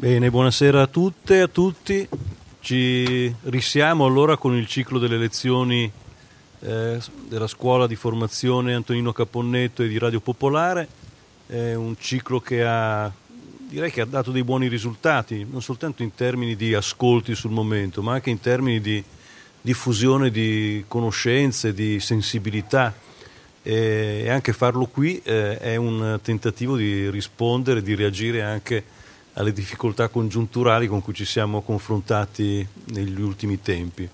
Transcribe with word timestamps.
Bene, 0.00 0.30
buonasera 0.30 0.82
a 0.82 0.86
tutte 0.86 1.38
e 1.38 1.40
a 1.40 1.48
tutti. 1.48 2.08
Ci 2.60 3.34
risiamo 3.42 4.06
allora 4.06 4.36
con 4.36 4.54
il 4.54 4.68
ciclo 4.68 5.00
delle 5.00 5.16
lezioni 5.16 5.90
eh, 6.60 7.00
della 7.26 7.46
scuola 7.48 7.88
di 7.88 7.96
formazione 7.96 8.74
Antonino 8.74 9.12
Caponnetto 9.12 9.82
e 9.82 9.88
di 9.88 9.98
Radio 9.98 10.20
Popolare. 10.20 10.86
È 11.48 11.74
un 11.74 11.96
ciclo 11.98 12.38
che 12.38 12.64
ha, 12.64 13.10
direi 13.68 13.90
che 13.90 14.02
ha 14.02 14.04
dato 14.04 14.30
dei 14.30 14.44
buoni 14.44 14.68
risultati, 14.68 15.44
non 15.50 15.62
soltanto 15.62 16.04
in 16.04 16.14
termini 16.14 16.54
di 16.54 16.74
ascolti 16.74 17.34
sul 17.34 17.50
momento, 17.50 18.00
ma 18.00 18.12
anche 18.12 18.30
in 18.30 18.38
termini 18.38 18.80
di 18.80 19.02
diffusione 19.60 20.30
di 20.30 20.84
conoscenze, 20.86 21.74
di 21.74 21.98
sensibilità. 21.98 22.94
E 23.64 24.30
anche 24.30 24.52
farlo 24.52 24.86
qui 24.86 25.20
eh, 25.24 25.58
è 25.58 25.74
un 25.74 26.20
tentativo 26.22 26.76
di 26.76 27.10
rispondere, 27.10 27.82
di 27.82 27.96
reagire 27.96 28.42
anche 28.42 28.76
a 28.76 28.97
alle 29.38 29.52
difficoltà 29.52 30.08
congiunturali 30.08 30.88
con 30.88 31.00
cui 31.00 31.14
ci 31.14 31.24
siamo 31.24 31.62
confrontati 31.62 32.66
negli 32.86 33.20
ultimi 33.20 33.60
tempi. 33.60 34.08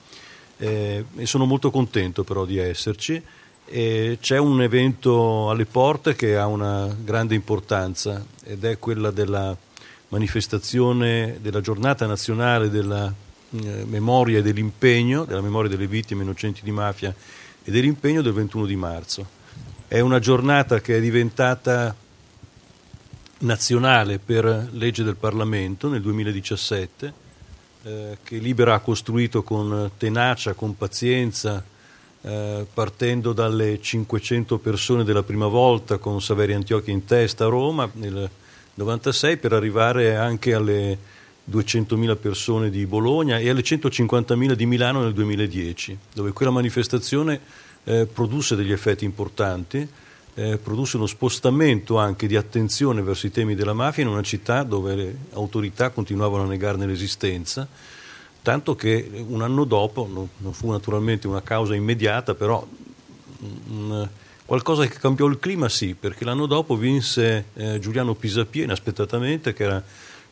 Eh, 0.58 1.04
e 1.16 1.26
sono 1.26 1.46
molto 1.46 1.70
contento 1.70 2.24
però 2.24 2.44
di 2.44 2.58
esserci. 2.58 3.20
E 3.66 4.18
c'è 4.20 4.36
un 4.36 4.60
evento 4.60 5.48
alle 5.48 5.64
porte 5.64 6.14
che 6.14 6.36
ha 6.36 6.46
una 6.46 6.94
grande 7.02 7.34
importanza 7.34 8.24
ed 8.44 8.64
è 8.64 8.78
quella 8.78 9.10
della 9.10 9.56
manifestazione 10.08 11.38
della 11.40 11.62
giornata 11.62 12.04
nazionale 12.06 12.68
della 12.68 13.12
eh, 13.50 13.84
memoria 13.86 14.38
e 14.38 14.42
dell'impegno, 14.42 15.24
della 15.24 15.40
memoria 15.40 15.70
delle 15.70 15.86
vittime 15.86 16.22
innocenti 16.22 16.60
di 16.62 16.70
mafia 16.70 17.14
e 17.64 17.70
dell'impegno 17.70 18.20
del 18.20 18.34
21 18.34 18.66
di 18.66 18.76
marzo. 18.76 19.26
È 19.88 20.00
una 20.00 20.18
giornata 20.18 20.82
che 20.82 20.98
è 20.98 21.00
diventata 21.00 21.96
nazionale 23.44 24.18
per 24.18 24.68
legge 24.72 25.02
del 25.02 25.16
Parlamento 25.16 25.88
nel 25.88 26.02
2017 26.02 27.12
eh, 27.82 28.18
che 28.22 28.38
Libera 28.38 28.74
ha 28.74 28.80
costruito 28.80 29.42
con 29.42 29.90
tenacia, 29.98 30.54
con 30.54 30.76
pazienza, 30.76 31.62
eh, 32.22 32.66
partendo 32.72 33.32
dalle 33.32 33.80
500 33.80 34.58
persone 34.58 35.04
della 35.04 35.22
prima 35.22 35.46
volta 35.46 35.98
con 35.98 36.20
Saverio 36.22 36.56
Antiochia 36.56 36.92
in 36.92 37.04
testa 37.04 37.44
a 37.44 37.48
Roma 37.48 37.88
nel 37.94 38.28
96 38.74 39.36
per 39.36 39.52
arrivare 39.52 40.16
anche 40.16 40.54
alle 40.54 40.98
200.000 41.50 42.16
persone 42.16 42.70
di 42.70 42.86
Bologna 42.86 43.38
e 43.38 43.50
alle 43.50 43.60
150.000 43.60 44.52
di 44.52 44.64
Milano 44.64 45.02
nel 45.02 45.12
2010, 45.12 45.98
dove 46.14 46.32
quella 46.32 46.50
manifestazione 46.50 47.38
eh, 47.84 48.06
produsse 48.10 48.56
degli 48.56 48.72
effetti 48.72 49.04
importanti 49.04 49.86
eh, 50.34 50.58
produsse 50.58 50.96
uno 50.96 51.06
spostamento 51.06 51.98
anche 51.98 52.26
di 52.26 52.36
attenzione 52.36 53.02
verso 53.02 53.26
i 53.26 53.30
temi 53.30 53.54
della 53.54 53.72
mafia 53.72 54.02
in 54.02 54.08
una 54.08 54.22
città 54.22 54.62
dove 54.62 54.94
le 54.94 55.16
autorità 55.32 55.90
continuavano 55.90 56.44
a 56.44 56.46
negarne 56.46 56.86
l'esistenza, 56.86 57.66
tanto 58.42 58.74
che 58.74 59.24
un 59.26 59.42
anno 59.42 59.64
dopo, 59.64 60.08
non, 60.10 60.28
non 60.38 60.52
fu 60.52 60.70
naturalmente 60.70 61.26
una 61.26 61.42
causa 61.42 61.74
immediata, 61.74 62.34
però 62.34 62.66
un, 63.68 64.08
qualcosa 64.44 64.86
che 64.86 64.98
cambiò 64.98 65.26
il 65.26 65.38
clima 65.38 65.68
sì, 65.68 65.94
perché 65.94 66.24
l'anno 66.24 66.46
dopo 66.46 66.76
vinse 66.76 67.46
eh, 67.54 67.78
Giuliano 67.78 68.14
Pisapia 68.14 68.64
inaspettatamente, 68.64 69.52
che 69.52 69.62
era 69.62 69.82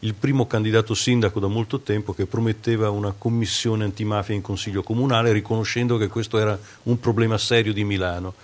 il 0.01 0.15
primo 0.15 0.49
candidato 0.49 0.95
sindaco 0.95 1.39
da 1.39 1.47
molto 1.47 1.79
tempo 1.79 2.13
che 2.13 2.27
prometteva 2.27 2.91
una 2.91 3.15
commissione 3.17 3.85
antimafia 3.85 4.35
in 4.35 4.43
consiglio 4.43 4.83
comunale, 4.83 5.31
riconoscendo 5.31 5.97
che 5.97 6.09
questo 6.09 6.39
era 6.39 6.59
un 6.85 6.99
problema 6.99 7.39
serio 7.39 7.73
di 7.73 7.85
Milano. 7.85 8.35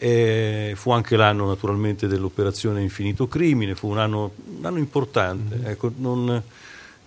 E 0.00 0.74
fu 0.76 0.90
anche 0.92 1.16
l'anno 1.16 1.46
naturalmente 1.46 2.06
dell'operazione 2.06 2.82
Infinito 2.82 3.26
Crimine, 3.26 3.74
fu 3.74 3.88
un 3.88 3.98
anno, 3.98 4.32
un 4.58 4.64
anno 4.64 4.78
importante. 4.78 5.56
Mm-hmm. 5.56 5.66
Ecco, 5.66 5.92
non, 5.96 6.42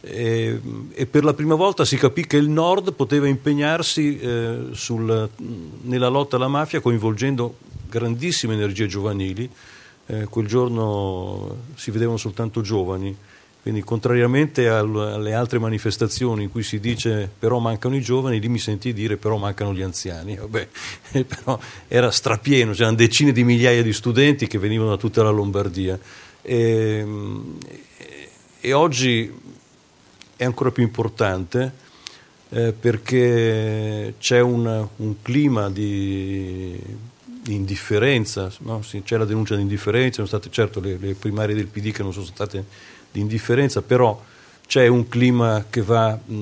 e, 0.02 0.60
e, 0.92 1.06
per 1.06 1.24
la 1.24 1.34
prima 1.34 1.54
volta 1.54 1.86
si 1.86 1.96
capì 1.96 2.26
che 2.26 2.38
il 2.38 2.50
Nord 2.50 2.94
poteva 2.94 3.28
impegnarsi 3.28 4.18
eh, 4.18 4.68
sul, 4.72 5.30
nella 5.84 6.08
lotta 6.08 6.38
alla 6.38 6.48
mafia 6.48 6.82
coinvolgendo 6.82 7.58
grandissime 7.88 8.56
energie 8.56 8.88
giovanili. 8.88 9.50
Eh, 10.08 10.26
quel 10.26 10.48
giorno 10.48 11.58
si 11.76 11.92
vedevano 11.92 12.18
soltanto 12.18 12.62
giovani 12.62 13.16
quindi 13.62 13.84
contrariamente 13.84 14.68
alle 14.68 15.34
altre 15.34 15.60
manifestazioni 15.60 16.44
in 16.44 16.52
cui 16.52 16.64
si 16.64 16.80
dice 16.80 17.30
però 17.38 17.60
mancano 17.60 17.96
i 17.96 18.02
giovani, 18.02 18.40
lì 18.40 18.50
mi 18.50 18.58
sentì 18.58 18.92
dire 18.92 19.18
però 19.18 19.38
mancano 19.38 19.72
gli 19.74 19.84
anziani. 19.84 20.36
Vabbè, 20.36 20.68
però 21.26 21.60
era 21.88 22.10
strapieno, 22.10 22.72
c'erano 22.72 22.96
decine 22.96 23.32
di 23.32 23.44
migliaia 23.44 23.84
di 23.84 23.94
studenti 23.94 24.48
che 24.48 24.58
venivano 24.58 24.90
da 24.90 24.98
tutta 24.98 25.22
la 25.22 25.30
Lombardia. 25.30 26.00
E, 26.42 27.06
e 28.60 28.74
oggi 28.74 29.32
è 30.36 30.44
ancora 30.44 30.72
più 30.72 30.82
importante 30.82 31.72
eh, 32.50 32.74
perché 32.74 34.16
c'è 34.18 34.40
un, 34.40 34.88
un 34.96 35.22
clima 35.22 35.70
di, 35.70 36.80
di 37.24 37.54
indifferenza, 37.54 38.52
no? 38.62 38.82
c'è 39.04 39.18
la 39.18 39.26
denuncia 39.26 39.56
di 39.56 39.62
indifferenza, 39.62 40.16
sono 40.16 40.28
state 40.28 40.50
certo 40.50 40.80
le, 40.80 40.98
le 40.98 41.14
primarie 41.14 41.54
del 41.54 41.68
PD 41.68 41.92
che 41.92 42.02
non 42.02 42.12
sono 42.12 42.26
state 42.26 42.90
di 43.12 43.20
indifferenza, 43.20 43.82
però 43.82 44.20
c'è 44.66 44.88
un 44.88 45.10
clima 45.10 45.66
va, 45.84 46.14
mh, 46.14 46.34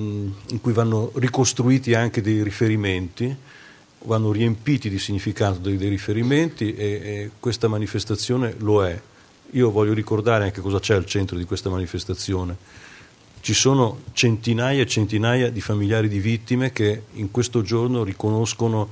in 0.50 0.62
cui 0.62 0.72
vanno 0.72 1.12
ricostruiti 1.16 1.96
anche 1.96 2.22
dei 2.22 2.44
riferimenti, 2.44 3.36
vanno 4.04 4.32
riempiti 4.32 4.90
di 4.90 5.00
significato 5.00 5.60
dei, 5.60 5.78
dei 5.78 5.90
riferimenti 5.90 6.76
e, 6.76 6.86
e, 6.86 7.32
questa 7.40 7.68
manifestazione 7.68 8.54
lo 8.60 8.86
è. 8.86 9.02
Io 9.54 9.72
voglio 9.72 9.94
ricordare 9.94 10.44
anche 10.44 10.62
cosa 10.62 10.80
c'è 10.80 10.94
al 10.94 11.06
centro 11.06 11.38
di 11.38 11.44
questa 11.44 11.70
manifestazione. 11.70 12.56
Ci 13.42 13.54
sono 13.54 14.02
centinaia 14.14 14.82
e 14.84 14.86
centinaia 14.86 15.50
di 15.50 15.62
familiari 15.62 16.08
di 16.08 16.20
vittime 16.20 16.72
che 16.72 17.04
in 17.14 17.32
questo 17.32 17.64
giorno 17.64 18.04
riconoscono 18.04 18.90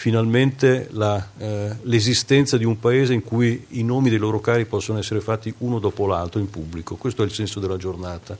finalmente 0.00 0.88
la, 0.92 1.28
eh, 1.36 1.76
l'esistenza 1.82 2.56
di 2.56 2.64
un 2.64 2.78
paese 2.78 3.12
in 3.12 3.22
cui 3.22 3.66
i 3.72 3.82
nomi 3.82 4.08
dei 4.08 4.18
loro 4.18 4.40
cari 4.40 4.64
possono 4.64 4.98
essere 4.98 5.20
fatti 5.20 5.52
uno 5.58 5.78
dopo 5.78 6.06
l'altro 6.06 6.40
in 6.40 6.48
pubblico. 6.48 6.96
Questo 6.96 7.20
è 7.20 7.26
il 7.26 7.32
senso 7.32 7.60
della 7.60 7.76
giornata, 7.76 8.34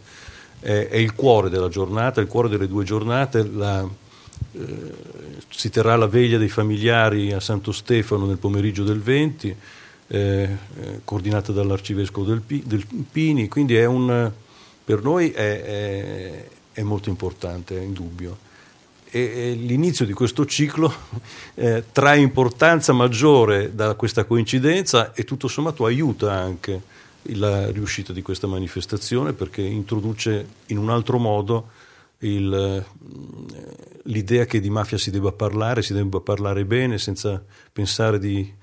è, 0.58 0.88
è 0.88 0.96
il 0.96 1.14
cuore 1.14 1.50
della 1.50 1.68
giornata, 1.68 2.22
il 2.22 2.28
cuore 2.28 2.48
delle 2.48 2.66
due 2.66 2.84
giornate. 2.84 3.46
La, 3.46 3.86
eh, 4.52 4.94
si 5.50 5.68
terrà 5.68 5.96
la 5.96 6.06
veglia 6.06 6.38
dei 6.38 6.48
familiari 6.48 7.30
a 7.34 7.40
Santo 7.40 7.72
Stefano 7.72 8.24
nel 8.24 8.38
pomeriggio 8.38 8.82
del 8.82 9.00
20, 9.02 9.56
eh, 10.06 10.16
eh, 10.16 11.00
coordinata 11.04 11.52
dall'arcivescovo 11.52 12.24
del, 12.24 12.40
P, 12.40 12.62
del 12.64 12.86
Pini, 13.12 13.48
quindi 13.48 13.76
un, 13.84 14.32
per 14.82 15.02
noi 15.02 15.30
è, 15.30 15.62
è, 15.62 16.48
è 16.72 16.82
molto 16.82 17.10
importante, 17.10 17.78
è 17.78 17.82
indubbio 17.82 18.48
e 19.10 19.52
l'inizio 19.52 20.06
di 20.06 20.12
questo 20.12 20.46
ciclo 20.46 20.92
eh, 21.54 21.84
trae 21.90 22.18
importanza 22.18 22.92
maggiore 22.92 23.74
da 23.74 23.94
questa 23.94 24.24
coincidenza 24.24 25.12
e 25.12 25.24
tutto 25.24 25.48
sommato 25.48 25.84
aiuta 25.84 26.32
anche 26.32 26.80
la 27.34 27.70
riuscita 27.70 28.12
di 28.12 28.22
questa 28.22 28.46
manifestazione 28.46 29.32
perché 29.32 29.62
introduce 29.62 30.46
in 30.66 30.78
un 30.78 30.90
altro 30.90 31.18
modo 31.18 31.70
il, 32.18 32.52
eh, 32.52 34.00
l'idea 34.04 34.44
che 34.44 34.60
di 34.60 34.70
mafia 34.70 34.98
si 34.98 35.10
debba 35.10 35.32
parlare, 35.32 35.82
si 35.82 35.92
debba 35.92 36.20
parlare 36.20 36.64
bene 36.64 36.98
senza 36.98 37.42
pensare 37.72 38.18
di 38.18 38.58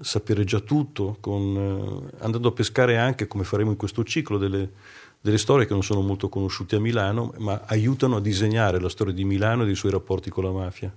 sapere 0.00 0.44
già 0.44 0.60
tutto, 0.60 1.16
con, 1.20 2.10
eh, 2.12 2.24
andando 2.24 2.48
a 2.48 2.52
pescare 2.52 2.98
anche, 2.98 3.26
come 3.26 3.44
faremo 3.44 3.70
in 3.70 3.76
questo 3.76 4.04
ciclo, 4.04 4.38
delle 4.38 4.70
delle 5.22 5.38
storie 5.38 5.66
che 5.66 5.72
non 5.72 5.84
sono 5.84 6.00
molto 6.00 6.28
conosciute 6.28 6.76
a 6.76 6.80
Milano, 6.80 7.32
ma 7.38 7.62
aiutano 7.66 8.16
a 8.16 8.20
disegnare 8.20 8.80
la 8.80 8.88
storia 8.88 9.14
di 9.14 9.24
Milano 9.24 9.62
e 9.62 9.66
dei 9.66 9.76
suoi 9.76 9.92
rapporti 9.92 10.30
con 10.30 10.42
la 10.42 10.50
mafia. 10.50 10.92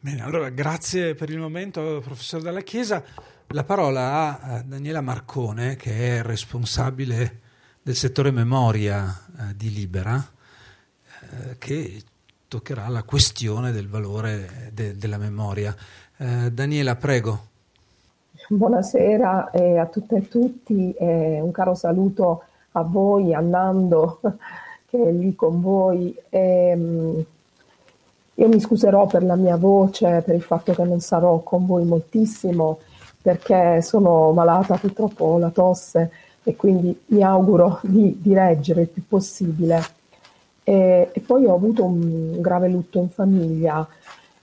Bene, 0.00 0.22
allora 0.22 0.48
grazie 0.48 1.14
per 1.14 1.28
il 1.28 1.38
momento, 1.38 2.00
professor 2.02 2.40
Dalla 2.40 2.62
Chiesa. 2.62 3.04
La 3.48 3.64
parola 3.64 4.40
a 4.40 4.62
Daniela 4.62 5.02
Marcone, 5.02 5.76
che 5.76 6.16
è 6.16 6.22
responsabile 6.22 7.40
del 7.82 7.94
settore 7.94 8.30
memoria 8.30 9.26
eh, 9.38 9.56
di 9.56 9.70
Libera, 9.70 10.26
eh, 11.20 11.58
che 11.58 12.02
toccherà 12.48 12.88
la 12.88 13.02
questione 13.02 13.72
del 13.72 13.88
valore 13.88 14.70
de- 14.72 14.96
della 14.96 15.18
memoria. 15.18 15.76
Eh, 16.16 16.50
Daniela, 16.50 16.96
prego. 16.96 17.50
Buonasera 18.48 19.50
a 19.52 19.86
tutte 19.86 20.16
e 20.16 20.28
tutti, 20.28 20.94
un 20.98 21.50
caro 21.52 21.74
saluto 21.74 22.44
a 22.72 22.82
voi, 22.82 23.34
a 23.34 23.40
Nando 23.40 24.20
che 24.88 25.02
è 25.02 25.10
lì 25.10 25.34
con 25.34 25.60
voi. 25.60 26.14
E, 26.28 26.68
ehm, 26.68 27.24
io 28.36 28.48
mi 28.48 28.60
scuserò 28.60 29.06
per 29.06 29.22
la 29.24 29.36
mia 29.36 29.56
voce, 29.56 30.22
per 30.24 30.34
il 30.34 30.42
fatto 30.42 30.72
che 30.72 30.84
non 30.84 31.00
sarò 31.00 31.38
con 31.40 31.66
voi 31.66 31.84
moltissimo, 31.84 32.78
perché 33.20 33.82
sono 33.82 34.32
malata 34.32 34.76
purtroppo 34.76 35.24
ho 35.24 35.38
la 35.38 35.50
tosse 35.50 36.10
e 36.42 36.56
quindi 36.56 36.98
mi 37.06 37.22
auguro 37.22 37.78
di, 37.82 38.18
di 38.20 38.34
reggere 38.34 38.82
il 38.82 38.88
più 38.88 39.02
possibile. 39.06 39.80
E, 40.64 41.10
e, 41.12 41.20
poi 41.20 41.44
ho 41.44 41.54
avuto 41.54 41.84
un 41.84 42.40
grave 42.40 42.68
lutto 42.68 42.98
in 42.98 43.10
famiglia, 43.10 43.86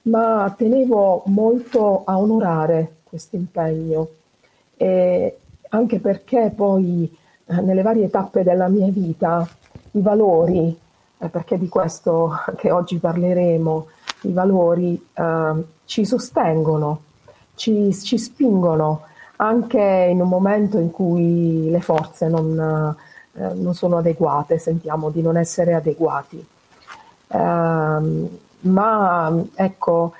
ma 0.04 0.54
tenevo 0.56 1.24
molto 1.26 2.04
a 2.06 2.18
onorare 2.18 2.98
questo 3.04 3.36
impegno, 3.36 4.08
anche 4.78 6.00
perché 6.00 6.52
poi 6.56 7.18
eh, 7.50 7.62
nelle 7.62 7.82
varie 7.82 8.12
tappe 8.12 8.44
della 8.44 8.68
mia 8.68 8.92
vita 8.92 9.48
i 9.92 10.02
valori, 10.02 10.78
eh, 11.18 11.30
perché 11.30 11.58
di 11.58 11.68
questo 11.68 12.32
che 12.58 12.70
oggi 12.70 13.00
parleremo, 13.00 13.88
i 14.22 14.32
valori 14.32 15.04
eh, 15.14 15.54
ci 15.86 16.06
sostengono, 16.06 17.02
ci, 17.56 17.92
ci, 17.94 18.20
spingono 18.20 19.02
anche 19.38 19.80
in 19.80 20.22
un 20.22 20.28
momento 20.28 20.78
in 20.78 20.92
cui 20.92 21.72
le 21.72 21.82
forze 21.82 22.28
non, 22.28 22.96
eh, 23.34 23.54
non 23.54 23.74
sono 23.74 23.98
adeguate, 23.98 24.60
sentiamo 24.60 25.10
di 25.10 25.24
non 25.24 25.36
essere 25.36 25.74
adeguati. 25.74 26.46
Ehm, 27.30 28.38
ma 28.62 29.44
ecco, 29.56 30.14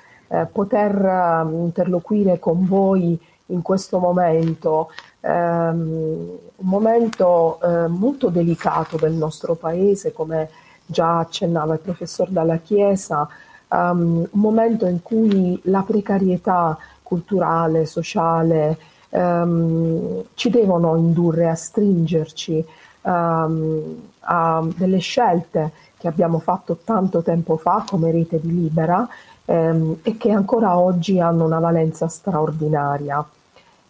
poter 0.52 1.04
ehm, 1.04 1.64
interloquire 1.64 2.38
con 2.38 2.66
voi 2.66 3.18
in 3.50 3.62
questo 3.62 3.98
momento, 3.98 4.90
ehm, 5.20 6.38
un 6.56 6.68
momento 6.68 7.60
eh, 7.62 7.86
molto 7.88 8.28
delicato 8.28 8.96
del 8.96 9.12
nostro 9.12 9.54
paese, 9.54 10.12
come 10.12 10.50
già 10.86 11.18
accennava 11.20 11.74
il 11.74 11.80
professor 11.80 12.28
Dalla 12.28 12.58
Chiesa, 12.58 13.28
um, 13.68 14.26
un 14.30 14.40
momento 14.40 14.86
in 14.86 15.02
cui 15.02 15.58
la 15.64 15.82
precarietà 15.82 16.76
culturale, 17.02 17.86
sociale, 17.86 18.76
um, 19.10 20.22
ci 20.34 20.50
devono 20.50 20.96
indurre 20.96 21.48
a 21.48 21.54
stringerci 21.54 22.64
um, 23.02 24.08
a 24.20 24.66
delle 24.76 24.98
scelte 24.98 25.72
che 25.96 26.08
abbiamo 26.08 26.38
fatto 26.38 26.78
tanto 26.82 27.22
tempo 27.22 27.56
fa 27.56 27.84
come 27.86 28.10
rete 28.10 28.40
di 28.40 28.52
Libera 28.52 29.06
ehm, 29.44 29.98
e 30.02 30.16
che 30.16 30.30
ancora 30.30 30.78
oggi 30.78 31.20
hanno 31.20 31.44
una 31.44 31.58
valenza 31.58 32.08
straordinaria. 32.08 33.22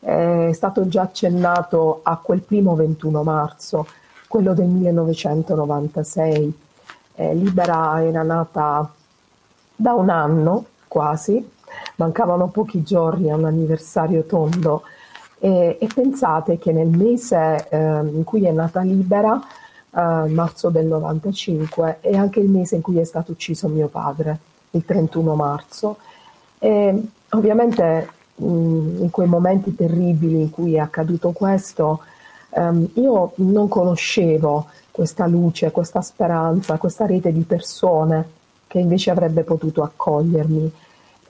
È 0.01 0.51
stato 0.53 0.89
già 0.89 1.03
accennato 1.03 2.01
a 2.03 2.17
quel 2.17 2.41
primo 2.41 2.75
21 2.75 3.23
marzo, 3.23 3.87
quello 4.27 4.55
del 4.55 4.67
1996. 4.67 6.59
Eh, 7.15 7.35
Libera 7.35 8.03
era 8.03 8.23
nata 8.23 8.91
da 9.77 9.93
un 9.93 10.09
anno 10.09 10.65
quasi, 10.89 11.49
mancavano 11.97 12.49
pochi 12.49 12.83
giorni 12.83 13.31
a 13.31 13.37
un 13.37 13.45
anniversario 13.45 14.25
tondo 14.25 14.83
e, 15.39 15.79
e 15.81 15.87
pensate 15.93 16.59
che 16.59 16.73
nel 16.73 16.89
mese 16.89 17.69
eh, 17.69 17.79
in 17.79 18.25
cui 18.25 18.45
è 18.45 18.51
nata 18.51 18.81
Libera 18.81 19.41
uh, 19.91 20.27
marzo 20.33 20.71
del 20.71 20.87
95 20.87 21.99
e 22.01 22.17
anche 22.17 22.41
il 22.41 22.49
mese 22.49 22.77
in 22.77 22.83
cui 22.83 22.99
è 22.99 23.05
stato 23.05 23.33
ucciso 23.33 23.69
mio 23.69 23.89
padre, 23.89 24.39
il 24.71 24.85
31 24.85 25.35
marzo. 25.35 25.97
E 26.59 27.03
ovviamente 27.31 28.09
in 28.41 29.09
quei 29.11 29.29
momenti 29.29 29.75
terribili 29.75 30.41
in 30.41 30.51
cui 30.51 30.75
è 30.75 30.79
accaduto 30.79 31.31
questo, 31.33 32.01
um, 32.51 32.89
io 32.95 33.33
non 33.37 33.69
conoscevo 33.69 34.67
questa 34.91 35.27
luce, 35.27 35.71
questa 35.71 36.01
speranza, 36.01 36.77
questa 36.77 37.07
rete 37.07 37.33
di 37.33 37.43
persone 37.43 38.39
che 38.67 38.79
invece 38.79 39.11
avrebbe 39.11 39.43
potuto 39.43 39.83
accogliermi. 39.83 40.73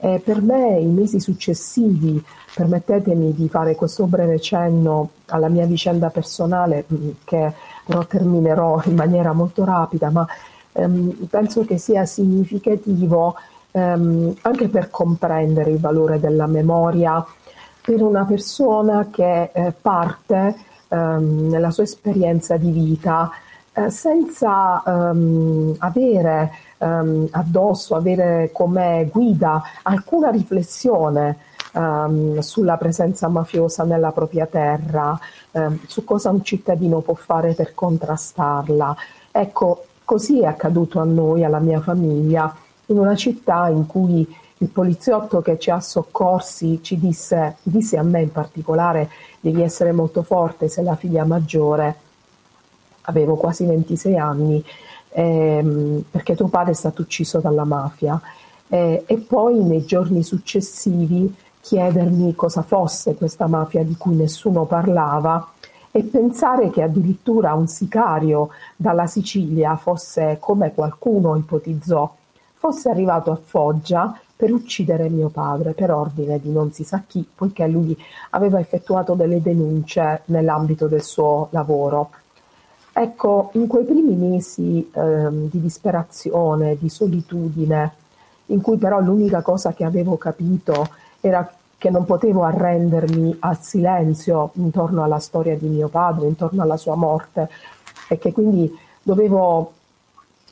E 0.03 0.19
per 0.23 0.41
me 0.41 0.79
i 0.79 0.87
mesi 0.87 1.19
successivi, 1.19 2.23
permettetemi 2.55 3.33
di 3.33 3.47
fare 3.49 3.75
questo 3.75 4.05
breve 4.07 4.39
cenno 4.39 5.11
alla 5.27 5.47
mia 5.47 5.65
vicenda 5.65 6.09
personale, 6.09 6.85
che 7.23 7.53
però 7.85 8.05
terminerò 8.05 8.81
in 8.85 8.95
maniera 8.95 9.31
molto 9.33 9.63
rapida, 9.63 10.09
ma 10.09 10.25
ehm, 10.73 11.27
penso 11.29 11.65
che 11.65 11.77
sia 11.77 12.05
significativo 12.05 13.35
ehm, 13.71 14.35
anche 14.41 14.67
per 14.67 14.89
comprendere 14.89 15.71
il 15.71 15.79
valore 15.79 16.19
della 16.19 16.47
memoria 16.47 17.25
per 17.81 18.01
una 18.01 18.25
persona 18.25 19.07
che 19.11 19.49
eh, 19.53 19.73
parte 19.79 20.55
ehm, 20.87 21.49
nella 21.49 21.71
sua 21.71 21.83
esperienza 21.83 22.57
di 22.57 22.71
vita 22.71 23.31
eh, 23.73 23.89
senza 23.89 24.83
ehm, 24.85 25.75
avere 25.79 26.51
ehm, 26.77 27.27
addosso, 27.31 27.95
avere 27.95 28.49
come 28.53 29.09
guida 29.11 29.63
alcuna 29.83 30.29
riflessione 30.29 31.37
um, 31.73 32.39
sulla 32.39 32.77
presenza 32.77 33.27
mafiosa 33.27 33.83
nella 33.83 34.11
propria 34.11 34.45
terra, 34.45 35.17
um, 35.51 35.79
su 35.87 36.03
cosa 36.03 36.29
un 36.29 36.43
cittadino 36.43 37.01
può 37.01 37.13
fare 37.13 37.53
per 37.53 37.73
contrastarla. 37.73 38.95
Ecco, 39.31 39.85
così 40.03 40.41
è 40.41 40.45
accaduto 40.45 40.99
a 40.99 41.05
noi, 41.05 41.43
alla 41.43 41.59
mia 41.59 41.79
famiglia, 41.79 42.53
in 42.91 42.99
una 42.99 43.15
città 43.15 43.67
in 43.69 43.85
cui 43.87 44.27
il 44.57 44.67
poliziotto 44.67 45.41
che 45.41 45.57
ci 45.57 45.71
ha 45.71 45.79
soccorsi 45.79 46.79
ci 46.83 46.99
disse, 46.99 47.57
disse 47.63 47.97
a 47.97 48.03
me 48.03 48.21
in 48.21 48.31
particolare, 48.31 49.09
devi 49.39 49.61
essere 49.61 49.91
molto 49.91 50.21
forte, 50.21 50.67
sei 50.67 50.83
la 50.83 50.95
figlia 50.95 51.25
maggiore, 51.25 51.95
avevo 53.01 53.35
quasi 53.35 53.65
26 53.65 54.17
anni, 54.17 54.63
ehm, 55.09 56.03
perché 56.11 56.35
tuo 56.35 56.47
padre 56.47 56.71
è 56.71 56.75
stato 56.75 57.01
ucciso 57.01 57.39
dalla 57.39 57.65
mafia. 57.65 58.21
Eh, 58.67 59.03
e 59.05 59.17
poi 59.17 59.63
nei 59.63 59.83
giorni 59.83 60.23
successivi 60.23 61.33
chiedermi 61.59 62.35
cosa 62.35 62.61
fosse 62.61 63.15
questa 63.15 63.47
mafia 63.47 63.83
di 63.83 63.95
cui 63.97 64.15
nessuno 64.15 64.65
parlava 64.65 65.51
e 65.91 66.03
pensare 66.03 66.69
che 66.69 66.81
addirittura 66.81 67.53
un 67.53 67.67
sicario 67.67 68.49
dalla 68.75 69.07
Sicilia 69.07 69.75
fosse, 69.75 70.37
come 70.39 70.73
qualcuno 70.73 71.35
ipotizzò, 71.35 72.15
fosse 72.61 72.89
arrivato 72.89 73.31
a 73.31 73.39
Foggia 73.43 74.15
per 74.35 74.53
uccidere 74.53 75.09
mio 75.09 75.29
padre 75.29 75.73
per 75.73 75.89
ordine 75.89 76.39
di 76.39 76.51
non 76.51 76.71
si 76.71 76.83
sa 76.83 77.01
chi, 77.07 77.27
poiché 77.33 77.65
lui 77.65 77.97
aveva 78.29 78.59
effettuato 78.59 79.15
delle 79.15 79.41
denunce 79.41 80.21
nell'ambito 80.25 80.85
del 80.85 81.01
suo 81.01 81.47
lavoro. 81.49 82.11
Ecco, 82.93 83.49
in 83.53 83.65
quei 83.65 83.83
primi 83.83 84.13
mesi 84.13 84.87
eh, 84.93 85.27
di 85.31 85.59
disperazione, 85.59 86.77
di 86.77 86.87
solitudine, 86.87 87.93
in 88.47 88.61
cui 88.61 88.77
però 88.77 88.99
l'unica 88.99 89.41
cosa 89.41 89.73
che 89.73 89.83
avevo 89.83 90.17
capito 90.17 90.87
era 91.19 91.51
che 91.79 91.89
non 91.89 92.05
potevo 92.05 92.43
arrendermi 92.43 93.37
al 93.39 93.59
silenzio 93.59 94.51
intorno 94.53 95.01
alla 95.01 95.17
storia 95.17 95.57
di 95.57 95.67
mio 95.67 95.87
padre, 95.87 96.27
intorno 96.27 96.61
alla 96.61 96.77
sua 96.77 96.93
morte 96.93 97.49
e 98.07 98.19
che 98.19 98.31
quindi 98.31 98.71
dovevo 99.01 99.73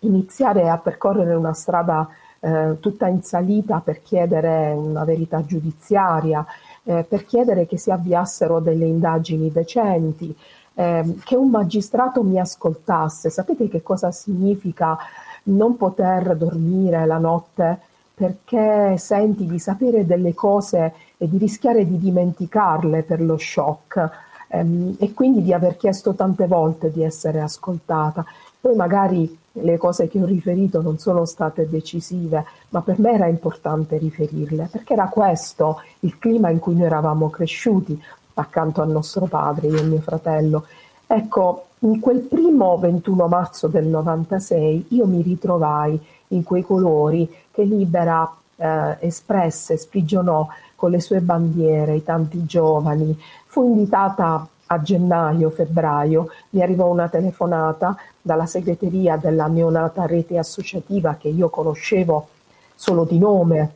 iniziare 0.02 0.70
a 0.70 0.78
percorrere 0.78 1.34
una 1.34 1.54
strada 1.54 2.08
eh, 2.40 2.78
tutta 2.80 3.08
in 3.08 3.22
salita 3.22 3.82
per 3.84 4.02
chiedere 4.02 4.72
una 4.72 5.04
verità 5.04 5.44
giudiziaria, 5.46 6.46
eh, 6.84 7.04
per 7.08 7.26
chiedere 7.26 7.68
che 7.68 7.78
si 7.78 7.92
avviassero 7.92 8.60
delle 8.60 8.86
indagini 8.86 9.52
decenti, 9.52 10.36
eh, 10.74 11.16
che 11.24 11.36
un 11.36 11.50
magistrato 11.50 12.24
mi 12.24 12.40
ascoltasse. 12.40 13.30
Sapete 13.30 13.68
che 13.68 13.82
cosa 13.82 14.12
significa 14.12 14.98
non 15.44 15.78
poter 15.78 16.36
dormire 16.36 17.06
la 17.06 17.18
notte 17.18 17.80
perché 18.14 18.98
senti 18.98 19.46
di 19.46 19.60
sapere 19.60 20.06
delle 20.06 20.34
cose 20.34 20.94
e 21.18 21.30
di 21.30 21.38
rischiare 21.38 21.88
di 21.88 21.98
dimenticarle 21.98 23.04
per 23.04 23.22
lo 23.22 23.38
shock 23.38 24.10
ehm, 24.50 24.96
e 25.00 25.14
quindi 25.14 25.42
di 25.42 25.54
aver 25.54 25.78
chiesto 25.78 26.14
tante 26.14 26.46
volte 26.46 26.92
di 26.92 27.02
essere 27.02 27.40
ascoltata. 27.40 28.26
Poi 28.62 28.76
magari 28.76 29.38
le 29.54 29.78
cose 29.78 30.08
che 30.08 30.22
ho 30.22 30.26
riferito 30.26 30.82
non 30.82 30.98
sono 30.98 31.26
state 31.26 31.70
decisive, 31.70 32.46
ma 32.70 32.82
per 32.82 33.00
me 33.00 33.14
era 33.14 33.28
importante 33.28 33.98
riferirle, 33.98 34.70
perché 34.72 34.94
era 34.94 35.08
questo 35.08 35.82
il 36.02 36.18
clima 36.18 36.50
in 36.50 36.60
cui 36.60 36.76
noi 36.76 36.86
eravamo 36.86 37.30
cresciuti 37.30 38.02
accanto 38.36 38.82
al 38.82 38.90
nostro 38.90 39.26
padre, 39.26 39.68
io 39.68 39.80
e 39.80 39.84
mio 39.84 40.02
fratello. 40.02 40.66
Ecco, 41.08 41.66
in 41.80 42.00
quel 42.00 42.20
primo 42.20 42.78
21 42.78 43.28
marzo 43.28 43.68
del 43.68 43.88
96 43.88 44.88
io 44.90 45.06
mi 45.06 45.22
ritrovai 45.22 46.00
in 46.30 46.44
quei 46.44 46.62
colori 46.62 47.30
che 47.52 47.64
Libera 47.64 48.32
eh, 48.56 48.98
espresse, 49.00 49.78
sprigionò 49.78 50.48
con 50.76 50.92
le 50.92 51.00
sue 51.00 51.22
bandiere, 51.22 51.96
i 51.96 52.04
tanti 52.04 52.46
giovani. 52.46 53.18
Fu 53.46 53.66
invitata 53.66 54.48
a 54.72 54.82
gennaio, 54.82 55.50
febbraio, 55.50 56.30
mi 56.52 56.62
arrivò 56.62 56.88
una 56.92 57.10
telefonata 57.10 57.98
dalla 58.22 58.46
segreteria 58.46 59.18
della 59.18 59.48
neonata 59.48 60.06
rete 60.06 60.38
associativa 60.38 61.16
che 61.16 61.30
io 61.30 61.50
conoscevo 61.50 62.28
solo 62.76 63.04
di 63.04 63.18
nome, 63.18 63.74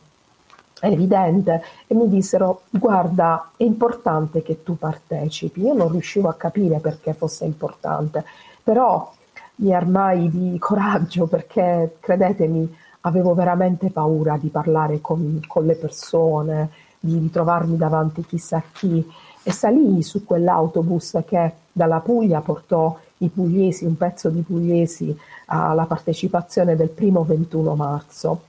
è 0.80 0.88
evidente, 0.88 1.64
e 1.88 1.96
mi 1.96 2.08
dissero 2.10 2.64
guarda 2.70 3.52
è 3.58 3.64
importante 3.64 4.44
che 4.44 4.64
tu 4.64 4.78
partecipi. 4.78 5.62
Io 5.62 5.74
non 5.74 5.90
riuscivo 5.90 6.30
a 6.30 6.36
capire 6.36 6.80
perché 6.80 7.14
fosse 7.14 7.46
importante, 7.46 8.24
però 8.62 9.12
mi 9.56 9.74
armai 9.74 10.30
di 10.30 10.60
coraggio 10.60 11.26
perché 11.26 11.98
credetemi 12.00 12.78
avevo 13.02 13.34
veramente 13.34 13.90
paura 13.90 14.38
di 14.38 14.50
parlare 14.50 15.02
con, 15.02 15.40
con 15.48 15.66
le 15.66 15.76
persone, 15.76 16.70
di 17.00 17.18
ritrovarmi 17.18 17.78
davanti 17.78 18.26
chissà 18.26 18.62
chi 18.72 19.06
e 19.44 19.52
salii 19.52 20.02
su 20.02 20.26
quell'autobus 20.26 21.20
che 21.26 21.52
dalla 21.72 22.00
Puglia 22.00 22.42
portò 22.42 22.98
i 23.18 23.30
pugliesi, 23.30 23.86
un 23.86 23.98
pezzo 23.98 24.30
di 24.30 24.42
pugliesi 24.42 25.16
alla 25.48 25.86
partecipazione 25.86 26.76
del 26.76 26.90
primo 26.90 27.24
21 27.24 27.76
marzo. 27.76 28.42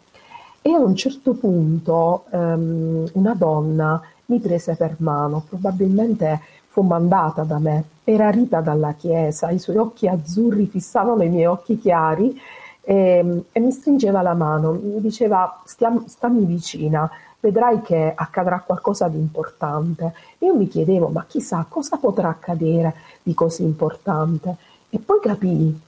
E 0.62 0.70
a 0.70 0.78
un 0.78 0.94
certo 0.94 1.34
punto 1.34 2.24
um, 2.30 3.06
una 3.12 3.34
donna 3.34 4.00
mi 4.26 4.38
prese 4.38 4.74
per 4.76 4.96
mano, 4.98 5.44
probabilmente 5.46 6.40
fu 6.68 6.82
mandata 6.82 7.42
da 7.42 7.58
me. 7.58 7.84
Era 8.04 8.30
Rita 8.30 8.60
dalla 8.60 8.94
Chiesa, 8.94 9.50
i 9.50 9.58
suoi 9.58 9.76
occhi 9.76 10.08
azzurri 10.08 10.66
fissavano 10.66 11.22
i 11.22 11.28
miei 11.28 11.46
occhi 11.46 11.78
chiari 11.78 12.38
e, 12.80 13.42
e 13.50 13.60
mi 13.60 13.70
stringeva 13.70 14.22
la 14.22 14.34
mano, 14.34 14.72
mi 14.72 15.00
diceva 15.00 15.62
stiam, 15.64 16.04
stammi 16.06 16.44
vicina, 16.44 17.10
vedrai 17.44 17.82
che 17.82 18.10
accadrà 18.14 18.62
qualcosa 18.64 19.06
di 19.08 19.18
importante. 19.18 20.14
Io 20.38 20.54
mi 20.54 20.66
chiedevo, 20.66 21.08
ma 21.08 21.26
chissà 21.28 21.66
cosa 21.68 21.98
potrà 21.98 22.30
accadere 22.30 22.94
di 23.22 23.34
così 23.34 23.64
importante? 23.64 24.56
E 24.88 24.98
poi 24.98 25.20
capii, 25.20 25.80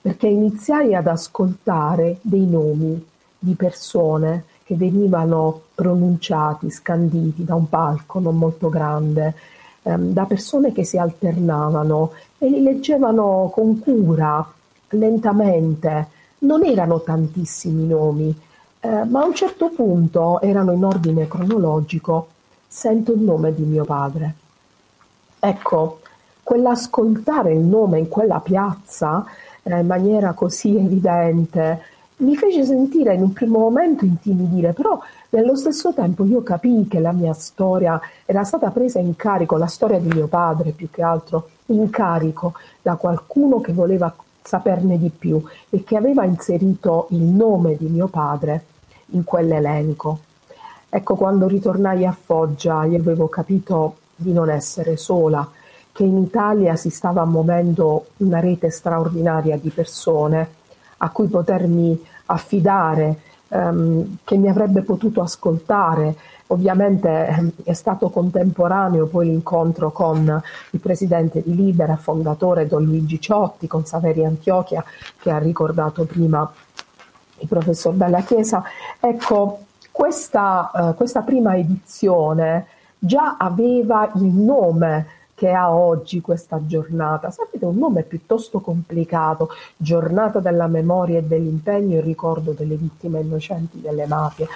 perché 0.00 0.28
iniziai 0.28 0.94
ad 0.94 1.08
ascoltare 1.08 2.18
dei 2.20 2.46
nomi 2.46 3.04
di 3.36 3.54
persone 3.54 4.44
che 4.62 4.76
venivano 4.76 5.62
pronunciati, 5.74 6.70
scanditi 6.70 7.42
da 7.42 7.56
un 7.56 7.68
palco 7.68 8.20
non 8.20 8.38
molto 8.38 8.68
grande, 8.68 9.34
ehm, 9.82 10.12
da 10.12 10.26
persone 10.26 10.70
che 10.70 10.84
si 10.84 10.96
alternavano 10.96 12.12
e 12.38 12.48
li 12.48 12.62
leggevano 12.62 13.50
con 13.52 13.80
cura, 13.80 14.46
lentamente. 14.90 16.06
Non 16.42 16.64
erano 16.64 17.00
tantissimi 17.00 17.86
nomi, 17.88 18.32
eh, 18.80 19.04
ma 19.04 19.20
a 19.20 19.26
un 19.26 19.34
certo 19.34 19.68
punto 19.70 20.40
erano 20.40 20.72
in 20.72 20.84
ordine 20.84 21.28
cronologico. 21.28 22.28
Sento 22.66 23.12
il 23.12 23.20
nome 23.20 23.54
di 23.54 23.62
mio 23.62 23.84
padre. 23.84 24.34
Ecco, 25.38 26.00
quell'ascoltare 26.42 27.52
il 27.52 27.60
nome 27.60 27.98
in 27.98 28.08
quella 28.08 28.40
piazza 28.40 29.24
eh, 29.62 29.78
in 29.78 29.86
maniera 29.86 30.32
così 30.32 30.76
evidente 30.76 31.82
mi 32.20 32.36
fece 32.36 32.64
sentire 32.64 33.14
in 33.14 33.22
un 33.22 33.32
primo 33.32 33.58
momento 33.58 34.04
intimidire, 34.04 34.72
però 34.72 34.98
nello 35.30 35.56
stesso 35.56 35.92
tempo 35.94 36.24
io 36.24 36.42
capii 36.42 36.86
che 36.86 37.00
la 37.00 37.12
mia 37.12 37.32
storia 37.32 38.00
era 38.26 38.44
stata 38.44 38.70
presa 38.70 38.98
in 38.98 39.16
carico, 39.16 39.56
la 39.56 39.66
storia 39.66 39.98
di 39.98 40.08
mio 40.08 40.26
padre 40.26 40.72
più 40.72 40.90
che 40.90 41.02
altro, 41.02 41.48
in 41.66 41.88
carico 41.88 42.54
da 42.82 42.96
qualcuno 42.96 43.60
che 43.60 43.72
voleva 43.72 44.14
saperne 44.42 44.98
di 44.98 45.10
più 45.10 45.42
e 45.70 45.84
che 45.84 45.96
aveva 45.96 46.24
inserito 46.24 47.06
il 47.10 47.22
nome 47.22 47.76
di 47.76 47.86
mio 47.86 48.08
padre 48.08 48.64
in 49.10 49.24
quell'elenco. 49.24 50.20
Ecco, 50.88 51.14
quando 51.14 51.46
ritornai 51.46 52.04
a 52.04 52.16
Foggia 52.18 52.84
io 52.84 52.98
avevo 52.98 53.28
capito 53.28 53.96
di 54.16 54.32
non 54.32 54.50
essere 54.50 54.96
sola, 54.96 55.48
che 55.92 56.02
in 56.02 56.18
Italia 56.18 56.76
si 56.76 56.90
stava 56.90 57.24
muovendo 57.24 58.06
una 58.18 58.40
rete 58.40 58.70
straordinaria 58.70 59.56
di 59.56 59.70
persone 59.70 60.48
a 60.98 61.10
cui 61.10 61.28
potermi 61.28 62.02
affidare, 62.26 63.18
ehm, 63.48 64.18
che 64.24 64.36
mi 64.36 64.48
avrebbe 64.48 64.82
potuto 64.82 65.20
ascoltare. 65.20 66.16
Ovviamente 66.48 67.26
ehm, 67.26 67.50
è 67.64 67.72
stato 67.72 68.10
contemporaneo 68.10 69.06
poi 69.06 69.26
l'incontro 69.26 69.92
con 69.92 70.42
il 70.70 70.80
presidente 70.80 71.42
di 71.42 71.54
Libera, 71.54 71.96
fondatore 71.96 72.66
Don 72.66 72.84
Luigi 72.84 73.20
Ciotti, 73.20 73.66
con 73.66 73.84
Saveria 73.84 74.26
Antiochia, 74.26 74.84
che 75.18 75.30
ha 75.30 75.38
ricordato 75.38 76.04
prima 76.04 76.50
il 77.40 77.48
professor 77.48 77.92
Bella 77.92 78.20
Chiesa. 78.20 78.62
Ecco, 79.00 79.60
questa, 79.90 80.70
eh, 80.74 80.94
questa 80.94 81.22
prima 81.22 81.56
edizione 81.56 82.66
già 82.98 83.36
aveva 83.38 84.10
il 84.14 84.24
nome 84.24 85.06
che 85.34 85.50
ha 85.52 85.74
oggi 85.74 86.20
questa 86.20 86.60
giornata. 86.66 87.30
Sapete, 87.30 87.64
un 87.64 87.78
nome 87.78 88.02
piuttosto 88.02 88.60
complicato, 88.60 89.48
giornata 89.76 90.38
della 90.38 90.66
memoria 90.66 91.18
e 91.18 91.22
dell'impegno 91.22 91.96
in 91.96 92.04
ricordo 92.04 92.52
delle 92.52 92.76
vittime 92.76 93.20
innocenti 93.20 93.80
delle 93.80 94.06
mafie. 94.06 94.46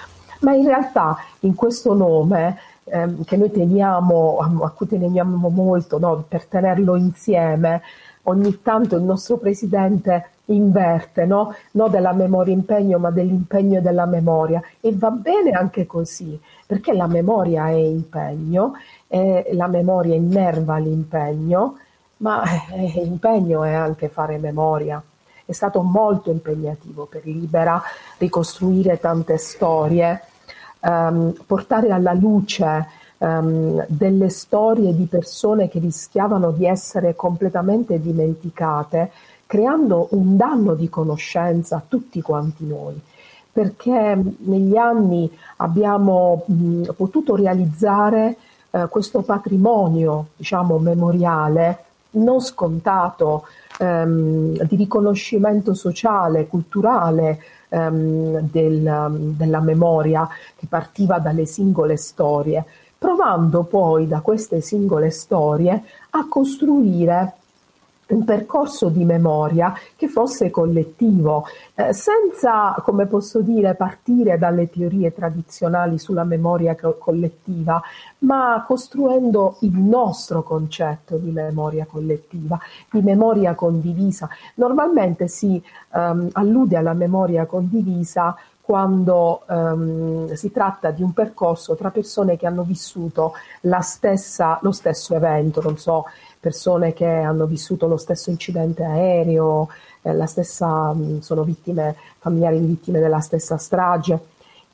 Ma 0.41 0.53
in 0.53 0.67
realtà 0.67 1.17
in 1.41 1.55
questo 1.55 1.95
nome 1.95 2.59
ehm, 2.85 3.25
che 3.25 3.39
noi 3.39 3.51
teniamo, 3.51 4.39
a 4.63 4.71
cui 4.71 4.87
teniamo 4.87 5.49
molto 5.49 5.99
no, 5.99 6.23
per 6.29 6.45
tenerlo 6.45 6.97
insieme, 6.97 7.81
ogni 8.25 8.61
tanto 8.61 8.97
il 8.97 9.03
nostro 9.03 9.39
presidente 9.39 10.33
inverte, 10.47 11.25
no? 11.25 11.55
no 11.73 11.89
della 11.89 12.13
memoria 12.13 12.53
impegno, 12.53 12.99
ma 12.99 13.11
dell'impegno 13.11 13.79
e 13.79 13.81
della 13.81 14.07
memoria. 14.07 14.63
E 14.81 14.93
va 14.95 15.11
bene 15.11 15.51
anche 15.51 15.87
così, 15.87 16.39
perché 16.67 16.93
la 16.93 17.07
memoria 17.07 17.69
è 17.69 17.75
impegno, 17.75 18.75
e 19.09 19.51
la 19.53 19.69
memoria 19.69 20.15
innerva 20.15 20.79
l'impegno, 20.79 21.79
ma 22.19 22.43
eh, 22.73 23.01
impegno 23.05 23.65
è 23.65 23.73
anche 23.73 24.09
fare 24.09 24.39
memoria. 24.39 25.03
È 25.47 25.53
stato 25.53 25.83
molto 25.83 26.31
impegnativo 26.31 27.05
per 27.05 27.25
Libera 27.25 27.83
ricostruire 28.19 28.99
tante 28.99 29.37
storie, 29.37 30.23
ehm, 30.81 31.35
portare 31.47 31.91
alla 31.91 32.15
luce 32.15 32.89
ehm, 33.19 33.85
delle 33.89 34.31
storie 34.31 34.95
di 34.95 35.05
persone 35.05 35.69
che 35.69 35.79
rischiavano 35.79 36.51
di 36.51 36.67
essere 36.67 37.15
completamente 37.15 38.01
dimenticate 38.01 39.11
creando 39.47 40.09
un 40.11 40.37
danno 40.37 40.75
di 40.75 40.89
conoscenza 40.89 41.77
a 41.77 41.83
tutti 41.87 42.21
quanti 42.21 42.67
noi 42.67 43.01
perché 43.55 44.21
negli 44.39 44.77
anni 44.77 45.31
abbiamo 45.59 46.43
mh, 46.45 46.95
potuto 46.97 47.37
realizzare 47.37 48.37
eh, 48.73 48.89
questo 48.91 49.23
patrimonio, 49.23 50.31
diciamo, 50.37 50.77
memoriale 50.79 51.85
non 52.15 52.41
scontato 52.41 53.47
ehm, 53.79 54.61
di 54.65 54.75
riconoscimento 54.75 55.73
sociale, 55.73 56.49
culturale 56.49 57.39
ehm, 57.69 58.41
del, 58.51 59.35
della 59.37 59.61
memoria 59.61 60.29
che 60.57 60.67
partiva 60.67 61.21
dalle 61.21 61.47
singole 61.47 61.97
storie, 61.97 62.65
provando 62.99 63.63
poi 63.63 64.09
da 64.09 64.19
queste 64.19 64.61
singole 64.61 65.11
storie 65.11 65.81
a 66.11 66.27
costruire 66.29 67.35
un 68.15 68.25
percorso 68.25 68.89
di 68.89 69.05
memoria 69.05 69.75
che 69.97 70.09
fosse 70.09 70.51
collettivo, 70.51 71.45
eh, 71.75 71.93
senza, 71.93 72.75
come 72.83 73.07
posso 73.07 73.41
dire, 73.41 73.75
partire 73.75 74.39
dalle 74.39 74.71
teorie 74.71 75.13
tradizionali 75.13 75.99
sulla 75.99 76.25
memoria 76.25 76.77
co- 76.77 76.97
collettiva, 76.99 77.83
ma 78.21 78.65
costruendo 78.67 79.57
il 79.61 79.77
nostro 79.77 80.43
concetto 80.43 81.17
di 81.17 81.31
memoria 81.31 81.87
collettiva, 81.87 82.59
di 82.91 83.03
memoria 83.03 83.55
condivisa. 83.55 84.29
Normalmente 84.55 85.29
si 85.29 85.63
ehm, 85.93 86.31
allude 86.33 86.77
alla 86.77 86.95
memoria 86.95 87.47
condivisa 87.47 88.37
quando 88.65 89.43
um, 89.47 90.33
si 90.33 90.51
tratta 90.51 90.91
di 90.91 91.03
un 91.03 91.13
percorso 91.13 91.75
tra 91.75 91.91
persone 91.91 92.39
che 92.39 92.47
hanno 92.47 92.63
vissuto 92.63 93.35
stessa, 93.81 94.59
lo 94.63 94.73
stesso 94.73 95.15
evento, 95.15 95.61
non 95.61 95.77
so, 95.77 96.07
persone 96.45 96.93
che 96.93 97.07
hanno 97.07 97.47
vissuto 97.47 97.87
lo 97.87 97.97
stesso 97.97 98.29
incidente 98.29 98.85
aereo, 98.85 99.69
eh, 100.03 100.27
stessa, 100.27 100.93
mh, 100.93 101.21
sono 101.21 101.43
vittime, 101.43 101.97
familiari 102.19 102.61
di 102.61 102.67
vittime 102.67 103.01
della 103.01 103.21
stessa 103.21 103.57
strage. 103.57 104.19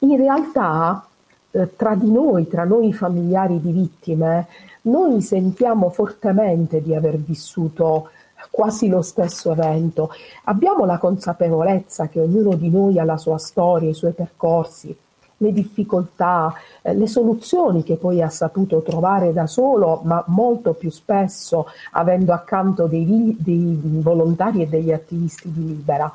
In 0.01 0.17
realtà 0.17 1.07
eh, 1.53 1.77
tra 1.77 1.95
di 1.95 2.11
noi, 2.11 2.49
tra 2.49 2.65
noi 2.65 2.93
familiari 2.93 3.61
di 3.61 3.71
vittime, 3.71 4.49
noi 4.83 5.23
sentiamo 5.23 5.91
fortemente 5.91 6.83
di 6.83 6.93
aver 6.93 7.19
vissuto 7.19 8.09
quasi 8.51 8.89
lo 8.89 9.03
stesso 9.03 9.53
evento. 9.53 10.11
Abbiamo 10.45 10.85
la 10.85 10.99
consapevolezza 10.99 12.09
che 12.09 12.19
ognuno 12.19 12.57
di 12.57 12.69
noi 12.69 12.99
ha 12.99 13.05
la 13.05 13.17
sua 13.17 13.39
storia, 13.39 13.91
i 13.91 13.95
suoi 13.95 14.13
percorsi, 14.13 14.97
le 15.43 15.53
difficoltà, 15.53 16.53
eh, 16.83 16.95
le 16.95 17.07
soluzioni 17.07 17.83
che 17.83 17.97
poi 17.97 18.23
ha 18.23 18.29
saputo 18.29 18.83
trovare 18.83 19.33
da 19.33 19.47
solo, 19.47 20.01
ma 20.05 20.23
molto 20.29 20.75
più 20.75 20.91
spesso 20.91 21.67
avendo 21.93 22.33
accanto 22.33 22.87
dei, 22.87 23.37
dei 23.39 23.79
volontari 24.03 24.63
e 24.63 24.67
degli 24.67 24.93
attivisti 24.93 25.51
di 25.51 25.67
Libera. 25.67 26.11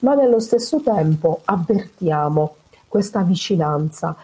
Ma 0.00 0.14
nello 0.14 0.38
stesso 0.38 0.80
tempo 0.80 1.40
avvertiamo 1.44 2.54
questa 2.86 3.22
vicinanza 3.22 4.16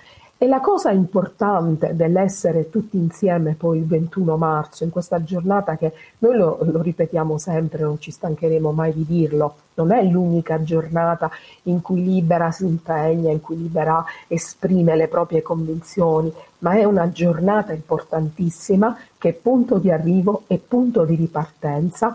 e 0.45 0.47
la 0.47 0.61
cosa 0.61 0.91
importante 0.91 1.97
dell'essere 1.97 2.69
tutti 2.69 2.99
insieme 2.99 3.55
poi 3.55 3.79
il 3.79 3.87
21 3.87 4.37
marzo, 4.37 4.85
in 4.85 4.91
questa 4.91 5.25
giornata 5.25 5.79
che 5.79 5.95
noi 6.19 6.37
lo, 6.37 6.59
lo, 6.61 6.83
ripetiamo 6.83 7.39
sempre, 7.39 7.83
non 7.83 7.99
ci 7.99 8.11
stancheremo 8.11 8.71
mai 8.71 8.93
di 8.93 9.07
dirlo, 9.07 9.55
non 9.77 9.91
è 9.91 10.03
l'unica 10.03 10.63
giornata 10.63 11.31
in 11.63 11.81
cui 11.81 12.05
Libera 12.05 12.51
si 12.51 12.67
impegna, 12.67 13.31
in 13.31 13.41
cui 13.41 13.57
Libera 13.57 14.05
esprime 14.29 14.97
le 14.97 15.09
proprie 15.09 15.41
convinzioni, 15.41 16.31
ma 16.59 16.73
è 16.73 16.85
una 16.85 17.11
giornata 17.11 17.73
importantissima 17.73 18.99
che 19.17 19.31
è 19.31 19.33
punto 19.33 19.79
di 19.79 19.91
arrivo 19.91 20.43
e 20.47 20.59
punto 20.59 21.07
di 21.07 21.15
ripartenza, 21.15 22.15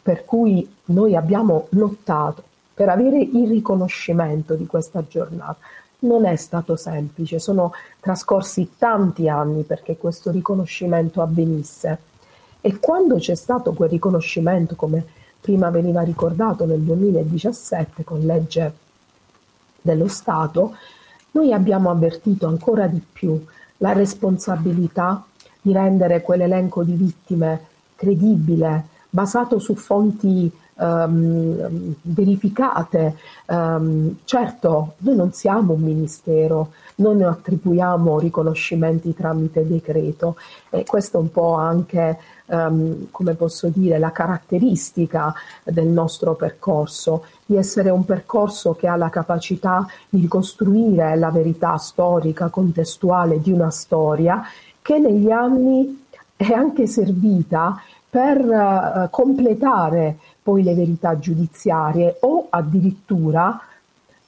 per 0.00 0.24
cui 0.24 0.66
noi 0.86 1.14
abbiamo 1.14 1.66
lottato 1.72 2.44
per 2.72 2.88
avere 2.88 3.18
il 3.20 3.46
riconoscimento 3.46 4.54
di 4.54 4.64
questa 4.64 5.04
giornata 5.06 5.58
non 6.00 6.26
è 6.26 6.36
stato 6.36 6.76
semplice, 6.76 7.38
sono 7.38 7.72
trascorsi 8.00 8.72
tanti 8.78 9.28
anni 9.28 9.62
perché 9.62 9.96
questo 9.96 10.30
riconoscimento 10.30 11.22
avvenisse. 11.22 11.98
E 12.60 12.78
quando 12.78 13.16
c'è 13.16 13.34
stato 13.34 13.72
quel 13.72 13.88
riconoscimento, 13.88 14.74
come 14.74 15.04
prima 15.40 15.70
veniva 15.70 16.02
ricordato 16.02 16.66
nel 16.66 16.80
2017 16.80 18.04
con 18.04 18.20
legge 18.20 18.72
dello 19.80 20.08
Stato, 20.08 20.76
noi 21.32 21.52
abbiamo 21.52 21.90
avvertito 21.90 22.46
ancora 22.46 22.86
di 22.86 23.00
più 23.12 23.42
la 23.78 23.92
responsabilità 23.92 25.24
di 25.60 25.72
rendere 25.72 26.20
quell'elenco 26.20 26.82
di 26.82 26.94
vittime 26.94 27.66
credibile, 27.94 28.86
basato 29.10 29.58
su 29.58 29.74
fonti 29.74 30.50
um, 30.78 31.94
verificate. 32.02 33.16
Um, 33.46 34.16
certo, 34.24 34.94
noi 34.98 35.16
non 35.16 35.32
siamo 35.32 35.74
un 35.74 35.80
ministero, 35.80 36.72
non 36.96 37.22
attribuiamo 37.22 38.18
riconoscimenti 38.18 39.14
tramite 39.14 39.66
decreto 39.66 40.36
e 40.70 40.84
questo 40.84 41.18
è 41.18 41.20
un 41.20 41.30
po' 41.30 41.54
anche, 41.54 42.18
um, 42.46 43.08
come 43.10 43.34
posso 43.34 43.68
dire, 43.68 43.98
la 43.98 44.10
caratteristica 44.10 45.32
del 45.64 45.86
nostro 45.86 46.34
percorso, 46.34 47.24
di 47.46 47.56
essere 47.56 47.90
un 47.90 48.04
percorso 48.04 48.74
che 48.74 48.88
ha 48.88 48.96
la 48.96 49.10
capacità 49.10 49.86
di 50.08 50.20
ricostruire 50.20 51.16
la 51.16 51.30
verità 51.30 51.76
storica, 51.76 52.48
contestuale 52.48 53.40
di 53.40 53.52
una 53.52 53.70
storia 53.70 54.42
che 54.82 54.98
negli 54.98 55.30
anni 55.30 56.06
è 56.36 56.52
anche 56.52 56.86
servita 56.86 57.80
per 58.08 58.38
uh, 58.38 59.10
completare 59.10 60.16
poi 60.48 60.62
le 60.62 60.72
verità 60.72 61.18
giudiziarie 61.18 62.16
o 62.20 62.46
addirittura 62.48 63.60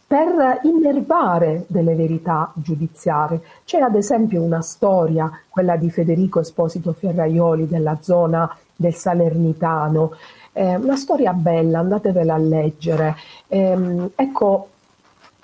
per 0.06 0.60
innervare 0.64 1.64
delle 1.66 1.94
verità 1.94 2.52
giudiziarie. 2.56 3.40
C'è 3.64 3.78
ad 3.78 3.94
esempio 3.94 4.42
una 4.42 4.60
storia, 4.60 5.30
quella 5.48 5.76
di 5.76 5.88
Federico 5.88 6.40
Esposito 6.40 6.92
Ferraioli 6.92 7.66
della 7.66 7.96
zona 8.02 8.54
del 8.76 8.92
Salernitano, 8.92 10.10
eh, 10.52 10.76
una 10.76 10.96
storia 10.96 11.32
bella, 11.32 11.78
andatevela 11.78 12.34
a 12.34 12.38
leggere. 12.38 13.16
Eh, 13.48 14.10
ecco, 14.14 14.68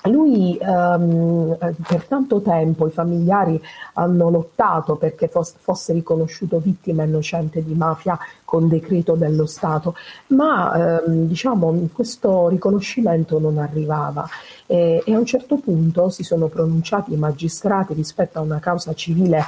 lui 0.06 0.56
ehm, 0.58 1.56
per 1.86 2.04
tanto 2.06 2.40
tempo 2.40 2.86
i 2.86 2.90
familiari 2.90 3.60
hanno 3.94 4.30
lottato 4.30 4.96
perché 4.96 5.28
fosse, 5.28 5.54
fosse 5.58 5.92
riconosciuto 5.92 6.58
vittima 6.58 7.04
innocente 7.04 7.62
di 7.62 7.75
mafia 7.75 8.18
con 8.44 8.68
decreto 8.68 9.14
dello 9.14 9.46
Stato, 9.46 9.94
ma 10.28 11.00
ehm, 11.02 11.26
diciamo, 11.26 11.88
questo 11.92 12.48
riconoscimento 12.48 13.38
non 13.38 13.58
arrivava. 13.58 14.26
E, 14.66 15.02
e 15.04 15.14
a 15.14 15.18
un 15.18 15.26
certo 15.26 15.56
punto 15.56 16.10
si 16.10 16.22
sono 16.22 16.48
pronunciati 16.48 17.12
i 17.12 17.16
magistrati 17.16 17.94
rispetto 17.94 18.38
a 18.38 18.42
una 18.42 18.58
causa 18.58 18.94
civile 18.94 19.44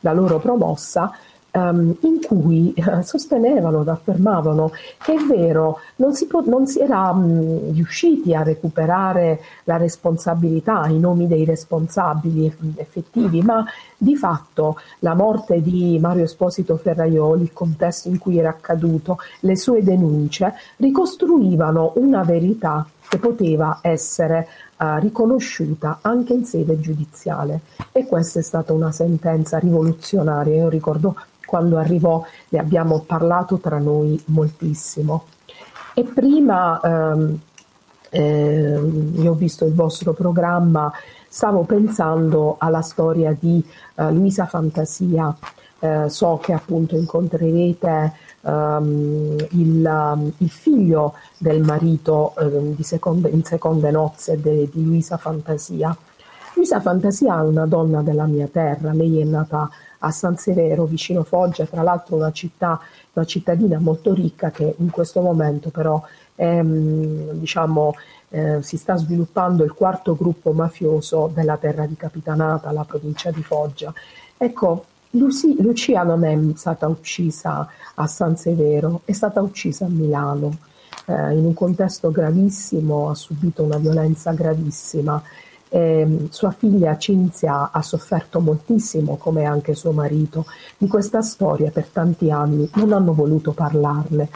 da 0.00 0.12
loro 0.12 0.38
promossa 0.38 1.12
um, 1.52 1.96
in 2.00 2.20
cui 2.24 2.74
uh, 2.76 3.02
sostenevano 3.02 3.82
ed 3.82 3.88
affermavano 3.88 4.72
che 5.02 5.14
è 5.14 5.18
vero, 5.18 5.80
non 5.96 6.14
si, 6.14 6.26
può, 6.26 6.42
non 6.44 6.66
si 6.66 6.80
era 6.80 7.10
um, 7.10 7.72
riusciti 7.72 8.34
a 8.34 8.42
recuperare 8.42 9.40
la 9.64 9.76
responsabilità, 9.76 10.86
i 10.88 10.98
nomi 10.98 11.26
dei 11.26 11.44
responsabili 11.44 12.54
effettivi, 12.76 13.42
ma 13.42 13.64
di 13.96 14.16
fatto 14.16 14.76
la 15.00 15.14
morte 15.14 15.60
di 15.60 15.98
Mario 16.00 16.24
Esposito 16.24 16.76
Ferraioli, 16.76 17.42
il 17.42 17.52
contesto 17.52 18.08
in 18.08 18.18
cui 18.18 18.38
era 18.38 18.50
accaduto, 18.50 19.18
le 19.40 19.56
sue 19.56 19.82
denunce, 19.82 20.54
ricostruivano 20.76 21.92
una 21.96 22.22
verità 22.22 22.86
che 23.10 23.18
poteva 23.18 23.80
essere 23.82 24.46
uh, 24.78 24.98
riconosciuta 25.00 25.98
anche 26.00 26.32
in 26.32 26.44
sede 26.44 26.78
giudiziale 26.78 27.62
e 27.90 28.06
questa 28.06 28.38
è 28.38 28.42
stata 28.42 28.72
una 28.72 28.92
sentenza 28.92 29.58
rivoluzionaria. 29.58 30.54
Io 30.54 30.68
ricordo 30.68 31.16
quando 31.50 31.78
arrivò 31.78 32.24
ne 32.50 32.58
abbiamo 32.60 33.00
parlato 33.00 33.58
tra 33.58 33.78
noi 33.78 34.22
moltissimo. 34.26 35.24
E 35.94 36.04
prima 36.04 36.80
ehm, 36.80 37.40
eh, 38.10 38.80
io 39.14 39.30
ho 39.32 39.34
visto 39.34 39.64
il 39.64 39.74
vostro 39.74 40.12
programma, 40.12 40.92
stavo 41.28 41.64
pensando 41.64 42.54
alla 42.58 42.82
storia 42.82 43.36
di 43.36 43.62
eh, 43.96 44.12
Luisa 44.12 44.46
Fantasia, 44.46 45.36
eh, 45.80 46.08
so 46.08 46.38
che 46.40 46.52
appunto 46.52 46.94
incontrerete 46.94 48.12
um, 48.42 49.36
il, 49.50 50.32
il, 50.36 50.50
figlio 50.50 51.14
del 51.36 51.62
marito 51.62 52.34
um, 52.38 52.78
seconde, 52.78 53.28
in 53.30 53.42
seconde 53.42 53.90
nozze 53.90 54.40
de, 54.40 54.68
di 54.72 54.84
Luisa 54.84 55.16
Fantasia. 55.16 55.96
Luisa 56.54 56.80
Fantasia 56.80 57.40
è 57.40 57.42
una 57.42 57.66
donna 57.66 58.02
della 58.02 58.26
mia 58.26 58.46
terra, 58.46 58.92
lei 58.92 59.20
è 59.20 59.24
nata 59.24 59.60
a 59.62 59.70
San 60.10 60.36
Severo, 60.36 60.84
vicino 60.84 61.22
Foggia, 61.24 61.66
tra 61.66 61.82
l'altro 61.82 62.16
una 62.16 62.32
città, 62.32 62.80
una 63.12 63.26
cittadina 63.26 63.78
molto 63.78 64.14
ricca 64.14 64.50
che 64.50 64.74
in 64.78 64.90
questo 64.90 65.20
momento 65.20 65.68
però 65.68 66.02
è, 66.34 66.62
mm, 66.62 67.32
diciamo, 67.32 67.94
eh, 68.30 68.62
si 68.62 68.78
sta 68.78 68.96
sviluppando 68.96 69.62
il 69.62 69.72
quarto 69.72 70.16
gruppo 70.16 70.52
mafioso 70.52 71.30
della 71.34 71.58
terra 71.58 71.84
di 71.84 71.96
Capitanata, 71.96 72.72
la 72.72 72.84
provincia 72.84 73.30
di 73.30 73.42
Foggia. 73.42 73.92
Ecco, 74.38 74.86
Luci, 75.10 75.60
Lucia 75.60 76.02
non 76.04 76.24
è 76.24 76.38
stata 76.54 76.86
uccisa 76.86 77.68
a 77.94 78.06
San 78.06 78.36
Severo, 78.36 79.02
è 79.04 79.12
stata 79.12 79.42
uccisa 79.42 79.84
a 79.84 79.88
Milano. 79.88 80.56
Eh, 81.06 81.34
in 81.34 81.44
un 81.44 81.54
contesto 81.54 82.10
gravissimo, 82.10 83.10
ha 83.10 83.14
subito 83.14 83.64
una 83.64 83.78
violenza 83.78 84.32
gravissima 84.32 85.20
eh, 85.70 86.26
sua 86.30 86.50
figlia 86.50 86.98
Cinzia 86.98 87.70
ha 87.70 87.82
sofferto 87.82 88.40
moltissimo, 88.40 89.16
come 89.16 89.44
anche 89.44 89.74
suo 89.74 89.92
marito, 89.92 90.44
di 90.76 90.86
questa 90.88 91.22
storia 91.22 91.70
per 91.70 91.86
tanti 91.86 92.30
anni, 92.30 92.68
non 92.74 92.92
hanno 92.92 93.14
voluto 93.14 93.52
parlarle, 93.52 94.28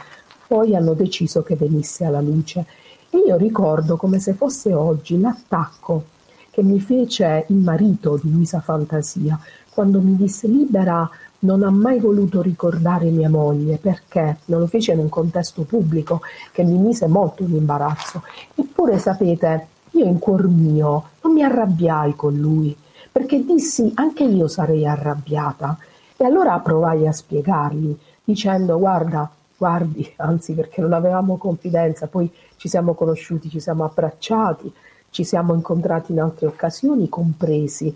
poi 0.47 0.75
hanno 0.75 0.93
deciso 0.93 1.43
che 1.43 1.55
venisse 1.55 2.05
alla 2.05 2.21
luce. 2.21 2.65
E 3.09 3.17
io 3.27 3.35
ricordo 3.37 3.97
come 3.97 4.19
se 4.19 4.33
fosse 4.33 4.73
oggi 4.73 5.19
l'attacco 5.19 6.05
che 6.49 6.63
mi 6.63 6.79
fece 6.79 7.45
il 7.49 7.57
marito 7.57 8.17
di 8.21 8.31
Luisa 8.31 8.61
Fantasia, 8.61 9.37
quando 9.73 9.99
mi 9.99 10.15
disse 10.15 10.47
libera 10.47 11.09
non 11.39 11.63
ha 11.63 11.69
mai 11.69 11.99
voluto 11.99 12.41
ricordare 12.41 13.09
mia 13.09 13.29
moglie 13.29 13.77
perché 13.77 14.37
non 14.45 14.61
lo 14.61 14.67
fece 14.67 14.93
in 14.93 14.99
un 14.99 15.09
contesto 15.09 15.63
pubblico 15.63 16.21
che 16.51 16.63
mi 16.63 16.77
mise 16.77 17.07
molto 17.07 17.43
in 17.43 17.53
imbarazzo. 17.53 18.23
Eppure 18.55 18.97
sapete, 18.97 19.67
io 19.95 20.05
in 20.05 20.19
cuor 20.19 20.47
mio 20.47 21.09
non 21.21 21.33
mi 21.33 21.43
arrabbiai 21.43 22.15
con 22.15 22.35
lui, 22.35 22.75
perché 23.11 23.43
dissi 23.43 23.91
anche 23.95 24.23
io 24.23 24.47
sarei 24.47 24.85
arrabbiata. 24.85 25.77
E 26.17 26.25
allora 26.25 26.59
provai 26.59 27.07
a 27.07 27.11
spiegargli, 27.11 27.97
dicendo 28.23 28.77
guarda, 28.77 29.29
guardi, 29.57 30.11
anzi 30.17 30.53
perché 30.53 30.81
non 30.81 30.93
avevamo 30.93 31.37
confidenza, 31.37 32.07
poi 32.07 32.31
ci 32.57 32.67
siamo 32.67 32.93
conosciuti, 32.93 33.49
ci 33.49 33.59
siamo 33.59 33.85
abbracciati, 33.85 34.71
ci 35.09 35.23
siamo 35.23 35.53
incontrati 35.53 36.11
in 36.11 36.19
altre 36.19 36.47
occasioni, 36.47 37.07
compresi. 37.07 37.95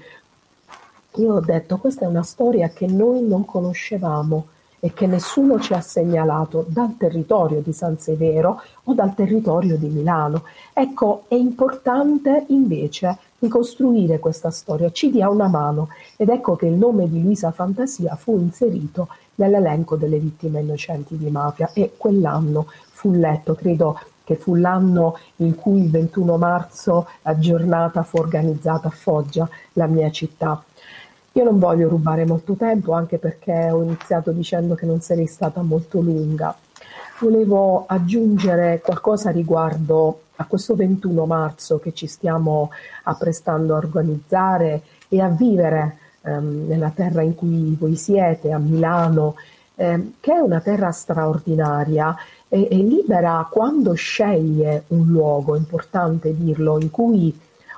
Io 1.15 1.33
ho 1.33 1.41
detto 1.41 1.77
questa 1.77 2.05
è 2.05 2.07
una 2.07 2.23
storia 2.23 2.69
che 2.69 2.88
noi 2.88 3.21
non 3.21 3.43
conoscevamo 3.43 4.47
e 4.80 4.94
che 4.94 5.08
nessuno 5.08 5.60
ci 5.60 5.74
ha 5.74 5.82
segnalato 5.82 6.65
dal 6.68 6.96
territorio 6.98 7.62
di 7.62 7.74
San 7.74 7.98
Severo 7.98 8.62
o 8.86 8.94
dal 8.94 9.13
territorio 9.13 9.78
di 9.78 9.88
Milano. 9.88 10.44
Ecco, 10.74 11.24
è 11.28 11.36
importante 11.36 12.46
invece 12.48 13.18
ricostruire 13.39 14.20
questa 14.20 14.52
storia, 14.52 14.92
ci 14.92 15.10
dia 15.12 15.30
una 15.30 15.48
mano 15.48 15.89
ed 16.18 16.30
ecco 16.30 16.56
che 16.56 16.65
il 16.65 16.74
nome 16.74 17.10
di 17.10 17.22
Luisa 17.22 17.52
Fantasia 17.52 18.15
fu 18.15 18.38
inserito 18.38 19.08
nell'elenco 19.36 19.96
delle 19.96 20.20
vittime 20.20 20.60
innocenti 20.60 21.18
di 21.18 21.30
mafia 21.30 21.72
e 21.74 21.94
quell'anno 21.96 22.68
fu 22.92 23.12
letto, 23.12 23.56
credo 23.56 23.98
che 24.30 24.36
fu 24.36 24.54
l'anno 24.54 25.18
in 25.38 25.56
cui 25.56 25.84
il 25.84 25.89
21 25.89 26.38
marzo 26.38 27.08
la 27.24 27.39
giornata 27.39 28.04
fu 28.04 28.18
organizzata 28.18 28.89
a 28.89 28.92
Foggia, 28.92 29.50
la 29.74 29.88
mia 29.88 30.12
città. 30.12 30.63
Io 31.39 31.45
non 31.45 31.58
voglio 31.58 31.88
rubare 31.88 32.25
molto 32.25 32.56
tempo 32.56 32.91
anche 32.91 33.17
perché 33.17 33.71
ho 33.71 33.82
iniziato 33.82 34.32
dicendo 34.32 34.75
che 34.75 34.86
non 34.86 34.99
sarei 34.99 35.25
stata 35.25 35.62
molto 35.62 36.02
lunga. 36.02 36.54
Volevo 37.21 37.86
aggiungere 37.88 38.82
qualcosa 38.84 39.30
riguardo 39.30 40.23
a 40.36 40.43
questo 40.43 40.75
21 40.75 41.25
marzo 41.25 41.80
che 41.80 41.93
ci 41.93 42.08
stiamo 42.08 42.71
apprestando 43.04 43.73
a 43.73 43.78
organizzare 43.78 44.82
e 45.08 45.21
a 45.21 45.30
vivere 45.30 45.99
ehm, 46.23 46.67
nella 46.67 46.91
terra 46.93 47.21
in 47.21 47.36
cui 47.36 47.73
voi 47.80 47.95
siete, 47.95 48.52
a 48.52 48.58
Milano, 48.58 49.36
ehm, 49.75 50.15
che 50.19 50.34
è 50.34 50.39
una 50.39 50.60
terra 50.60 50.91
straordinaria 50.91 52.17
e, 52.49 52.67
e 52.69 52.75
libera 52.75 53.47
quando 53.49 53.93
sceglie 53.93 54.84
un 54.88 55.08
luogo, 55.08 55.56
importante 55.56 56.36
dirlo, 56.36 56.82
in 56.82 56.91
cui 56.91 57.34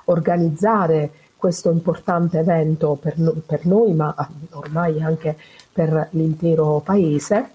organizzare 0.05 1.11
questo 1.41 1.71
importante 1.71 2.37
evento 2.37 2.99
per, 3.01 3.17
no, 3.17 3.33
per 3.43 3.65
noi, 3.65 3.95
ma 3.95 4.13
ormai 4.51 5.01
anche 5.01 5.35
per 5.73 6.09
l'intero 6.11 6.81
paese, 6.85 7.49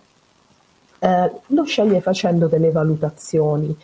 eh, 0.98 1.30
lo 1.46 1.62
sceglie 1.62 2.00
facendo 2.00 2.48
delle 2.48 2.72
valutazioni. 2.72 3.78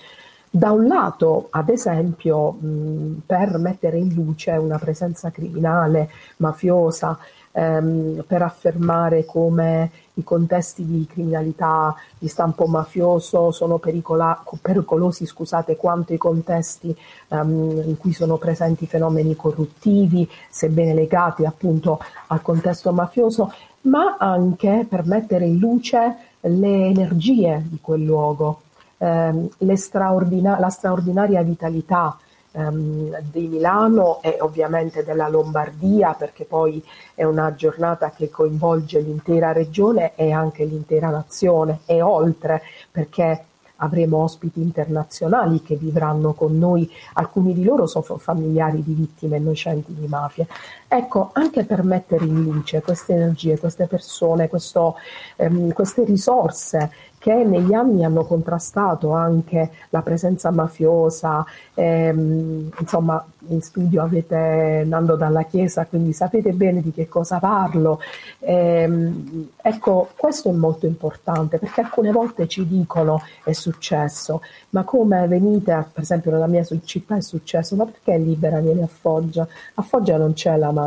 Da 0.50 0.72
un 0.72 0.88
lato, 0.88 1.46
ad 1.50 1.68
esempio, 1.68 2.50
mh, 2.50 3.22
per 3.26 3.58
mettere 3.58 3.98
in 3.98 4.12
luce 4.12 4.50
una 4.50 4.76
presenza 4.76 5.30
criminale, 5.30 6.10
mafiosa, 6.38 7.16
ehm, 7.52 8.24
per 8.26 8.42
affermare 8.42 9.24
come 9.24 9.90
i 10.14 10.24
contesti 10.24 10.84
di 10.84 11.06
criminalità 11.06 11.94
di 12.18 12.28
stampo 12.28 12.66
mafioso 12.66 13.50
sono 13.50 13.78
pericola- 13.78 14.42
pericolosi 14.60 15.24
scusate, 15.24 15.76
quanto 15.76 16.12
i 16.12 16.18
contesti 16.18 16.94
ehm, 17.28 17.82
in 17.86 17.96
cui 17.98 18.12
sono 18.12 18.36
presenti 18.36 18.86
fenomeni 18.86 19.36
corruttivi, 19.36 20.28
sebbene 20.50 20.94
legati 20.94 21.44
appunto 21.44 22.00
al 22.28 22.42
contesto 22.42 22.92
mafioso, 22.92 23.52
ma 23.82 24.16
anche 24.18 24.86
per 24.88 25.06
mettere 25.06 25.46
in 25.46 25.58
luce 25.58 26.16
le 26.40 26.86
energie 26.86 27.62
di 27.66 27.78
quel 27.80 28.02
luogo, 28.02 28.62
ehm, 28.98 29.48
straordina- 29.74 30.58
la 30.58 30.68
straordinaria 30.68 31.42
vitalità 31.42 32.16
ehm, 32.52 33.18
di 33.30 33.48
Milano 33.48 34.20
e 34.22 34.36
ovviamente 34.40 35.04
della 35.04 35.28
Lombardia, 35.28 36.14
perché 36.14 36.44
poi 36.44 36.82
è 37.14 37.24
una 37.24 37.54
giornata 37.54 38.10
che 38.10 38.30
coinvolge 38.30 39.00
l'intera 39.00 39.52
regione 39.52 40.14
e 40.14 40.30
anche 40.30 40.64
l'intera 40.64 41.10
nazione 41.10 41.80
e 41.86 42.00
oltre, 42.02 42.62
perché 42.90 43.44
avremo 43.82 44.18
ospiti 44.18 44.60
internazionali 44.60 45.60
che 45.62 45.76
vivranno 45.76 46.32
con 46.32 46.56
noi, 46.56 46.88
alcuni 47.14 47.52
di 47.52 47.64
loro 47.64 47.86
sono 47.86 48.16
familiari 48.16 48.82
di 48.82 48.94
vittime 48.94 49.36
innocenti 49.38 49.92
di 49.94 50.06
mafia. 50.06 50.46
Ecco, 50.94 51.30
anche 51.32 51.64
per 51.64 51.82
mettere 51.84 52.26
in 52.26 52.42
luce 52.42 52.82
queste 52.82 53.14
energie, 53.14 53.58
queste 53.58 53.86
persone, 53.86 54.48
questo, 54.48 54.96
ehm, 55.36 55.72
queste 55.72 56.04
risorse 56.04 56.90
che 57.16 57.32
negli 57.44 57.72
anni 57.72 58.04
hanno 58.04 58.24
contrastato 58.24 59.12
anche 59.12 59.70
la 59.90 60.02
presenza 60.02 60.50
mafiosa, 60.50 61.46
ehm, 61.74 62.70
insomma 62.78 63.24
in 63.48 63.62
studio 63.62 64.02
avete 64.02 64.84
Nando 64.86 65.16
dalla 65.16 65.44
Chiesa, 65.44 65.86
quindi 65.86 66.12
sapete 66.12 66.52
bene 66.52 66.82
di 66.82 66.92
che 66.92 67.08
cosa 67.08 67.38
parlo. 67.38 68.00
Ehm, 68.40 69.50
ecco, 69.62 70.10
questo 70.16 70.48
è 70.50 70.52
molto 70.52 70.86
importante 70.86 71.58
perché 71.58 71.80
alcune 71.80 72.10
volte 72.12 72.48
ci 72.48 72.66
dicono 72.66 73.22
è 73.44 73.52
successo, 73.52 74.42
ma 74.70 74.82
come 74.84 75.26
venite, 75.28 75.86
per 75.92 76.02
esempio 76.02 76.30
nella 76.32 76.46
mia 76.48 76.64
città 76.84 77.16
è 77.16 77.20
successo, 77.20 77.76
ma 77.76 77.84
perché 77.84 78.16
Libera 78.18 78.60
viene 78.60 78.82
a 78.82 78.88
Foggia? 78.88 79.46
A 79.74 79.82
Foggia 79.82 80.16
non 80.16 80.32
c'è 80.34 80.56
la 80.56 80.70
mafia. 80.72 80.81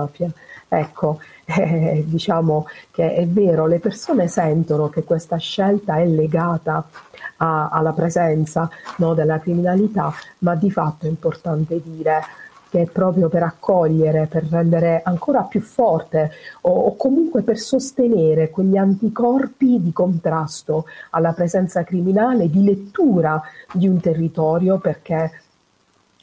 Ecco, 0.68 1.20
eh, 1.46 2.04
diciamo 2.06 2.68
che 2.92 3.16
è 3.16 3.28
vero, 3.28 3.68
le 3.68 3.80
persone 3.80 4.28
sentono 4.28 4.90
che 4.90 5.04
questa 5.04 5.38
scelta 5.38 5.98
è 5.98 6.06
legata 6.06 6.88
a, 7.38 7.70
alla 7.70 7.94
presenza 7.94 8.70
no, 8.98 9.14
della 9.14 9.40
criminalità, 9.40 10.14
ma 10.40 10.56
di 10.56 10.72
fatto 10.72 11.06
è 11.06 11.10
importante 11.10 11.82
dire 11.84 12.22
che 12.70 12.90
proprio 12.92 13.30
per 13.30 13.44
accogliere, 13.44 14.28
per 14.28 14.44
rendere 14.50 15.02
ancora 15.04 15.44
più 15.44 15.62
forte 15.62 16.32
o, 16.62 16.72
o, 16.72 16.96
comunque 16.98 17.42
per 17.42 17.58
sostenere 17.58 18.50
quegli 18.50 18.76
anticorpi 18.76 19.82
di 19.82 19.94
contrasto 19.94 20.86
alla 21.12 21.32
presenza 21.32 21.84
criminale, 21.84 22.50
di 22.50 22.64
lettura 22.64 23.42
di 23.72 23.88
un 23.88 24.02
territorio, 24.02 24.78
perché 24.78 25.32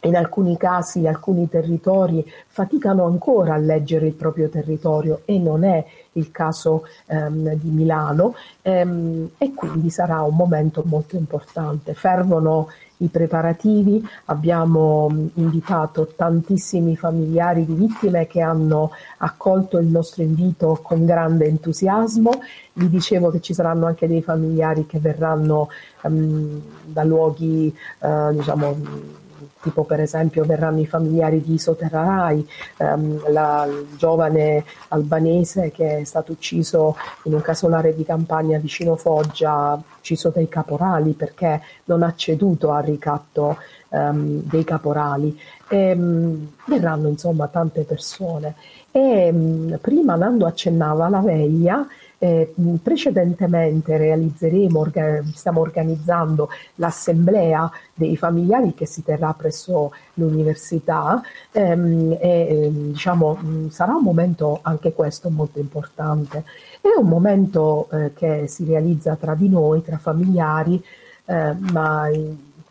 in 0.05 0.17
alcuni 0.17 0.57
casi 0.57 1.07
alcuni 1.07 1.49
territori 1.49 2.25
faticano 2.47 3.05
ancora 3.05 3.55
a 3.55 3.59
leggere 3.59 4.07
il 4.07 4.15
proprio 4.15 4.49
territorio 4.49 5.23
e 5.25 5.39
non 5.39 5.65
è 5.65 5.85
il 6.13 6.31
caso 6.31 6.85
ehm, 7.07 7.55
di 7.55 7.71
Milano 7.71 8.35
ehm, 8.63 9.31
e 9.39 9.55
quindi 9.55 9.91
sarà 9.91 10.23
un 10.23 10.35
momento 10.35 10.83
molto 10.85 11.17
importante. 11.17 11.95
Fervono 11.95 12.69
i 12.99 13.09
preparativi, 13.09 14.05
abbiamo 14.27 15.09
invitato 15.35 16.13
tantissimi 16.15 16.97
familiari 16.97 17.65
di 17.65 17.75
vittime 17.75 18.27
che 18.27 18.41
hanno 18.41 18.93
accolto 19.19 19.79
il 19.79 19.87
nostro 19.87 20.23
invito 20.23 20.79
con 20.83 21.05
grande 21.05 21.47
entusiasmo. 21.47 22.31
Vi 22.75 22.89
dicevo 22.89 23.31
che 23.31 23.41
ci 23.41 23.55
saranno 23.55 23.87
anche 23.87 24.07
dei 24.07 24.23
familiari 24.23 24.87
che 24.87 24.99
verranno 24.99 25.69
ehm, 26.03 26.63
da 26.85 27.03
luoghi 27.03 27.75
eh, 28.01 28.29
diciamo 28.33 29.21
tipo 29.61 29.85
per 29.85 30.01
esempio 30.01 30.45
verranno 30.45 30.81
i 30.81 30.87
familiari 30.87 31.43
di 31.43 31.59
Soterrarai, 31.59 32.49
ehm, 32.79 33.31
la 33.31 33.69
giovane 33.97 34.65
albanese 34.89 35.71
che 35.71 35.99
è 35.99 36.05
stato 36.05 36.33
ucciso 36.33 36.97
in 37.25 37.35
un 37.35 37.41
casolare 37.41 37.95
di 37.95 38.05
campagna 38.05 38.59
vicino 38.59 38.97
Foggia, 38.97 39.81
ucciso 39.99 40.31
dai 40.31 40.49
caporali 40.49 41.13
perché 41.13 41.61
non 41.85 42.03
ha 42.03 42.15
ceduto 42.15 42.73
al 42.73 42.83
ricatto 42.85 43.57
ehm, 43.91 44.43
dei 44.45 44.65
caporali. 44.65 45.39
E, 45.69 45.77
ehm, 45.77 46.49
verranno 46.67 47.09
insomma 47.09 47.49
tante 47.49 47.83
persone. 47.83 48.55
E, 48.91 49.01
ehm, 49.01 49.79
prima 49.81 50.17
Nando 50.17 50.47
accennava 50.47 51.07
alla 51.07 51.21
veglia 51.21 51.87
eh, 52.23 52.55
precedentemente 52.81 53.97
realizzeremo, 53.97 54.79
orga- 54.79 55.25
stiamo 55.35 55.59
organizzando 55.59 56.51
l'assemblea 56.77 57.69
dei 57.93 58.17
familiari 58.17 58.75
che 58.75 58.87
si 58.87 59.03
terrà 59.03 59.35
presso 59.37 59.91
l'università 60.15 61.21
ehm, 61.51 62.17
e 62.21 62.47
ehm, 62.49 62.93
diciamo, 62.93 63.39
sarà 63.71 63.97
un 63.97 64.05
momento 64.05 64.61
anche 64.63 64.93
questo 64.93 65.31
molto 65.31 65.59
importante. 65.59 66.45
È 66.81 66.97
un 66.97 67.09
momento 67.09 67.89
eh, 67.91 68.13
che 68.15 68.47
si 68.47 68.65
realizza 68.67 69.17
tra 69.17 69.35
di 69.35 69.49
noi, 69.49 69.83
tra 69.83 69.99
familiari, 69.99 70.81
eh, 71.25 71.55
ma 71.73 72.09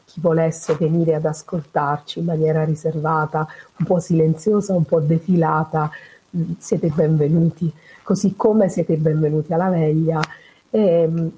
chi 0.06 0.22
volesse 0.22 0.76
venire 0.76 1.16
ad 1.16 1.26
ascoltarci 1.26 2.20
in 2.20 2.26
maniera 2.26 2.64
riservata, 2.64 3.46
un 3.80 3.86
po' 3.86 4.00
silenziosa, 4.00 4.74
un 4.74 4.86
po' 4.86 5.02
defilata, 5.02 5.92
siete 6.58 6.88
benvenuti 6.88 7.70
così 8.04 8.36
come 8.36 8.70
siete 8.70 8.96
benvenuti 8.96 9.54
alla 9.54 9.70
veglia 9.70 10.20
e, 10.70 11.32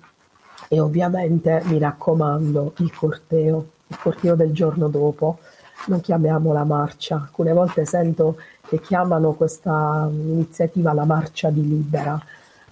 e 0.68 0.80
ovviamente 0.80 1.62
mi 1.66 1.78
raccomando 1.78 2.74
il 2.78 2.94
corteo, 2.94 3.68
il 3.88 3.98
corteo 4.00 4.36
del 4.36 4.52
giorno 4.52 4.88
dopo, 4.88 5.40
non 5.88 6.02
chiamiamola 6.02 6.64
marcia, 6.64 7.16
alcune 7.16 7.54
volte 7.54 7.86
sento 7.86 8.38
che 8.68 8.80
chiamano 8.80 9.34
questa 9.34 10.08
iniziativa 10.10 10.94
la 10.94 11.06
marcia 11.06 11.50
di 11.50 11.68
libera. 11.68 12.20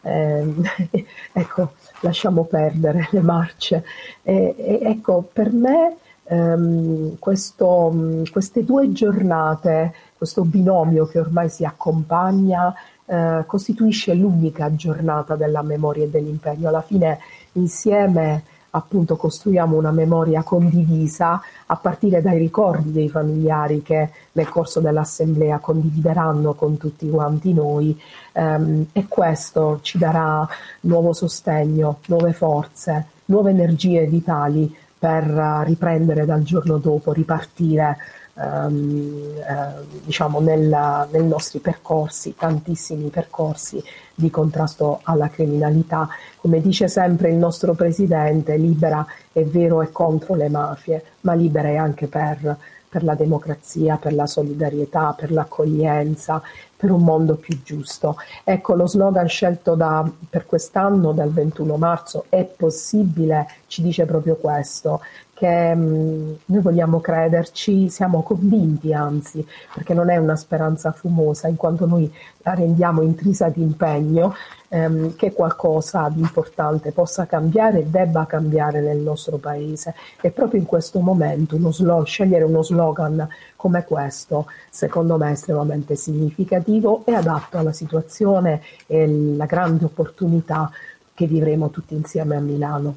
Eh, 0.02 0.54
ecco, 1.34 1.74
lasciamo 2.02 2.46
perdere 2.46 3.08
le 3.12 3.22
marce. 3.22 3.84
E, 4.24 4.56
e, 4.58 4.80
ecco, 4.84 5.28
per 5.32 5.52
me 5.52 5.98
ehm, 6.24 7.20
questo, 7.20 8.24
queste 8.32 8.64
due 8.64 8.92
giornate, 8.92 9.94
questo 10.18 10.44
binomio 10.44 11.06
che 11.06 11.20
ormai 11.20 11.50
si 11.50 11.66
accompagna 11.66 12.74
eh, 13.12 13.44
costituisce 13.46 14.14
l'unica 14.14 14.74
giornata 14.74 15.36
della 15.36 15.62
memoria 15.62 16.06
e 16.06 16.10
dell'impegno. 16.10 16.70
Alla 16.70 16.82
fine 16.82 17.20
insieme 17.54 18.44
appunto 18.70 19.18
costruiamo 19.18 19.76
una 19.76 19.92
memoria 19.92 20.44
condivisa 20.44 21.42
a 21.66 21.76
partire 21.76 22.22
dai 22.22 22.38
ricordi 22.38 22.94
dei 22.94 23.10
familiari 23.10 23.82
che 23.82 24.12
nel 24.32 24.48
corso 24.48 24.80
dell'assemblea 24.80 25.60
condivideranno 25.60 26.54
con 26.54 26.78
tutti 26.78 27.10
quanti 27.10 27.54
noi 27.54 28.00
ehm, 28.32 28.86
e 28.94 29.06
questo 29.10 29.80
ci 29.82 29.98
darà 29.98 30.48
nuovo 30.82 31.12
sostegno, 31.12 31.98
nuove 32.06 32.32
forze, 32.32 33.08
nuove 33.26 33.50
energie 33.50 34.06
vitali 34.06 34.74
per 34.98 35.26
riprendere 35.66 36.26
dal 36.26 36.44
giorno 36.44 36.78
dopo, 36.78 37.12
ripartire 37.12 37.98
ehm, 38.36 39.36
eh, 39.38 39.86
diciamo 40.04 40.40
nella, 40.40 41.08
nei 41.12 41.26
nostri 41.26 41.60
percorsi, 41.60 42.36
tantissimi 42.36 43.10
percorsi 43.10 43.84
di 44.14 44.30
contrasto 44.30 45.00
alla 45.04 45.30
criminalità. 45.30 46.08
Come 46.38 46.62
dice 46.62 46.88
sempre 46.88 47.30
il 47.30 47.36
nostro 47.36 47.74
Presidente, 47.74 48.58
libera 48.58 49.06
è 49.32 49.44
vero 49.44 49.82
è 49.82 49.92
contro 49.92 50.36
le 50.36 50.50
mafie, 50.50 51.04
ma 51.22 51.34
libera 51.34 51.70
è 51.70 51.76
anche 51.76 52.08
per, 52.08 52.58
per 52.92 53.06
la 53.06 53.16
democrazia, 53.16 53.96
per 53.96 54.14
la 54.14 54.26
solidarietà, 54.26 55.16
per 55.18 55.32
l'accoglienza, 55.32 56.42
per 56.76 56.92
un 56.92 57.04
mondo 57.04 57.36
più 57.36 57.62
giusto. 57.64 58.18
Ecco, 58.44 58.76
lo 58.76 58.86
slogan 58.86 59.30
scelto 59.30 59.76
da, 59.76 60.06
per 60.30 60.46
quest'anno, 60.46 61.14
dal 61.14 61.32
21 61.32 61.78
marzo, 61.78 62.26
è 62.28 62.44
possibile, 62.44 63.48
ci 63.68 63.82
dice 63.82 64.06
proprio 64.06 64.36
questo, 64.36 65.00
che 65.34 65.74
mh, 65.74 65.82
mm, 65.82 66.34
noi 66.48 66.62
vogliamo 66.62 67.00
crederci, 67.00 67.88
siamo 67.88 68.24
convinti 68.24 68.94
anzi, 68.94 69.48
perché 69.74 69.94
non 69.94 70.10
è 70.10 70.18
una 70.18 70.36
speranza 70.36 70.92
fumosa, 70.92 71.48
in 71.48 71.56
quanto 71.56 71.86
noi 71.86 72.14
la 72.40 72.56
rendiamo 72.56 73.04
intrisa 73.04 73.48
di 73.48 73.62
impegno, 73.62 74.36
ehm, 74.72 75.16
che 75.16 75.34
qualcosa 75.34 76.10
di 76.10 76.22
importante 76.22 76.92
possa 76.92 77.26
cambiare 77.26 77.80
e 77.80 77.86
debba 77.86 78.26
cambiare 78.26 78.80
nel 78.80 78.98
nostro 78.98 79.38
paese. 79.38 79.94
E 80.22 80.32
proprio 80.32 80.62
in 80.62 80.66
questo 80.66 81.00
momento 81.00 81.58
uno 81.58 81.72
slogan, 81.72 82.06
scegliere 82.06 82.46
uno 82.46 82.64
slogan 82.64 83.28
come 83.58 83.84
questo, 83.84 84.48
secondo 84.70 85.18
me 85.18 85.30
è 85.30 85.32
estremamente 85.34 85.96
significativo 85.96 87.04
e 87.06 87.14
adatto 87.14 87.58
alla 87.58 87.74
situazione 87.74 88.62
e 88.88 89.36
la 89.36 89.46
grande 89.46 89.86
opportunità 89.86 90.72
che 91.14 91.28
vivremo 91.28 91.70
tutti 91.70 91.94
insieme 91.94 92.38
a 92.38 92.40
Milano. 92.40 92.96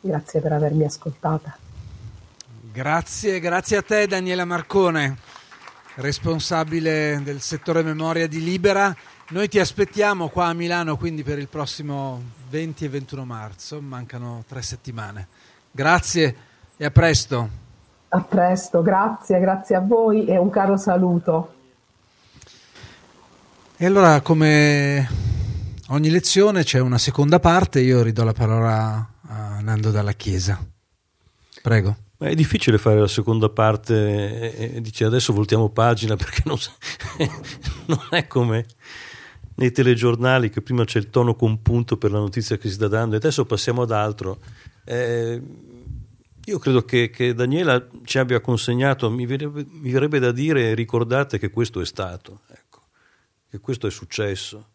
Grazie 0.00 0.40
per 0.40 0.52
avermi 0.52 0.84
ascoltata. 0.84 1.56
Grazie, 2.70 3.40
grazie 3.40 3.78
a 3.78 3.82
te 3.82 4.06
Daniela 4.06 4.44
Marcone, 4.44 5.16
responsabile 5.96 7.20
del 7.24 7.40
settore 7.40 7.82
memoria 7.82 8.28
di 8.28 8.44
Libera. 8.44 8.94
Noi 9.30 9.46
ti 9.46 9.58
aspettiamo 9.58 10.30
qua 10.30 10.46
a 10.46 10.52
Milano 10.54 10.96
quindi 10.96 11.22
per 11.22 11.38
il 11.38 11.48
prossimo 11.48 12.18
20 12.48 12.86
e 12.86 12.88
21 12.88 13.26
marzo, 13.26 13.78
mancano 13.78 14.42
tre 14.48 14.62
settimane. 14.62 15.28
Grazie 15.70 16.36
e 16.78 16.86
a 16.86 16.90
presto. 16.90 17.48
A 18.08 18.20
presto, 18.22 18.80
grazie, 18.80 19.38
grazie 19.38 19.76
a 19.76 19.80
voi 19.80 20.24
e 20.24 20.38
un 20.38 20.48
caro 20.48 20.78
saluto. 20.78 21.52
E 23.76 23.84
allora 23.84 24.22
come 24.22 25.06
ogni 25.88 26.08
lezione 26.08 26.64
c'è 26.64 26.80
una 26.80 26.96
seconda 26.96 27.38
parte, 27.38 27.80
io 27.80 28.00
ridò 28.00 28.24
la 28.24 28.32
parola 28.32 29.10
a 29.26 29.60
Nando 29.60 29.90
dalla 29.90 30.12
Chiesa. 30.12 30.58
Prego. 31.60 31.96
Ma 32.16 32.28
è 32.28 32.34
difficile 32.34 32.78
fare 32.78 32.98
la 32.98 33.06
seconda 33.06 33.50
parte 33.50 34.56
e, 34.56 34.76
e 34.76 34.80
dice 34.80 35.04
adesso 35.04 35.32
voltiamo 35.34 35.68
pagina 35.68 36.16
perché 36.16 36.42
non, 36.46 36.56
non, 37.86 38.00
è 38.10 38.26
come 38.26 38.64
nei 39.58 39.72
telegiornali 39.72 40.50
che 40.50 40.62
prima 40.62 40.84
c'è 40.84 40.98
il 40.98 41.10
tono 41.10 41.34
compunto 41.34 41.96
per 41.96 42.12
la 42.12 42.18
notizia 42.18 42.56
che 42.56 42.68
si 42.68 42.74
sta 42.74 42.88
dando 42.88 43.14
e 43.14 43.18
adesso 43.18 43.44
passiamo 43.44 43.82
ad 43.82 43.90
altro. 43.90 44.40
Eh, 44.84 45.42
io 46.44 46.58
credo 46.58 46.84
che, 46.84 47.10
che, 47.10 47.34
Daniela 47.34 47.88
ci 48.04 48.18
abbia 48.18 48.40
consegnato, 48.40 49.10
mi 49.10 49.26
verrebbe, 49.26 49.66
mi 49.68 49.90
verrebbe 49.90 50.18
da 50.18 50.32
dire, 50.32 50.74
ricordate 50.74 51.38
che 51.38 51.50
questo 51.50 51.80
è 51.80 51.84
stato, 51.84 52.40
ecco, 52.48 52.86
che 53.50 53.58
questo 53.58 53.86
è 53.86 53.90
successo. 53.90 54.70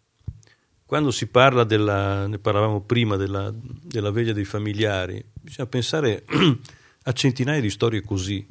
Quando 0.86 1.12
si 1.12 1.28
parla 1.28 1.64
della, 1.64 2.28
ne 2.28 2.38
parlavamo 2.38 2.82
prima, 2.82 3.16
della, 3.16 3.52
della 3.54 4.12
veglia 4.12 4.34
dei 4.34 4.46
familiari, 4.46 5.24
bisogna 5.34 5.68
pensare 5.68 6.26
a 7.04 7.12
centinaia 7.14 7.62
di 7.62 7.70
storie 7.70 8.02
così, 8.02 8.46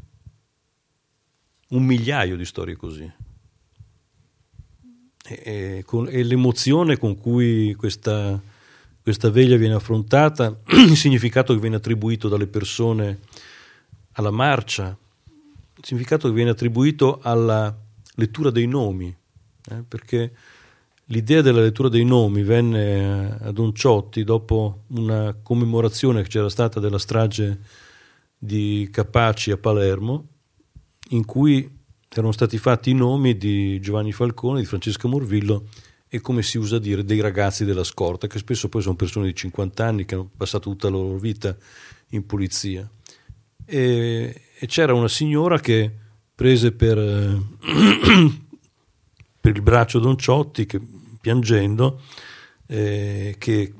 un 1.68 1.84
migliaio 1.84 2.36
di 2.36 2.44
storie 2.44 2.74
così. 2.74 3.12
E, 5.40 5.82
con, 5.84 6.08
e 6.08 6.22
l'emozione 6.22 6.98
con 6.98 7.16
cui 7.16 7.74
questa, 7.74 8.40
questa, 9.00 9.30
veglia 9.30 9.56
viene 9.56 9.74
affrontata, 9.74 10.56
il 10.88 10.96
significato 10.96 11.54
che 11.54 11.60
viene 11.60 11.76
attribuito 11.76 12.28
dalle 12.28 12.46
persone 12.46 13.20
alla 14.12 14.30
marcia, 14.30 14.96
il 15.76 15.84
significato 15.84 16.28
che 16.28 16.34
viene 16.34 16.50
attribuito 16.50 17.18
alla 17.22 17.74
lettura 18.16 18.50
dei 18.50 18.66
nomi, 18.66 19.14
eh, 19.70 19.84
perché 19.86 20.32
l'idea 21.06 21.42
della 21.42 21.60
lettura 21.60 21.88
dei 21.88 22.04
nomi 22.04 22.42
venne 22.42 23.38
a 23.40 23.52
Don 23.52 23.74
Ciotti 23.74 24.24
dopo 24.24 24.84
una 24.88 25.36
commemorazione 25.42 26.22
che 26.22 26.28
c'era 26.28 26.48
stata 26.48 26.80
della 26.80 26.98
strage 26.98 27.58
di 28.36 28.88
Capaci 28.90 29.50
a 29.50 29.56
Palermo, 29.56 30.26
in 31.10 31.24
cui 31.24 31.80
erano 32.18 32.32
stati 32.32 32.58
fatti 32.58 32.90
i 32.90 32.94
nomi 32.94 33.36
di 33.36 33.80
Giovanni 33.80 34.12
Falcone, 34.12 34.60
di 34.60 34.66
Francesca 34.66 35.08
Morvillo 35.08 35.68
e 36.08 36.20
come 36.20 36.42
si 36.42 36.58
usa 36.58 36.78
dire 36.78 37.04
dei 37.04 37.20
ragazzi 37.20 37.64
della 37.64 37.84
scorta, 37.84 38.26
che 38.26 38.38
spesso 38.38 38.68
poi 38.68 38.82
sono 38.82 38.96
persone 38.96 39.26
di 39.26 39.34
50 39.34 39.84
anni 39.84 40.04
che 40.04 40.14
hanno 40.14 40.30
passato 40.36 40.68
tutta 40.68 40.90
la 40.90 40.96
loro 40.96 41.16
vita 41.16 41.56
in 42.10 42.26
polizia. 42.26 42.86
E, 43.64 44.42
e 44.58 44.66
c'era 44.66 44.92
una 44.92 45.08
signora 45.08 45.58
che 45.58 45.90
prese 46.34 46.72
per, 46.72 46.98
per 49.40 49.56
il 49.56 49.62
braccio 49.62 49.98
Don 50.00 50.18
Ciotti, 50.18 50.66
che, 50.66 50.80
piangendo, 51.18 52.02
eh, 52.66 53.36
che 53.38 53.72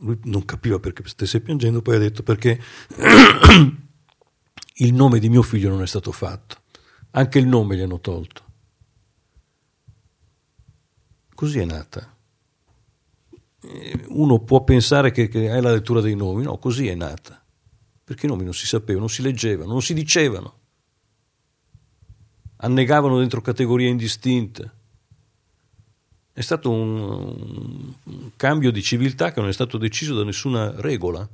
lui 0.00 0.18
non 0.24 0.44
capiva 0.44 0.78
perché 0.78 1.02
stesse 1.08 1.40
piangendo, 1.40 1.80
poi 1.80 1.96
ha 1.96 1.98
detto 1.98 2.22
perché 2.22 2.60
il 4.74 4.92
nome 4.92 5.18
di 5.18 5.28
mio 5.30 5.42
figlio 5.42 5.70
non 5.70 5.82
è 5.82 5.86
stato 5.86 6.12
fatto, 6.12 6.59
anche 7.12 7.38
il 7.38 7.46
nome 7.46 7.76
gli 7.76 7.80
hanno 7.80 8.00
tolto. 8.00 8.44
Così 11.34 11.58
è 11.58 11.64
nata. 11.64 12.16
Uno 14.08 14.38
può 14.40 14.64
pensare 14.64 15.10
che, 15.10 15.28
che 15.28 15.48
è 15.48 15.60
la 15.60 15.72
lettura 15.72 16.00
dei 16.00 16.14
nomi, 16.14 16.42
no, 16.42 16.58
così 16.58 16.88
è 16.88 16.94
nata, 16.94 17.42
perché 18.02 18.26
i 18.26 18.28
nomi 18.28 18.44
non 18.44 18.54
si 18.54 18.66
sapevano, 18.66 19.00
non 19.00 19.10
si 19.10 19.22
leggevano, 19.22 19.72
non 19.72 19.82
si 19.82 19.92
dicevano, 19.92 20.58
annegavano 22.56 23.18
dentro 23.18 23.40
categorie 23.40 23.88
indistinte 23.88 24.78
è 26.40 26.42
stato 26.42 26.70
un, 26.70 27.92
un, 28.04 28.30
cambio 28.34 28.70
di 28.70 28.82
civiltà 28.82 29.30
che 29.30 29.40
non 29.40 29.50
è 29.50 29.52
stato 29.52 29.76
deciso 29.76 30.14
da 30.14 30.24
nessuna 30.24 30.72
regola. 30.80 31.18
Non 31.18 31.28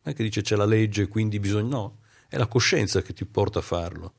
è 0.00 0.14
che 0.14 0.22
dice 0.22 0.40
c'è 0.40 0.56
la 0.56 0.64
legge, 0.64 1.08
quindi 1.08 1.38
bisogna. 1.38 1.68
No, 1.68 1.98
è 2.28 2.38
la 2.38 2.46
coscienza 2.46 3.02
che 3.02 3.12
ti 3.12 3.26
porta 3.26 3.58
a 3.58 3.62
farlo. 3.62 4.14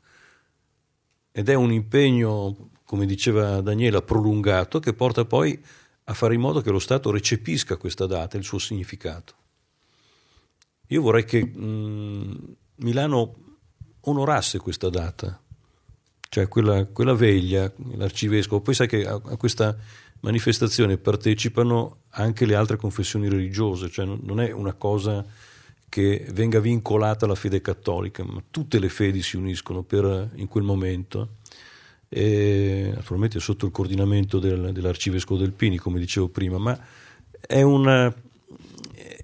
Ed 1.39 1.47
è 1.47 1.53
un 1.53 1.71
impegno, 1.71 2.71
come 2.83 3.05
diceva 3.05 3.61
Daniela, 3.61 4.01
prolungato 4.01 4.79
che 4.79 4.93
porta 4.93 5.23
poi 5.23 5.57
a 6.03 6.13
fare 6.13 6.33
in 6.33 6.41
modo 6.41 6.59
che 6.59 6.69
lo 6.69 6.79
Stato 6.79 7.11
recepisca 7.11 7.77
questa 7.77 8.05
data 8.05 8.35
e 8.35 8.39
il 8.39 8.43
suo 8.43 8.59
significato. 8.59 9.35
Io 10.87 11.01
vorrei 11.01 11.23
che 11.23 11.45
mh, 11.45 12.55
Milano 12.75 13.35
onorasse 14.01 14.57
questa 14.59 14.89
data, 14.89 15.41
cioè 16.27 16.49
quella, 16.49 16.83
quella 16.87 17.13
veglia, 17.13 17.71
l'arcivescovo. 17.93 18.59
Poi 18.59 18.73
sai 18.73 18.87
che 18.89 19.07
a, 19.07 19.13
a 19.13 19.37
questa 19.37 19.77
manifestazione 20.19 20.97
partecipano 20.97 21.99
anche 22.09 22.45
le 22.45 22.55
altre 22.55 22.75
confessioni 22.75 23.29
religiose, 23.29 23.89
cioè 23.89 24.03
non 24.03 24.41
è 24.41 24.51
una 24.51 24.73
cosa 24.73 25.25
che 25.89 26.25
venga 26.31 26.59
vincolata 26.59 27.25
alla 27.25 27.35
fede 27.35 27.61
cattolica, 27.61 28.23
ma 28.23 28.41
tutte 28.49 28.79
le 28.79 28.89
fedi 28.89 29.21
si 29.21 29.35
uniscono 29.35 29.81
per, 29.81 30.29
in 30.35 30.47
quel 30.47 30.63
momento, 30.63 31.37
e, 32.07 32.91
naturalmente 32.93 33.39
sotto 33.39 33.65
il 33.65 33.71
coordinamento 33.71 34.39
del, 34.39 34.71
dell'arcivescovo 34.71 35.39
del 35.39 35.51
Pini, 35.51 35.77
come 35.77 35.99
dicevo 35.99 36.29
prima, 36.29 36.57
ma 36.57 36.79
è, 37.39 37.61
una, 37.61 38.13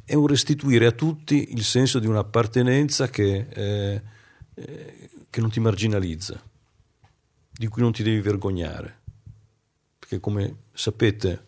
è, 0.04 0.14
un 0.16 0.28
restituire 0.28 0.88
a 0.88 0.92
tutti 0.92 1.52
il 1.52 1.64
senso 1.64 2.00
di 2.00 2.08
un'appartenenza 2.08 3.10
che, 3.10 3.48
eh, 3.50 4.02
che 5.30 5.42
non 5.42 5.52
ti 5.52 5.60
marginalizza, 5.60 6.42
di 7.52 7.68
cui 7.68 7.82
non 7.82 7.92
ti 7.92 8.04
devi 8.04 8.22
vergognare. 8.22 9.02
Perché 10.00 10.20
come 10.20 10.58
sapete 10.74 11.48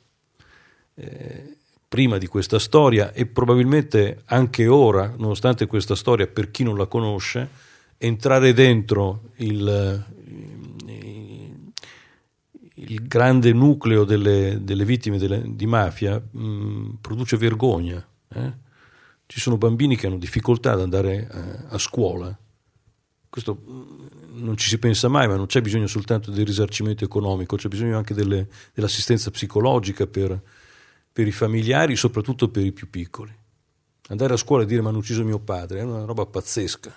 eh, 0.96 1.57
prima 1.88 2.18
di 2.18 2.28
questa 2.28 2.60
storia 2.60 3.14
e 3.14 3.26
probabilmente 3.26 4.22
anche 4.26 4.68
ora, 4.68 5.14
nonostante 5.18 5.68
questa 5.68 5.96
storia, 5.96 6.28
per 6.28 6.52
chi 6.52 6.64
non 6.64 6.78
la 6.78 6.88
conosce, 6.88 7.50
entrare 7.98 8.54
dentro 8.54 9.30
il, 9.38 10.06
il 12.76 13.08
grande 13.08 13.54
nucleo 13.54 14.04
delle, 14.04 14.60
delle 14.62 14.86
vittime 14.86 15.18
delle, 15.18 15.42
di 15.46 15.66
mafia 15.66 16.20
mh, 16.20 16.42
mm, 16.42 16.90
produce 17.02 17.38
vergogna. 17.38 18.06
Eh? 18.30 18.66
Ci 19.26 19.40
sono 19.40 19.58
bambini 19.58 19.96
che 19.96 20.08
hanno 20.08 20.18
difficoltà 20.18 20.74
ad 20.74 20.82
andare 20.82 21.28
a, 21.30 21.40
eh, 21.40 21.60
a 21.70 21.78
scuola. 21.78 22.38
Questo 23.30 23.62
non 24.34 24.56
ci 24.58 24.70
si 24.70 24.78
pensa 24.78 25.08
mai, 25.08 25.28
ma 25.28 25.36
non 25.36 25.48
c'è 25.48 25.62
bisogno 25.62 25.88
soltanto 25.88 26.32
del 26.32 26.46
risarcimento 26.46 27.04
economico, 27.04 27.56
c'è 27.56 27.68
bisogno 27.68 27.98
anche 27.98 28.14
delle, 28.14 28.48
dell'assistenza 28.74 29.32
psicologica 29.32 30.06
per, 30.08 30.40
per, 31.18 31.26
i 31.26 31.32
familiari, 31.32 31.96
soprattutto 31.96 32.48
per 32.50 32.64
i 32.64 32.72
più 32.72 32.92
piccoli. 32.92 33.36
Andare 34.10 34.36
a 34.36 34.38
scuola 34.38 34.62
e 34.62 34.66
dire 34.68 34.82
ma 34.84 34.90
hanno 34.90 35.00
ucciso 35.00 35.24
mio 35.24 35.40
padre 35.40 35.80
è 35.80 35.82
una 35.82 36.06
roba 36.06 36.28
pazzesca. 36.28 36.94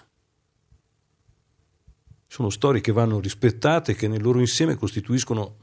Sono 2.26 2.50
storie 2.50 2.82
che 2.82 2.92
vanno 2.92 3.18
rispettate, 3.18 3.94
che 3.94 4.08
nel 4.08 4.20
loro 4.20 4.38
insieme 4.38 4.74
costituiscono, 4.74 5.56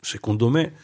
secondo 0.00 0.48
me, 0.48 0.74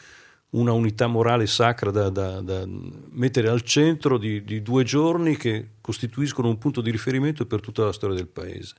una 0.51 0.71
unità 0.71 1.09
morale 1.09 1.49
sacra 1.49 1.91
da, 1.91 2.09
da, 2.09 2.41
da 2.41 2.65
mettere 2.67 3.49
al 3.49 3.63
centro 3.63 4.17
di, 4.17 4.45
di 4.45 4.63
due 4.63 4.85
giorni 4.85 5.37
che 5.37 5.71
costituiscono 5.81 6.47
un 6.47 6.59
punto 6.59 6.81
di 6.81 6.93
riferimento 6.93 7.47
per 7.47 7.59
tutta 7.61 7.85
la 7.85 7.93
storia 7.93 8.15
del 8.15 8.29
paese. 8.29 8.77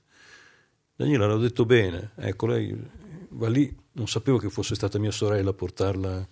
Daniela 0.96 1.28
l'ha 1.28 1.36
detto 1.36 1.66
bene, 1.66 2.12
ecco 2.16 2.46
lei 2.46 2.74
va 3.32 3.50
lì, 3.50 3.76
non 3.94 4.08
sapevo 4.08 4.38
che 4.38 4.50
fosse 4.50 4.76
stata 4.76 4.98
mia 4.98 5.12
sorella 5.12 5.50
a 5.50 5.54
portarla 5.54 6.26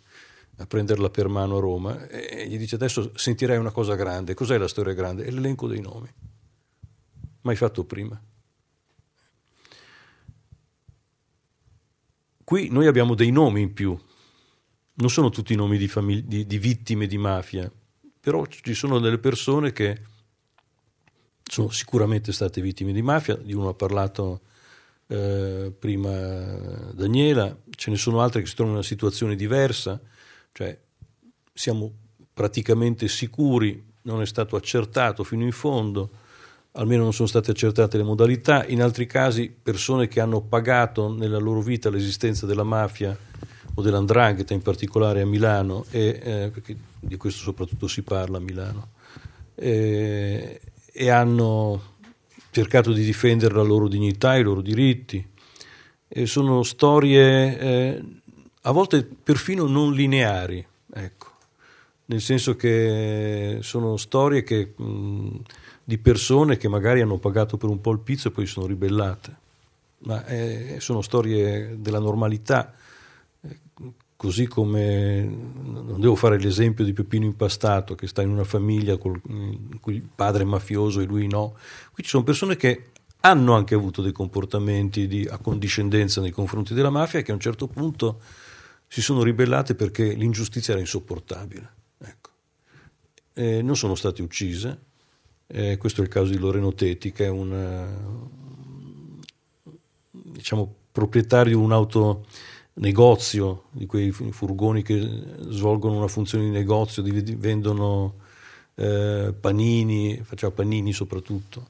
a 0.59 0.65
prenderla 0.65 1.09
per 1.09 1.29
mano 1.29 1.57
a 1.57 1.59
Roma 1.59 2.07
e 2.07 2.47
gli 2.47 2.57
dice 2.57 2.75
adesso 2.75 3.11
sentirai 3.15 3.57
una 3.57 3.71
cosa 3.71 3.95
grande, 3.95 4.33
cos'è 4.33 4.57
la 4.57 4.67
storia 4.67 4.93
grande? 4.93 5.23
È 5.23 5.31
l'elenco 5.31 5.67
dei 5.67 5.79
nomi, 5.79 6.09
mai 7.41 7.55
fatto 7.55 7.85
prima. 7.85 8.21
Qui 12.43 12.67
noi 12.69 12.87
abbiamo 12.87 13.15
dei 13.15 13.31
nomi 13.31 13.61
in 13.61 13.73
più, 13.73 13.97
non 14.95 15.09
sono 15.09 15.29
tutti 15.29 15.55
nomi 15.55 15.77
di, 15.77 15.87
famig- 15.87 16.25
di, 16.25 16.45
di 16.45 16.57
vittime 16.57 17.07
di 17.07 17.17
mafia, 17.17 17.71
però 18.19 18.45
ci 18.47 18.73
sono 18.73 18.99
delle 18.99 19.19
persone 19.19 19.71
che 19.71 20.01
sono 21.41 21.69
sicuramente 21.69 22.33
state 22.33 22.59
vittime 22.59 22.91
di 22.91 23.01
mafia, 23.01 23.35
di 23.35 23.53
uno 23.53 23.69
ha 23.69 23.73
parlato 23.73 24.41
eh, 25.07 25.73
prima 25.77 26.11
Daniela, 26.91 27.57
ce 27.69 27.91
ne 27.91 27.97
sono 27.97 28.19
altre 28.21 28.41
che 28.41 28.47
si 28.47 28.55
trovano 28.55 28.75
in 28.75 28.81
una 28.81 28.89
situazione 28.89 29.35
diversa, 29.35 30.01
cioè 30.51 30.77
siamo 31.53 31.91
praticamente 32.33 33.07
sicuri, 33.07 33.83
non 34.03 34.21
è 34.21 34.25
stato 34.25 34.55
accertato 34.55 35.23
fino 35.23 35.43
in 35.43 35.51
fondo, 35.51 36.09
almeno 36.73 37.03
non 37.03 37.13
sono 37.13 37.27
state 37.27 37.51
accertate 37.51 37.97
le 37.97 38.03
modalità, 38.03 38.65
in 38.65 38.81
altri 38.81 39.05
casi 39.05 39.49
persone 39.49 40.07
che 40.07 40.19
hanno 40.19 40.41
pagato 40.41 41.11
nella 41.11 41.37
loro 41.37 41.61
vita 41.61 41.89
l'esistenza 41.89 42.45
della 42.45 42.63
mafia 42.63 43.17
o 43.73 43.81
dell'andrangheta 43.81 44.53
in 44.53 44.61
particolare 44.61 45.21
a 45.21 45.25
Milano, 45.25 45.85
e, 45.91 46.19
eh, 46.21 46.49
perché 46.53 46.75
di 46.99 47.17
questo 47.17 47.41
soprattutto 47.41 47.87
si 47.87 48.01
parla 48.03 48.37
a 48.37 48.41
Milano, 48.41 48.89
e, 49.55 50.61
e 50.91 51.09
hanno 51.09 51.97
cercato 52.51 52.93
di 52.93 53.03
difendere 53.03 53.53
la 53.53 53.61
loro 53.63 53.87
dignità, 53.87 54.35
i 54.35 54.43
loro 54.43 54.61
diritti. 54.61 55.25
E 56.11 56.25
sono 56.25 56.63
storie 56.63 57.59
eh, 57.59 58.03
a 58.61 58.71
volte 58.71 59.03
perfino 59.03 59.67
non 59.67 59.93
lineari, 59.93 60.65
ecco. 60.93 61.27
Nel 62.05 62.21
senso 62.21 62.55
che 62.55 63.59
sono 63.61 63.95
storie 63.97 64.43
che, 64.43 64.73
mh, 64.75 65.41
di 65.83 65.97
persone 65.99 66.57
che 66.57 66.67
magari 66.67 67.01
hanno 67.01 67.19
pagato 67.19 67.57
per 67.57 67.69
un 67.69 67.81
po' 67.81 67.91
il 67.91 67.99
pizzo 67.99 68.29
e 68.29 68.31
poi 68.31 68.45
sono 68.47 68.65
ribellate. 68.65 69.47
Ma 69.99 70.25
eh, 70.25 70.77
sono 70.79 71.01
storie 71.01 71.75
della 71.79 71.99
normalità, 71.99 72.73
così 74.15 74.47
come 74.47 75.21
non 75.23 75.99
devo 75.99 76.15
fare 76.15 76.39
l'esempio 76.39 76.83
di 76.83 76.93
Peppino 76.93 77.25
Impastato 77.25 77.95
che 77.95 78.07
sta 78.07 78.21
in 78.21 78.29
una 78.29 78.43
famiglia 78.43 78.97
con 78.97 79.21
il 79.85 80.01
padre 80.13 80.43
mafioso 80.43 80.99
e 80.99 81.05
lui 81.05 81.27
no. 81.27 81.55
Qui 81.93 82.03
ci 82.03 82.09
sono 82.09 82.23
persone 82.23 82.57
che 82.57 82.89
hanno 83.21 83.53
anche 83.53 83.75
avuto 83.75 84.01
dei 84.01 84.11
comportamenti 84.11 85.07
di 85.07 85.27
accondiscendenza 85.29 86.21
nei 86.21 86.31
confronti 86.31 86.73
della 86.73 86.89
mafia 86.89 87.21
che 87.21 87.31
a 87.31 87.35
un 87.35 87.39
certo 87.39 87.67
punto 87.67 88.19
si 88.89 89.01
sono 89.01 89.23
ribellate 89.23 89.75
perché 89.75 90.13
l'ingiustizia 90.13 90.73
era 90.73 90.81
insopportabile. 90.81 91.71
Ecco. 91.99 92.29
Eh, 93.33 93.61
non 93.61 93.77
sono 93.77 93.95
state 93.95 94.21
uccise, 94.21 94.79
eh, 95.47 95.77
questo 95.77 96.01
è 96.01 96.03
il 96.03 96.09
caso 96.09 96.31
di 96.31 96.37
Loreno 96.37 96.73
Teti 96.73 97.11
che 97.11 97.25
è 97.25 97.29
un 97.29 98.27
diciamo, 100.11 100.73
proprietario 100.91 101.55
di 101.55 101.63
un 101.63 101.71
autonegozio, 101.71 103.65
di 103.69 103.85
quei 103.85 104.11
furgoni 104.11 104.81
che 104.81 104.99
svolgono 105.49 105.97
una 105.97 106.07
funzione 106.07 106.45
di 106.45 106.49
negozio, 106.49 107.01
di, 107.03 107.35
vendono 107.35 108.15
eh, 108.75 109.33
panini, 109.39 110.19
faceva 110.23 110.51
panini 110.51 110.91
soprattutto 110.91 111.69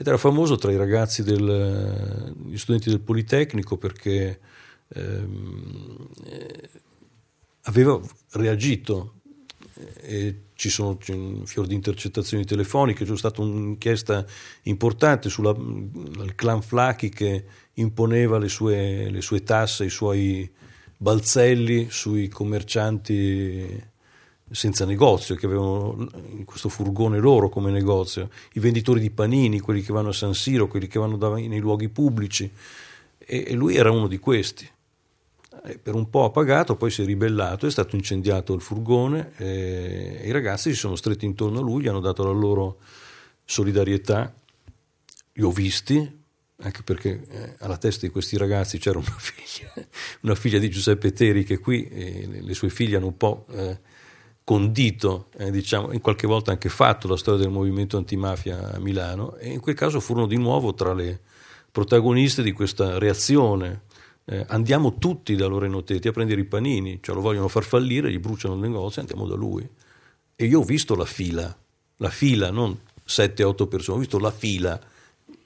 ed 0.00 0.06
era 0.06 0.16
famoso 0.16 0.54
tra 0.54 0.70
i 0.70 0.76
ragazzi 0.76 1.24
del, 1.24 2.32
gli 2.46 2.56
studenti 2.56 2.88
del 2.88 3.00
Politecnico 3.00 3.76
perché 3.76 4.38
ehm, 4.94 6.08
aveva 7.62 8.00
reagito 8.32 9.14
e 10.00 10.42
ci 10.54 10.70
sono 10.70 10.98
un 11.08 11.46
fior 11.46 11.66
di 11.66 11.74
intercettazioni 11.74 12.44
telefoniche, 12.44 13.04
c'è 13.04 13.16
stata 13.16 13.42
un'inchiesta 13.42 14.24
importante 14.62 15.28
sul 15.28 16.32
clan 16.34 16.62
Flacchi 16.62 17.10
che 17.10 17.44
imponeva 17.74 18.38
le 18.38 18.48
sue, 18.48 19.08
le 19.08 19.20
sue 19.20 19.44
tasse, 19.44 19.84
i 19.84 19.90
suoi 19.90 20.50
balzelli 20.96 21.86
sui 21.90 22.28
commercianti 22.28 23.96
senza 24.50 24.84
negozio, 24.84 25.36
che 25.36 25.46
avevano 25.46 26.08
questo 26.44 26.68
furgone 26.68 27.18
loro 27.18 27.48
come 27.48 27.70
negozio, 27.70 28.30
i 28.54 28.60
venditori 28.60 28.98
di 28.98 29.10
panini, 29.10 29.60
quelli 29.60 29.82
che 29.82 29.92
vanno 29.92 30.08
a 30.08 30.12
San 30.12 30.34
Siro, 30.34 30.66
quelli 30.66 30.88
che 30.88 30.98
vanno 30.98 31.16
nei 31.36 31.60
luoghi 31.60 31.88
pubblici, 31.88 32.50
e, 33.18 33.52
lui 33.52 33.76
era 33.76 33.92
uno 33.92 34.08
di 34.08 34.18
questi. 34.18 34.68
E 35.68 35.78
per 35.78 35.94
un 35.94 36.08
po' 36.08 36.24
ha 36.24 36.30
pagato, 36.30 36.76
poi 36.76 36.90
si 36.90 37.02
è 37.02 37.04
ribellato, 37.04 37.66
è 37.66 37.70
stato 37.70 37.94
incendiato 37.94 38.54
il 38.54 38.62
furgone 38.62 39.32
e 39.36 40.22
i 40.24 40.30
ragazzi 40.30 40.70
si 40.70 40.76
sono 40.76 40.96
stretti 40.96 41.26
intorno 41.26 41.58
a 41.58 41.62
lui, 41.62 41.82
gli 41.82 41.88
hanno 41.88 42.00
dato 42.00 42.24
la 42.24 42.30
loro 42.30 42.78
solidarietà, 43.44 44.34
li 45.34 45.42
ho 45.42 45.50
visti, 45.50 46.16
anche 46.60 46.82
perché 46.82 47.26
eh, 47.28 47.54
alla 47.58 47.76
testa 47.76 48.06
di 48.06 48.12
questi 48.12 48.38
ragazzi 48.38 48.78
c'era 48.78 48.98
una 48.98 49.14
figlia, 49.18 49.72
una 50.22 50.34
figlia 50.34 50.58
di 50.58 50.70
Giuseppe 50.70 51.12
Teri 51.12 51.44
che 51.44 51.58
qui 51.58 51.86
eh, 51.86 52.40
le 52.40 52.54
sue 52.54 52.70
figlie 52.70 52.96
hanno 52.96 53.08
un 53.08 53.16
po' 53.18 53.44
eh, 53.50 53.78
condito, 54.44 55.28
eh, 55.36 55.50
diciamo, 55.50 55.92
in 55.92 56.00
qualche 56.00 56.26
volta 56.26 56.50
anche 56.50 56.70
fatto 56.70 57.06
la 57.08 57.18
storia 57.18 57.40
del 57.40 57.50
movimento 57.50 57.98
antimafia 57.98 58.72
a 58.72 58.78
Milano 58.78 59.36
e 59.36 59.50
in 59.50 59.60
quel 59.60 59.74
caso 59.74 60.00
furono 60.00 60.26
di 60.26 60.38
nuovo 60.38 60.72
tra 60.72 60.94
le 60.94 61.20
protagoniste 61.70 62.42
di 62.42 62.52
questa 62.52 62.98
reazione. 62.98 63.82
Eh, 64.30 64.44
andiamo 64.48 64.98
tutti 64.98 65.34
da 65.36 65.46
Loreno 65.46 65.82
Teti 65.82 66.08
a 66.08 66.12
prendere 66.12 66.42
i 66.42 66.44
panini, 66.44 66.98
cioè 67.00 67.14
lo 67.14 67.22
vogliono 67.22 67.48
far 67.48 67.64
fallire, 67.64 68.10
gli 68.10 68.18
bruciano 68.18 68.54
il 68.54 68.60
negozio, 68.60 69.00
andiamo 69.00 69.26
da 69.26 69.34
lui. 69.34 69.66
E 70.36 70.44
io 70.44 70.60
ho 70.60 70.64
visto 70.64 70.94
la 70.94 71.06
fila, 71.06 71.56
la 71.96 72.10
fila, 72.10 72.50
non 72.50 72.78
7-8 73.06 73.66
persone, 73.66 73.96
ho 73.96 74.00
visto 74.00 74.18
la 74.18 74.30
fila 74.30 74.78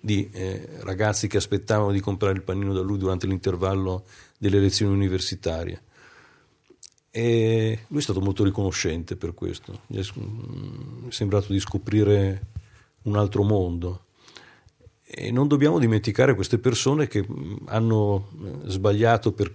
di 0.01 0.29
eh, 0.33 0.69
ragazzi 0.81 1.29
che 1.29 1.37
aspettavano 1.37 1.93
di 1.93 2.01
comprare 2.01 2.35
il 2.35 2.43
panino 2.43 2.73
da 2.73 2.81
lui 2.81 2.99
durante 2.99 3.27
l'intervallo 3.27 4.05
delle 4.37 4.59
lezioni 4.59 4.93
universitarie 4.93 5.83
e 7.15 7.85
lui 7.89 8.01
è 8.01 8.03
stato 8.03 8.23
molto 8.23 8.43
riconoscente 8.43 9.17
per 9.17 9.35
questo, 9.35 9.83
gli 9.87 9.99
è 9.99 11.11
sembrato 11.11 11.53
di 11.53 11.61
scoprire 11.61 12.47
un 13.03 13.17
altro 13.17 13.43
mondo. 13.43 14.07
E 15.15 15.31
non 15.31 15.47
dobbiamo 15.47 15.79
dimenticare 15.79 16.35
queste 16.35 16.59
persone 16.59 17.07
che 17.07 17.25
hanno 17.67 18.29
eh, 18.43 18.71
sbagliato 18.71 19.33
per, 19.33 19.55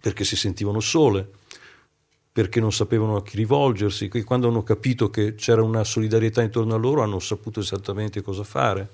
perché 0.00 0.24
si 0.24 0.36
sentivano 0.36 0.78
sole, 0.78 1.28
perché 2.30 2.60
non 2.60 2.72
sapevano 2.72 3.16
a 3.16 3.22
chi 3.22 3.36
rivolgersi, 3.36 4.08
quando 4.24 4.48
hanno 4.48 4.62
capito 4.62 5.10
che 5.10 5.34
c'era 5.34 5.62
una 5.62 5.82
solidarietà 5.82 6.42
intorno 6.42 6.74
a 6.74 6.78
loro 6.78 7.02
hanno 7.02 7.18
saputo 7.18 7.60
esattamente 7.60 8.22
cosa 8.22 8.44
fare. 8.44 8.88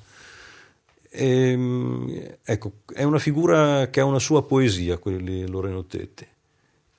E, 1.10 1.50
ehm, 1.50 2.36
ecco, 2.42 2.72
è 2.92 3.02
una 3.02 3.18
figura 3.18 3.90
che 3.90 4.00
ha 4.00 4.04
una 4.04 4.18
sua 4.18 4.44
poesia, 4.44 4.98
quelli 4.98 5.46
Loreno 5.46 5.84
Tetti 5.84 6.26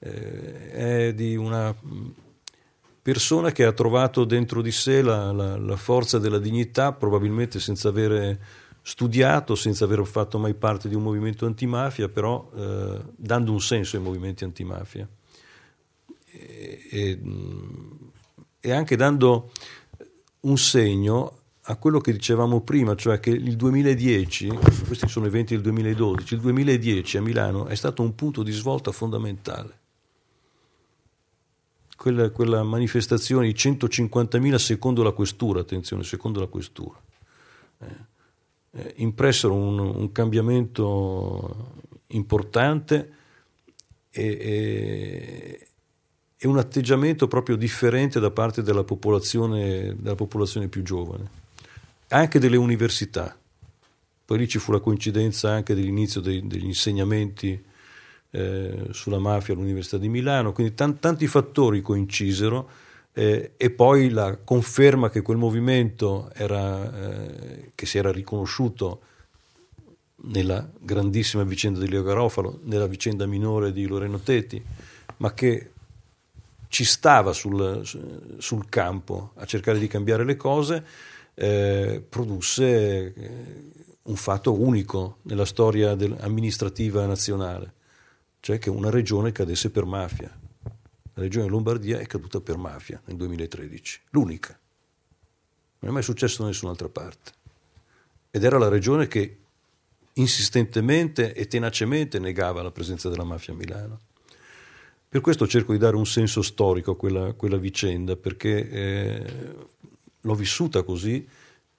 eh, 0.03 0.71
è 0.71 1.13
di 1.13 1.35
una 1.35 1.73
persona 3.01 3.51
che 3.51 3.65
ha 3.65 3.71
trovato 3.71 4.25
dentro 4.25 4.61
di 4.61 4.71
sé 4.71 5.01
la, 5.01 5.31
la, 5.31 5.57
la 5.57 5.75
forza 5.75 6.17
della 6.19 6.39
dignità, 6.39 6.91
probabilmente 6.91 7.59
senza 7.59 7.89
avere 7.89 8.39
studiato, 8.81 9.55
senza 9.55 9.85
aver 9.85 10.05
fatto 10.05 10.39
mai 10.39 10.53
parte 10.53 10.89
di 10.89 10.95
un 10.95 11.03
movimento 11.03 11.45
antimafia, 11.45 12.09
però 12.09 12.49
eh, 12.55 13.01
dando 13.15 13.51
un 13.51 13.61
senso 13.61 13.97
ai 13.97 14.03
movimenti 14.03 14.43
antimafia. 14.43 15.07
E, 16.33 16.87
e, 16.89 17.19
e, 18.59 18.71
anche 18.71 18.95
dando 18.95 19.51
un 20.41 20.57
segno 20.57 21.37
a 21.63 21.75
quello 21.75 21.99
che 21.99 22.13
dicevamo 22.13 22.61
prima, 22.61 22.95
cioè 22.95 23.19
che 23.19 23.29
il 23.29 23.55
2010, 23.55 24.47
questi 24.87 25.07
sono 25.07 25.27
eventi 25.27 25.53
del 25.53 25.63
2012, 25.63 26.33
il 26.33 26.39
2010 26.39 27.17
a 27.17 27.21
Milano 27.21 27.65
è 27.67 27.75
stato 27.75 28.01
un 28.01 28.15
punto 28.15 28.41
di 28.41 28.51
svolta 28.51 28.91
fondamentale 28.91 29.79
quella, 32.01 32.31
quella 32.31 32.63
manifestazione 32.63 33.45
di 33.45 33.53
150.000 33.53 34.55
secondo 34.55 35.03
la 35.03 35.11
questura, 35.11 35.59
attenzione, 35.59 36.03
secondo 36.03 36.39
la 36.39 36.47
questura, 36.47 36.99
eh, 37.77 37.85
eh, 38.73 38.93
impressero 38.97 39.53
un, 39.53 39.79
un, 39.79 40.11
cambiamento 40.11 41.73
importante 42.07 43.11
e, 44.09 44.23
e, 44.23 45.67
e, 46.37 46.47
un 46.47 46.57
atteggiamento 46.57 47.27
proprio 47.27 47.55
differente 47.55 48.19
da 48.19 48.31
parte 48.31 48.61
della 48.61 48.83
popolazione, 48.83 49.95
della 49.97 50.15
popolazione 50.15 50.67
più 50.67 50.83
giovane, 50.83 51.29
anche 52.09 52.39
delle 52.39 52.57
università. 52.57 53.37
Poi 54.23 54.37
lì 54.37 54.47
ci 54.47 54.59
fu 54.59 54.71
la 54.71 54.79
coincidenza 54.79 55.51
anche 55.51 55.75
dell'inizio 55.75 56.21
dei, 56.21 56.47
degli 56.47 56.65
insegnamenti 56.65 57.61
eh, 58.31 58.87
sulla 58.91 59.19
mafia 59.19 59.53
all'Università 59.53 59.97
di 59.97 60.07
Milano, 60.07 60.53
quindi 60.53 60.73
t- 60.73 60.99
tanti 60.99 61.27
fattori 61.27 61.81
coincisero 61.81 62.69
eh, 63.13 63.53
e 63.57 63.69
poi 63.71 64.09
la 64.09 64.37
conferma 64.37 65.09
che 65.09 65.21
quel 65.21 65.37
movimento 65.37 66.31
era, 66.33 66.93
eh, 66.93 67.71
che 67.75 67.85
si 67.85 67.97
era 67.97 68.11
riconosciuto 68.11 69.01
nella 70.23 70.69
grandissima 70.79 71.43
vicenda 71.43 71.79
di 71.79 71.89
Leo 71.89 72.03
Garofalo, 72.03 72.59
nella 72.63 72.87
vicenda 72.87 73.25
minore 73.25 73.71
di 73.71 73.85
Loreno 73.87 74.19
Teti, 74.19 74.63
ma 75.17 75.33
che 75.33 75.71
ci 76.67 76.85
stava 76.85 77.33
sul, 77.33 77.81
sul 78.37 78.69
campo 78.69 79.31
a 79.35 79.45
cercare 79.45 79.79
di 79.79 79.87
cambiare 79.87 80.23
le 80.23 80.35
cose, 80.37 80.85
eh, 81.33 82.03
produsse 82.07 83.13
eh, 83.13 83.13
un 84.03 84.15
fatto 84.15 84.53
unico 84.53 85.17
nella 85.23 85.45
storia 85.45 85.95
del, 85.95 86.15
amministrativa 86.19 87.05
nazionale 87.05 87.73
cioè 88.41 88.57
che 88.57 88.69
una 88.69 88.89
regione 88.89 89.31
cadesse 89.31 89.69
per 89.69 89.85
mafia. 89.85 90.35
Regione 91.21 91.47
Lombardia 91.47 91.99
è 91.99 92.05
caduta 92.05 92.41
per 92.41 92.57
mafia 92.57 93.01
nel 93.05 93.15
2013, 93.15 94.01
l'unica. 94.09 94.57
Non 95.79 95.91
è 95.91 95.93
mai 95.93 96.03
successo 96.03 96.41
da 96.41 96.49
nessun'altra 96.49 96.89
parte. 96.89 97.31
Ed 98.31 98.43
era 98.43 98.57
la 98.57 98.69
regione 98.69 99.07
che 99.07 99.37
insistentemente 100.13 101.33
e 101.33 101.47
tenacemente 101.47 102.19
negava 102.19 102.61
la 102.61 102.71
presenza 102.71 103.09
della 103.09 103.23
mafia 103.23 103.53
a 103.53 103.55
Milano. 103.55 103.99
Per 105.07 105.21
questo 105.21 105.47
cerco 105.47 105.73
di 105.73 105.77
dare 105.77 105.95
un 105.95 106.05
senso 106.05 106.41
storico 106.41 106.91
a 106.91 106.97
quella, 106.97 107.33
quella 107.33 107.57
vicenda, 107.57 108.15
perché 108.15 108.69
eh, 108.69 109.55
l'ho 110.19 110.35
vissuta 110.35 110.83
così, 110.83 111.27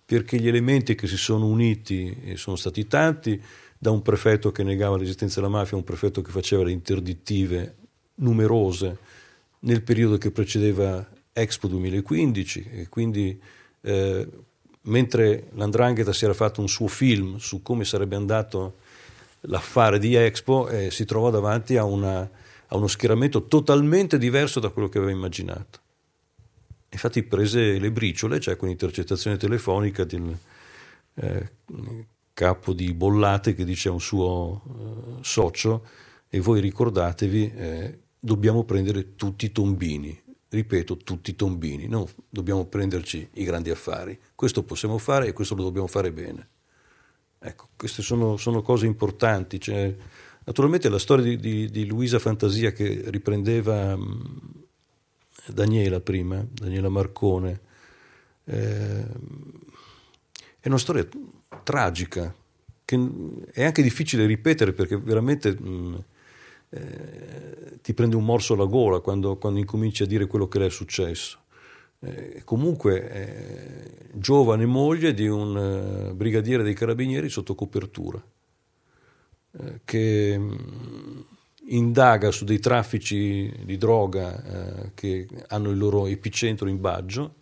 perché 0.04 0.38
gli 0.38 0.48
elementi 0.48 0.94
che 0.94 1.06
si 1.06 1.16
sono 1.16 1.46
uniti, 1.46 2.34
sono 2.36 2.56
stati 2.56 2.86
tanti, 2.86 3.42
da 3.78 3.90
un 3.90 4.02
prefetto 4.02 4.52
che 4.52 4.62
negava 4.62 4.96
l'esistenza 4.96 5.40
della 5.40 5.50
mafia 5.50 5.74
a 5.74 5.80
un 5.80 5.84
prefetto 5.84 6.22
che 6.22 6.30
faceva 6.30 6.62
le 6.62 6.70
interdittive 6.70 7.76
numerose 8.16 8.98
nel 9.62 9.82
periodo 9.82 10.18
che 10.18 10.30
precedeva 10.30 11.06
Expo 11.32 11.66
2015 11.66 12.68
e 12.70 12.88
quindi 12.88 13.40
eh, 13.80 14.28
mentre 14.82 15.48
l'Andrangheta 15.54 16.12
si 16.12 16.24
era 16.24 16.34
fatto 16.34 16.60
un 16.60 16.68
suo 16.68 16.88
film 16.88 17.36
su 17.36 17.62
come 17.62 17.84
sarebbe 17.84 18.16
andato 18.16 18.76
l'affare 19.42 19.98
di 19.98 20.14
Expo 20.14 20.68
eh, 20.68 20.90
si 20.90 21.04
trovò 21.04 21.30
davanti 21.30 21.76
a, 21.76 21.84
una, 21.84 22.20
ha 22.20 22.76
uno 22.76 22.86
schieramento 22.86 23.46
totalmente 23.46 24.18
diverso 24.18 24.60
da 24.60 24.68
quello 24.68 24.88
che 24.88 24.98
aveva 24.98 25.12
immaginato. 25.12 25.80
Infatti 26.90 27.22
prese 27.22 27.78
le 27.78 27.90
briciole, 27.90 28.38
cioè 28.38 28.56
con 28.56 28.68
intercettazione 28.68 29.38
telefonica 29.38 30.04
del 30.04 30.36
eh, 31.14 31.50
capo 32.34 32.72
di 32.72 32.92
Bollate 32.92 33.54
che 33.54 33.64
dice 33.64 33.88
a 33.88 33.92
un 33.92 34.00
suo 34.00 34.62
eh, 34.66 35.22
socio 35.22 35.86
e 36.28 36.40
voi 36.40 36.60
ricordatevi, 36.60 37.52
eh, 37.54 37.98
dobbiamo 38.24 38.62
prendere 38.62 39.16
tutti 39.16 39.46
i 39.46 39.52
tombini, 39.52 40.16
ripeto, 40.48 40.98
tutti 40.98 41.30
i 41.30 41.34
tombini, 41.34 41.88
non 41.88 42.06
dobbiamo 42.28 42.66
prenderci 42.66 43.28
i 43.34 43.42
grandi 43.42 43.70
affari, 43.70 44.16
questo 44.36 44.62
possiamo 44.62 44.96
fare 44.98 45.26
e 45.26 45.32
questo 45.32 45.56
lo 45.56 45.64
dobbiamo 45.64 45.88
fare 45.88 46.12
bene. 46.12 46.48
Ecco, 47.40 47.70
queste 47.76 48.02
sono, 48.02 48.36
sono 48.36 48.62
cose 48.62 48.86
importanti. 48.86 49.58
Cioè, 49.60 49.92
naturalmente 50.44 50.88
la 50.88 51.00
storia 51.00 51.24
di, 51.24 51.36
di, 51.36 51.68
di, 51.68 51.84
Luisa 51.84 52.20
Fantasia 52.20 52.70
che 52.70 53.02
riprendeva 53.06 53.96
mh, 53.96 54.66
Daniela 55.48 56.00
prima, 56.00 56.46
Daniela 56.48 56.88
Marcone, 56.88 57.60
eh, 58.44 59.04
è 60.60 60.68
una 60.68 60.78
storia 60.78 61.08
tragica 61.64 62.32
che 62.84 63.10
è 63.50 63.64
anche 63.64 63.82
difficile 63.82 64.26
ripetere 64.26 64.72
perché 64.72 64.96
veramente 64.96 65.58
mh, 65.58 66.04
eh, 66.74 67.78
ti 67.82 67.92
prende 67.92 68.16
un 68.16 68.24
morso 68.24 68.54
alla 68.54 68.64
gola 68.64 69.00
quando, 69.00 69.36
quando, 69.36 69.58
incominci 69.58 70.02
a 70.02 70.06
dire 70.06 70.26
quello 70.26 70.48
che 70.48 70.58
le 70.58 70.66
è 70.66 70.70
successo. 70.70 71.38
Eh, 72.00 72.42
comunque 72.44 73.10
eh, 73.10 74.08
giovane 74.14 74.66
moglie 74.66 75.14
di 75.14 75.28
un 75.28 76.08
uh, 76.10 76.14
brigadiere 76.14 76.64
dei 76.64 76.74
carabinieri 76.74 77.28
sotto 77.28 77.54
copertura 77.54 78.20
eh, 79.52 79.80
che 79.84 80.36
mh, 80.36 81.24
indaga 81.68 82.32
su 82.32 82.44
dei 82.44 82.58
traffici 82.58 83.52
di 83.64 83.76
droga 83.76 84.42
eh, 84.84 84.90
che 84.94 85.28
hanno 85.48 85.70
il 85.70 85.78
loro 85.78 86.06
epicentro 86.06 86.68
in 86.68 86.80
Baggio 86.80 87.34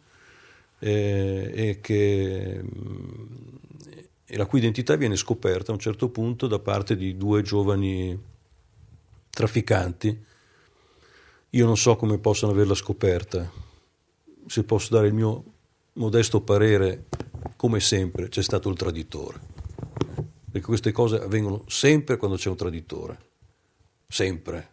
eh, 0.78 1.52
e, 1.54 1.78
che, 1.80 2.62
e 4.26 4.36
la 4.36 4.46
cui 4.46 4.58
identità 4.58 4.96
viene 4.96 5.16
scoperta 5.16 5.70
a 5.70 5.74
un 5.74 5.80
certo 5.80 6.10
punto 6.10 6.46
da 6.46 6.58
parte 6.58 6.96
di 6.96 7.16
due 7.16 7.42
giovani 7.42 8.29
trafficanti. 9.30 10.24
Io 11.50 11.66
non 11.66 11.76
so 11.76 11.96
come 11.96 12.18
possano 12.18 12.52
averla 12.52 12.74
scoperta. 12.74 13.50
Se 14.46 14.64
posso 14.64 14.94
dare 14.94 15.08
il 15.08 15.14
mio 15.14 15.44
modesto 15.94 16.40
parere, 16.40 17.06
come 17.56 17.80
sempre 17.80 18.28
c'è 18.28 18.42
stato 18.42 18.68
il 18.68 18.76
traditore. 18.76 19.40
Perché 20.50 20.66
queste 20.66 20.92
cose 20.92 21.20
avvengono 21.20 21.64
sempre 21.66 22.16
quando 22.16 22.36
c'è 22.36 22.48
un 22.48 22.56
traditore 22.56 23.28
sempre. 24.10 24.68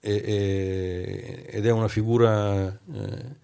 E, 0.00 0.12
e, 0.12 1.46
ed 1.48 1.66
è 1.66 1.70
una 1.70 1.88
figura 1.88 2.68
eh, 2.68 3.36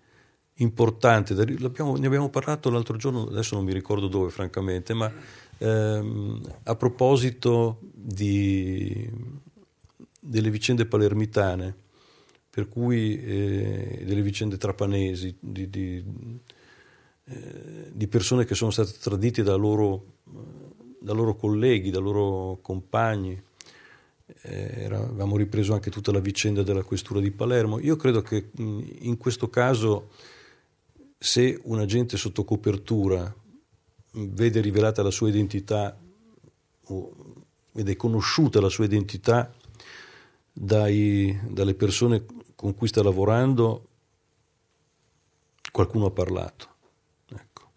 importante. 0.54 1.34
ne 1.34 2.06
abbiamo 2.06 2.28
parlato 2.28 2.68
l'altro 2.70 2.96
giorno, 2.96 3.26
adesso 3.28 3.54
non 3.54 3.64
mi 3.64 3.72
ricordo 3.72 4.08
dove, 4.08 4.30
francamente, 4.30 4.92
ma 4.92 5.10
ehm, 5.58 6.40
a 6.64 6.74
proposito 6.74 7.78
di, 7.80 9.08
delle 10.26 10.48
vicende 10.48 10.86
palermitane, 10.86 11.76
per 12.48 12.68
cui 12.68 13.20
eh, 13.22 14.02
delle 14.06 14.22
vicende 14.22 14.56
trapanesi, 14.56 15.36
di, 15.38 15.68
di, 15.68 16.02
eh, 17.24 17.90
di, 17.92 18.06
persone 18.08 18.46
che 18.46 18.54
sono 18.54 18.70
state 18.70 18.92
tradite 19.00 19.42
da 19.42 19.54
loro, 19.54 20.14
da 20.98 21.12
loro 21.12 21.36
colleghi, 21.36 21.90
da 21.90 21.98
loro 21.98 22.58
compagni 22.62 23.38
eh, 24.42 24.86
avevamo 24.86 25.36
ripreso 25.36 25.74
anche 25.74 25.90
tutta 25.90 26.10
la 26.10 26.20
vicenda 26.20 26.62
della 26.62 26.82
questura 26.82 27.20
di 27.20 27.30
Palermo. 27.30 27.78
Io 27.80 27.96
credo 27.96 28.22
che 28.22 28.50
in 28.56 29.18
questo 29.18 29.50
caso, 29.50 30.10
se 31.18 31.60
un 31.64 31.80
agente 31.80 32.16
sotto 32.16 32.44
copertura 32.44 33.34
vede 34.12 34.60
rivelata 34.62 35.02
la 35.02 35.10
sua 35.10 35.28
identità 35.28 35.98
o 36.86 37.12
vede 37.72 37.96
conosciuta 37.96 38.60
la 38.60 38.68
sua 38.70 38.84
identità 38.84 39.52
dai, 40.56 41.38
dalle 41.48 41.74
persone 41.74 42.24
con 42.54 42.74
cui 42.74 42.86
sta 42.88 43.02
lavorando, 43.02 43.88
qualcuno 45.72 46.06
ha 46.06 46.10
parlato. 46.12 46.68
Ecco. 47.28 47.70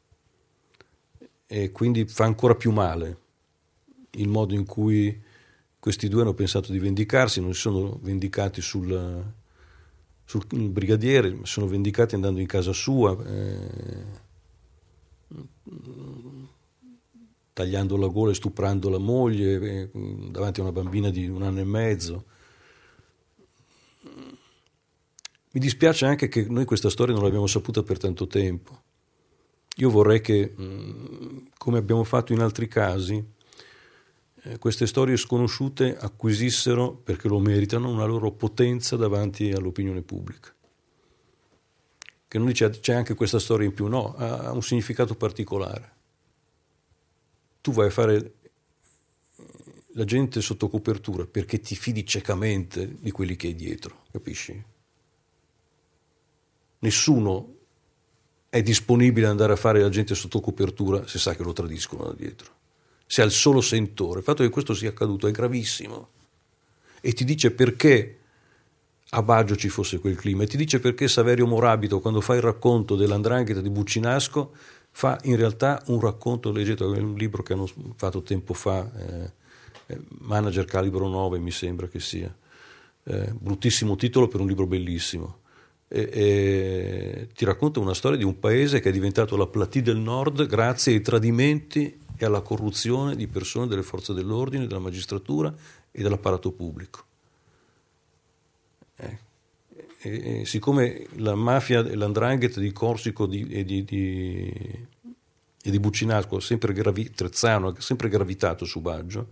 E 1.47 1.71
quindi 1.71 2.05
fa 2.05 2.25
ancora 2.25 2.55
più 2.55 2.71
male 2.71 3.25
il 4.11 4.27
modo 4.27 4.53
in 4.53 4.65
cui 4.65 5.25
questi 5.79 6.07
due 6.07 6.21
hanno 6.21 6.33
pensato 6.33 6.71
di 6.71 6.79
vendicarsi, 6.79 7.41
non 7.41 7.53
si 7.53 7.61
sono 7.61 7.97
vendicati 8.01 8.61
sul, 8.61 9.33
sul 10.23 10.45
brigadiere, 10.69 11.33
ma 11.33 11.45
sono 11.45 11.67
vendicati 11.67 12.15
andando 12.15 12.39
in 12.39 12.47
casa 12.47 12.73
sua, 12.73 13.17
eh, 13.25 14.25
tagliando 17.53 17.97
la 17.97 18.07
gola 18.07 18.31
e 18.31 18.35
stuprando 18.35 18.89
la 18.89 18.97
moglie 18.97 19.55
eh, 19.55 19.89
davanti 20.29 20.59
a 20.59 20.63
una 20.63 20.71
bambina 20.71 21.09
di 21.09 21.27
un 21.27 21.41
anno 21.41 21.59
e 21.59 21.65
mezzo. 21.65 22.25
Mi 25.51 25.59
dispiace 25.59 26.05
anche 26.05 26.27
che 26.27 26.45
noi 26.49 26.65
questa 26.65 26.89
storia 26.89 27.13
non 27.13 27.23
l'abbiamo 27.23 27.47
saputa 27.47 27.81
per 27.83 27.97
tanto 27.97 28.27
tempo. 28.27 28.81
Io 29.77 29.89
vorrei 29.89 30.21
che, 30.21 30.53
come 31.57 31.77
abbiamo 31.77 32.03
fatto 32.03 32.33
in 32.33 32.41
altri 32.41 32.67
casi, 32.67 33.23
eh, 34.43 34.57
queste 34.59 34.87
storie 34.87 35.17
sconosciute 35.17 35.97
acquisissero, 35.97 36.93
perché 36.93 37.27
lo 37.27 37.39
meritano, 37.39 37.89
una 37.89 38.05
loro 38.05 38.31
potenza 38.31 38.95
davanti 38.95 39.51
all'opinione 39.51 40.01
pubblica. 40.01 40.53
Che 42.27 42.37
non 42.37 42.47
dice 42.47 42.69
c'è 42.69 42.93
anche 42.93 43.13
questa 43.13 43.39
storia 43.39 43.65
in 43.65 43.73
più, 43.73 43.87
no, 43.87 44.15
ha 44.15 44.51
un 44.51 44.61
significato 44.61 45.15
particolare. 45.15 45.95
Tu 47.61 47.71
vai 47.71 47.87
a 47.87 47.91
fare 47.91 48.35
la 49.97 50.05
gente 50.05 50.41
sotto 50.41 50.69
copertura 50.69 51.25
perché 51.25 51.59
ti 51.59 51.75
fidi 51.75 52.05
ciecamente 52.05 52.97
di 52.99 53.09
quelli 53.09 53.35
che 53.35 53.47
hai 53.47 53.55
dietro, 53.55 54.03
capisci? 54.11 54.63
Nessuno 56.79 57.55
è 58.47 58.61
disponibile 58.61 59.25
ad 59.25 59.31
andare 59.31 59.53
a 59.53 59.57
fare 59.57 59.81
la 59.81 59.89
gente 59.89 60.13
sotto 60.13 60.39
copertura 60.39 61.07
se 61.07 61.17
sa 61.17 61.35
che 61.35 61.41
lo 61.41 61.51
tradiscono 61.51 62.05
da 62.05 62.13
dietro 62.13 62.55
se 63.07 63.21
ha 63.21 63.25
il 63.25 63.31
solo 63.31 63.61
sentore. 63.61 64.19
Il 64.19 64.25
fatto 64.25 64.43
che 64.43 64.49
questo 64.49 64.73
sia 64.73 64.89
accaduto 64.89 65.27
è 65.27 65.31
gravissimo. 65.31 66.09
E 66.99 67.13
ti 67.13 67.23
dice 67.23 67.51
perché 67.51 68.19
a 69.11 69.23
Baggio 69.23 69.55
ci 69.55 69.69
fosse 69.69 69.99
quel 69.99 70.17
clima 70.17 70.43
e 70.43 70.47
ti 70.47 70.57
dice 70.57 70.81
perché 70.81 71.07
Saverio 71.07 71.47
Morabito, 71.47 72.01
quando 72.01 72.19
fa 72.19 72.35
il 72.35 72.41
racconto 72.41 72.97
dell'andrangheta 72.97 73.61
di 73.61 73.69
Buccinasco, 73.69 74.53
fa 74.91 75.17
in 75.23 75.37
realtà 75.37 75.81
un 75.85 76.01
racconto, 76.01 76.51
leggete, 76.51 76.83
un 76.83 77.15
libro 77.15 77.43
che 77.43 77.53
hanno 77.53 77.69
fatto 77.95 78.21
tempo 78.21 78.53
fa, 78.53 78.91
eh 78.97 79.36
Manager 80.19 80.65
Calibro 80.65 81.07
9 81.07 81.39
mi 81.39 81.51
sembra 81.51 81.87
che 81.87 81.99
sia, 81.99 82.33
eh, 83.03 83.33
bruttissimo 83.33 83.95
titolo 83.95 84.27
per 84.27 84.41
un 84.41 84.47
libro 84.47 84.67
bellissimo. 84.67 85.39
E, 85.87 86.09
e 86.11 87.27
ti 87.33 87.45
racconta 87.45 87.79
una 87.79 87.93
storia 87.93 88.17
di 88.17 88.25
un 88.25 88.39
paese 88.39 88.81
che 88.81 88.89
è 88.89 88.91
diventato 88.91 89.37
la 89.37 89.47
Platì 89.47 89.81
del 89.81 89.97
Nord 89.97 90.45
grazie 90.45 90.93
ai 90.93 91.01
tradimenti 91.01 91.97
e 92.17 92.25
alla 92.25 92.41
corruzione 92.41 93.15
di 93.15 93.27
persone 93.27 93.67
delle 93.67 93.83
forze 93.83 94.13
dell'ordine, 94.13 94.67
della 94.67 94.79
magistratura 94.79 95.53
e 95.91 96.01
dell'apparato 96.01 96.51
pubblico. 96.51 97.05
Eh. 98.97 99.17
E, 99.99 100.45
siccome 100.45 101.07
la 101.15 101.35
mafia 101.35 101.79
e 101.79 101.95
l'andrangheta 101.95 102.59
di 102.59 102.71
Corsico 102.71 103.25
di, 103.25 103.47
e, 103.49 103.63
di, 103.63 103.83
di, 103.83 104.51
e 105.63 105.71
di 105.71 105.79
Buccinasco 105.79 106.39
sempre 106.39 106.73
gravi, 106.73 107.11
ha 107.15 107.73
sempre 107.77 108.09
gravitato 108.09 108.65
su 108.65 108.81
Baggio 108.81 109.29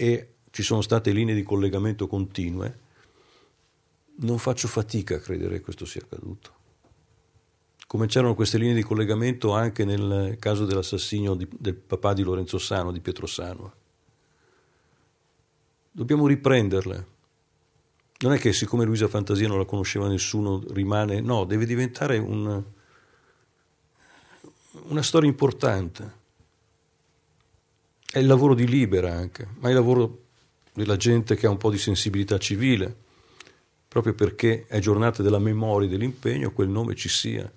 e 0.00 0.34
ci 0.50 0.62
sono 0.62 0.80
state 0.80 1.10
linee 1.10 1.34
di 1.34 1.42
collegamento 1.42 2.06
continue, 2.06 2.78
non 4.20 4.38
faccio 4.38 4.68
fatica 4.68 5.16
a 5.16 5.20
credere 5.20 5.56
che 5.56 5.64
questo 5.64 5.84
sia 5.84 6.02
accaduto 6.02 6.56
come 7.88 8.06
c'erano 8.06 8.34
queste 8.34 8.58
linee 8.58 8.74
di 8.74 8.82
collegamento 8.82 9.54
anche 9.54 9.86
nel 9.86 10.36
caso 10.38 10.66
dell'assassinio 10.66 11.32
di, 11.32 11.48
del 11.50 11.74
papà 11.74 12.12
di 12.12 12.22
Lorenzo 12.22 12.58
Sano, 12.58 12.92
di 12.92 13.00
Pietro 13.00 13.26
Sano. 13.26 13.72
Dobbiamo 15.90 16.26
riprenderle. 16.26 17.06
Non 18.18 18.34
è 18.34 18.38
che 18.38 18.52
siccome 18.52 18.84
Luisa 18.84 19.08
Fantasia 19.08 19.48
non 19.48 19.56
la 19.56 19.64
conosceva 19.64 20.06
nessuno 20.06 20.62
rimane, 20.68 21.22
no, 21.22 21.44
deve 21.44 21.64
diventare 21.64 22.18
un, 22.18 22.62
una 24.88 25.02
storia 25.02 25.30
importante. 25.30 26.17
È 28.10 28.18
il 28.18 28.26
lavoro 28.26 28.54
di 28.54 28.66
Libera 28.66 29.12
anche, 29.12 29.46
ma 29.58 29.68
è 29.68 29.70
il 29.70 29.76
lavoro 29.76 30.22
della 30.72 30.96
gente 30.96 31.36
che 31.36 31.46
ha 31.46 31.50
un 31.50 31.58
po' 31.58 31.70
di 31.70 31.76
sensibilità 31.76 32.38
civile, 32.38 32.96
proprio 33.86 34.14
perché 34.14 34.64
è 34.66 34.78
giornata 34.78 35.22
della 35.22 35.38
memoria 35.38 35.86
e 35.86 35.90
dell'impegno, 35.90 36.52
quel 36.52 36.68
nome 36.68 36.94
ci 36.94 37.08
sia. 37.08 37.50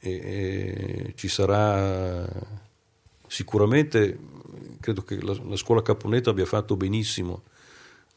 E, 0.00 0.10
e 0.10 1.12
ci 1.16 1.28
sarà 1.28 2.28
sicuramente, 3.26 4.18
credo 4.80 5.02
che 5.02 5.20
la, 5.22 5.34
la 5.48 5.56
scuola 5.56 5.80
Caponetto 5.80 6.28
abbia 6.28 6.44
fatto 6.44 6.76
benissimo 6.76 7.42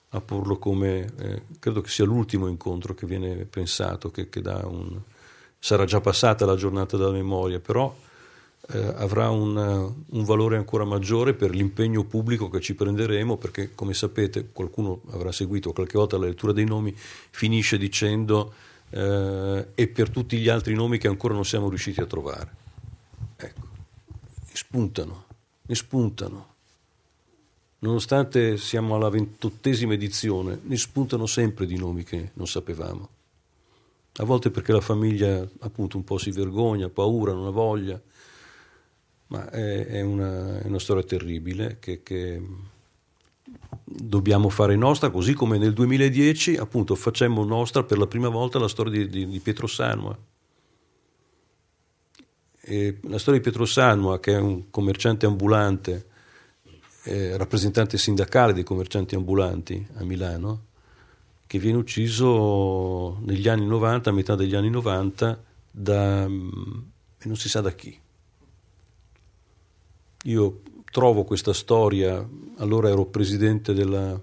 a 0.10 0.20
porlo 0.20 0.58
come, 0.58 1.14
eh, 1.18 1.42
credo 1.60 1.80
che 1.80 1.90
sia 1.90 2.04
l'ultimo 2.04 2.48
incontro 2.48 2.94
che 2.94 3.06
viene 3.06 3.46
pensato, 3.46 4.12
che, 4.12 4.30
che 4.30 4.42
un, 4.46 5.00
sarà 5.58 5.86
già 5.86 6.02
passata 6.02 6.46
la 6.46 6.56
giornata 6.56 6.98
della 6.98 7.12
memoria, 7.12 7.62
però 7.62 7.96
eh, 8.72 8.94
avrà 8.98 9.30
un, 9.30 9.56
un, 9.56 10.24
valore 10.24 10.58
ancora 10.58 10.86
maggiore 10.86 11.34
per 11.34 11.54
l'impegno 11.54 12.04
pubblico 12.04 12.50
che 12.50 12.60
ci 12.60 12.76
prenderemo, 12.76 13.38
perché 13.38 13.74
come 13.76 13.94
sapete, 13.94 14.50
qualcuno 14.52 15.02
avrà 15.12 15.32
seguito 15.32 15.74
qualche 15.74 15.98
volta 15.98 16.18
la 16.18 16.26
lettura 16.26 16.54
dei 16.54 16.66
nomi, 16.66 16.94
finisce 16.96 17.78
dicendo 17.78 18.54
eh, 18.90 19.68
e 19.74 19.88
per 19.88 20.10
tutti 20.10 20.38
gli 20.38 20.50
altri 20.50 20.74
nomi 20.74 20.98
che 20.98 21.08
ancora 21.08 21.34
non 21.34 21.46
siamo 21.46 21.70
riusciti 21.70 22.02
a 22.02 22.06
trovare. 22.06 22.56
Ecco, 23.36 23.68
e 24.50 24.56
spuntano, 24.56 25.26
e 25.66 25.76
spuntano. 25.76 26.50
Nonostante 27.80 28.58
siamo 28.58 28.96
alla 28.96 29.10
ventottesima 29.10 29.94
edizione, 29.94 30.60
ne 30.64 30.78
spuntano 30.78 31.26
sempre 31.26 31.66
di 31.66 31.78
nomi 31.78 32.04
che 32.04 32.32
non 32.34 32.48
sapevamo. 32.48 33.10
A 34.16 34.24
volte 34.24 34.52
perché 34.52 34.72
la 34.72 34.82
famiglia 34.82 35.48
appunto 35.60 35.98
un 35.98 36.04
po' 36.04 36.18
si 36.18 36.32
vergogna, 36.32 36.90
paura, 36.90 37.32
non 37.34 37.48
ha 37.48 37.50
voglia, 37.50 38.00
ma 39.32 39.50
è, 39.50 39.88
è, 39.88 40.02
una, 40.02 40.60
è 40.60 40.68
una, 40.68 40.80
storia 40.80 41.04
terribile 41.04 41.78
che, 41.80 42.04
che, 42.04 42.42
dobbiamo 43.84 44.50
fare 44.50 44.76
nostra, 44.76 45.10
così 45.10 45.34
come 45.34 45.58
nel 45.58 45.74
2010 45.74 46.58
appunto 46.58 46.96
facemmo 46.96 47.44
nostra 47.46 47.84
per 47.84 47.98
la 47.98 48.08
prima 48.08 48.28
volta 48.28 48.60
la 48.60 48.68
storia 48.68 48.92
di, 48.92 49.08
di, 49.08 49.28
di 49.28 49.40
Pietro 49.40 49.68
Sanua. 49.68 50.18
E 52.64 53.00
la 53.04 53.18
storia 53.18 53.40
di 53.40 53.46
Pietro 53.46 53.66
Sanua, 53.66 54.20
che 54.20 54.34
è 54.34 54.38
un 54.38 54.70
commerciante 54.70 55.26
ambulante, 55.26 56.08
eh, 57.04 57.36
rappresentante 57.38 57.98
sindacale 57.98 58.54
dei 58.54 58.64
commercianti 58.64 59.16
ambulanti 59.16 59.88
a 59.96 60.04
Milano, 60.04 60.66
che 61.48 61.58
viene 61.58 61.78
ucciso 61.78 63.18
negli 63.22 63.48
anni 63.48 63.66
90, 63.66 64.10
a 64.10 64.14
metà 64.14 64.36
degli 64.36 64.56
anni 64.56 64.70
90, 64.70 65.44
da, 65.72 66.24
e 66.26 66.28
non 66.28 67.36
si 67.38 67.48
sa 67.48 67.62
da 67.62 67.72
chi. 67.72 68.01
Io 70.26 70.62
trovo 70.92 71.24
questa 71.24 71.54
storia, 71.54 72.28
allora 72.58 72.90
ero 72.90 73.06
presidente 73.06 73.74
della, 73.74 74.20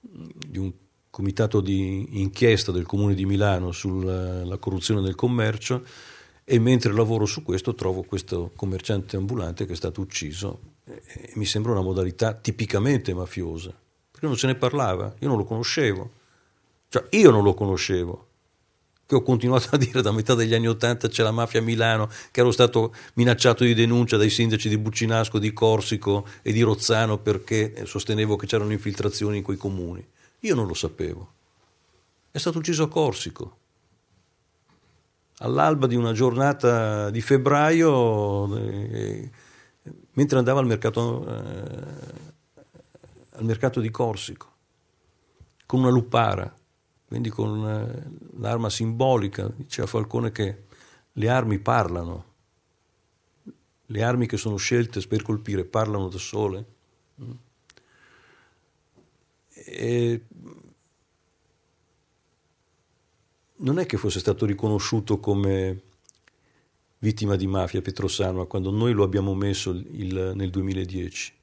di 0.00 0.58
un 0.58 0.72
comitato 1.08 1.60
di 1.60 2.20
inchiesta 2.20 2.72
del 2.72 2.84
Comune 2.84 3.14
di 3.14 3.24
Milano 3.24 3.72
sulla 3.72 4.58
corruzione 4.58 5.00
nel 5.00 5.14
commercio 5.14 5.84
e 6.44 6.58
mentre 6.58 6.92
lavoro 6.92 7.24
su 7.24 7.42
questo 7.42 7.74
trovo 7.74 8.02
questo 8.02 8.52
commerciante 8.54 9.16
ambulante 9.16 9.64
che 9.64 9.72
è 9.72 9.76
stato 9.76 10.02
ucciso 10.02 10.74
e 10.84 11.32
mi 11.34 11.46
sembra 11.46 11.72
una 11.72 11.80
modalità 11.80 12.34
tipicamente 12.34 13.14
mafiosa, 13.14 13.74
perché 14.10 14.26
non 14.26 14.36
se 14.36 14.46
ne 14.46 14.54
parlava, 14.54 15.14
io 15.18 15.28
non 15.28 15.38
lo 15.38 15.44
conoscevo, 15.44 16.10
cioè 16.88 17.06
io 17.10 17.30
non 17.30 17.42
lo 17.42 17.54
conoscevo 17.54 18.25
che 19.06 19.14
ho 19.14 19.22
continuato 19.22 19.68
a 19.74 19.78
dire 19.78 20.02
da 20.02 20.10
metà 20.12 20.34
degli 20.34 20.54
anni 20.54 20.68
Ottanta 20.68 21.08
c'è 21.08 21.22
la 21.22 21.30
mafia 21.30 21.60
a 21.60 21.62
Milano, 21.62 22.10
che 22.30 22.40
ero 22.40 22.50
stato 22.50 22.94
minacciato 23.14 23.64
di 23.64 23.72
denuncia 23.72 24.16
dai 24.16 24.30
sindaci 24.30 24.68
di 24.68 24.76
Buccinasco, 24.76 25.38
di 25.38 25.52
Corsico 25.52 26.26
e 26.42 26.52
di 26.52 26.62
Rozzano 26.62 27.18
perché 27.18 27.86
sostenevo 27.86 28.36
che 28.36 28.46
c'erano 28.46 28.72
infiltrazioni 28.72 29.38
in 29.38 29.42
quei 29.42 29.56
comuni. 29.56 30.06
Io 30.40 30.54
non 30.54 30.66
lo 30.66 30.74
sapevo. 30.74 31.32
È 32.30 32.38
stato 32.38 32.58
ucciso 32.58 32.82
a 32.82 32.88
Corsico. 32.88 33.58
All'alba 35.38 35.86
di 35.86 35.94
una 35.94 36.12
giornata 36.12 37.10
di 37.10 37.20
febbraio, 37.20 38.56
eh, 38.56 39.30
mentre 40.12 40.38
andava 40.38 40.60
al 40.60 40.66
mercato, 40.66 41.26
eh, 41.28 42.64
al 43.32 43.44
mercato 43.44 43.80
di 43.80 43.90
Corsico, 43.90 44.50
con 45.66 45.80
una 45.80 45.90
lupara 45.90 46.54
quindi 47.06 47.28
con 47.28 47.64
eh, 47.64 48.38
l'arma 48.40 48.68
simbolica, 48.68 49.48
diceva 49.54 49.86
Falcone 49.86 50.32
che 50.32 50.64
le 51.12 51.28
armi 51.28 51.58
parlano, 51.58 52.24
le 53.86 54.02
armi 54.02 54.26
che 54.26 54.36
sono 54.36 54.56
scelte 54.56 55.00
per 55.06 55.22
colpire 55.22 55.64
parlano 55.64 56.08
da 56.08 56.18
sole. 56.18 56.64
E 59.52 60.24
non 63.58 63.78
è 63.78 63.86
che 63.86 63.96
fosse 63.96 64.18
stato 64.18 64.44
riconosciuto 64.44 65.18
come 65.20 65.80
vittima 66.98 67.36
di 67.36 67.46
mafia 67.46 67.82
Petrosano 67.82 68.46
quando 68.46 68.70
noi 68.70 68.92
lo 68.92 69.04
abbiamo 69.04 69.34
messo 69.34 69.70
il, 69.70 70.32
nel 70.34 70.50
2010. 70.50 71.35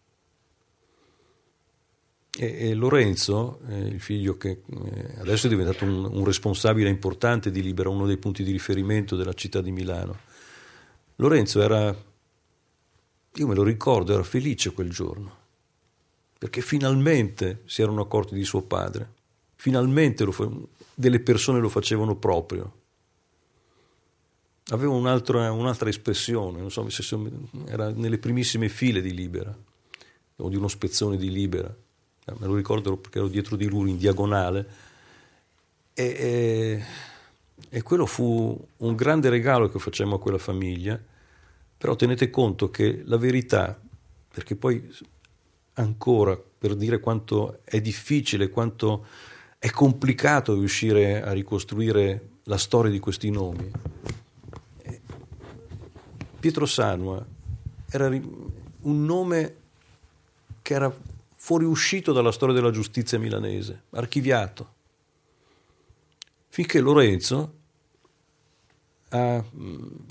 E, 2.36 2.70
e 2.70 2.74
Lorenzo, 2.74 3.60
eh, 3.68 3.78
il 3.78 4.00
figlio 4.00 4.38
che 4.38 4.64
eh, 4.66 5.14
adesso 5.20 5.46
è 5.46 5.50
diventato 5.50 5.86
un, 5.86 6.04
un, 6.06 6.26
responsabile 6.26 6.90
importante 6.90 7.52
di 7.52 7.62
Libera, 7.62 7.90
uno 7.90 8.08
dei 8.08 8.18
punti 8.18 8.44
di 8.44 8.52
riferimento 8.52 9.16
della 9.16 9.34
città 9.34 9.62
di 9.62 9.72
Milano, 9.72 10.18
Lorenzo 11.18 11.62
era, 11.62 11.96
io 13.34 13.48
me 13.48 13.54
lo 13.54 13.62
ricordo, 13.62 14.14
era 14.14 14.24
felice 14.24 14.74
quel 14.74 14.90
giorno, 14.90 15.38
perché 16.40 16.62
finalmente 16.62 17.62
si 17.66 17.84
erano 17.84 18.02
accorti 18.02 18.34
di 18.34 18.44
suo 18.44 18.64
padre, 18.64 19.12
finalmente 19.54 20.26
fa- 20.32 20.50
delle 20.96 21.20
persone 21.20 21.60
lo 21.60 21.70
facevano 21.70 22.16
proprio. 22.16 22.82
Aveva 24.68 24.94
un'altra, 24.94 25.52
un'altra 25.52 25.90
espressione, 25.90 26.60
non 26.60 26.72
so 26.72 26.90
se 26.90 27.16
era 27.68 27.92
nelle 27.92 28.18
primissime 28.18 28.70
file 28.70 29.02
di 29.02 29.14
Libera 29.14 29.56
o 30.38 30.50
di 30.50 30.56
uno 30.56 30.68
spezzone 30.68 31.16
di 31.16 31.30
Libera 31.30 31.76
me 32.26 32.48
lo 32.48 32.56
ricordo 32.56 32.98
perché 32.98 33.18
ero 33.20 33.28
dietro 33.28 33.56
di 33.56 33.68
lui 33.68 33.90
in 33.92 33.98
diagonale, 33.98 34.68
e, 35.94 36.04
e, 36.04 36.84
e 37.70 37.82
quello 37.82 38.06
fu 38.06 38.68
un 38.78 38.96
grande 38.96 39.30
regalo 39.30 39.70
che 39.70 39.80
facemmo 39.80 40.16
a 40.16 40.20
quella 40.20 40.38
famiglia, 40.38 41.00
però 41.78 41.96
tenete 41.96 42.30
conto 42.30 42.70
che 42.70 43.02
la 43.06 43.18
verità, 43.18 43.80
perché 44.34 44.56
poi 44.56 44.90
ancora 45.74 46.40
per 46.58 46.76
dire 46.76 47.00
quanto 47.00 47.60
è 47.64 47.82
difficile, 47.82 48.50
quanto 48.50 49.06
è 49.60 49.70
complicato 49.70 50.54
riuscire 50.54 51.22
a 51.22 51.32
ricostruire 51.32 52.30
la 52.44 52.58
storia 52.58 52.92
di 52.92 53.00
questi 53.00 53.30
nomi. 53.30 53.72
Pietro 56.40 56.66
Sanua 56.66 57.26
era 57.90 58.08
un 58.08 59.06
nome 59.06 59.56
che 60.62 60.74
era 60.74 60.94
fuoriuscito 61.44 62.14
dalla 62.14 62.32
storia 62.32 62.56
della 62.56 62.72
giustizia 62.72 63.20
milanese, 63.20 63.84
archiviato. 63.90 64.76
Finché 66.48 66.80
Lorenzo, 66.80 67.54
ah, 69.10 69.44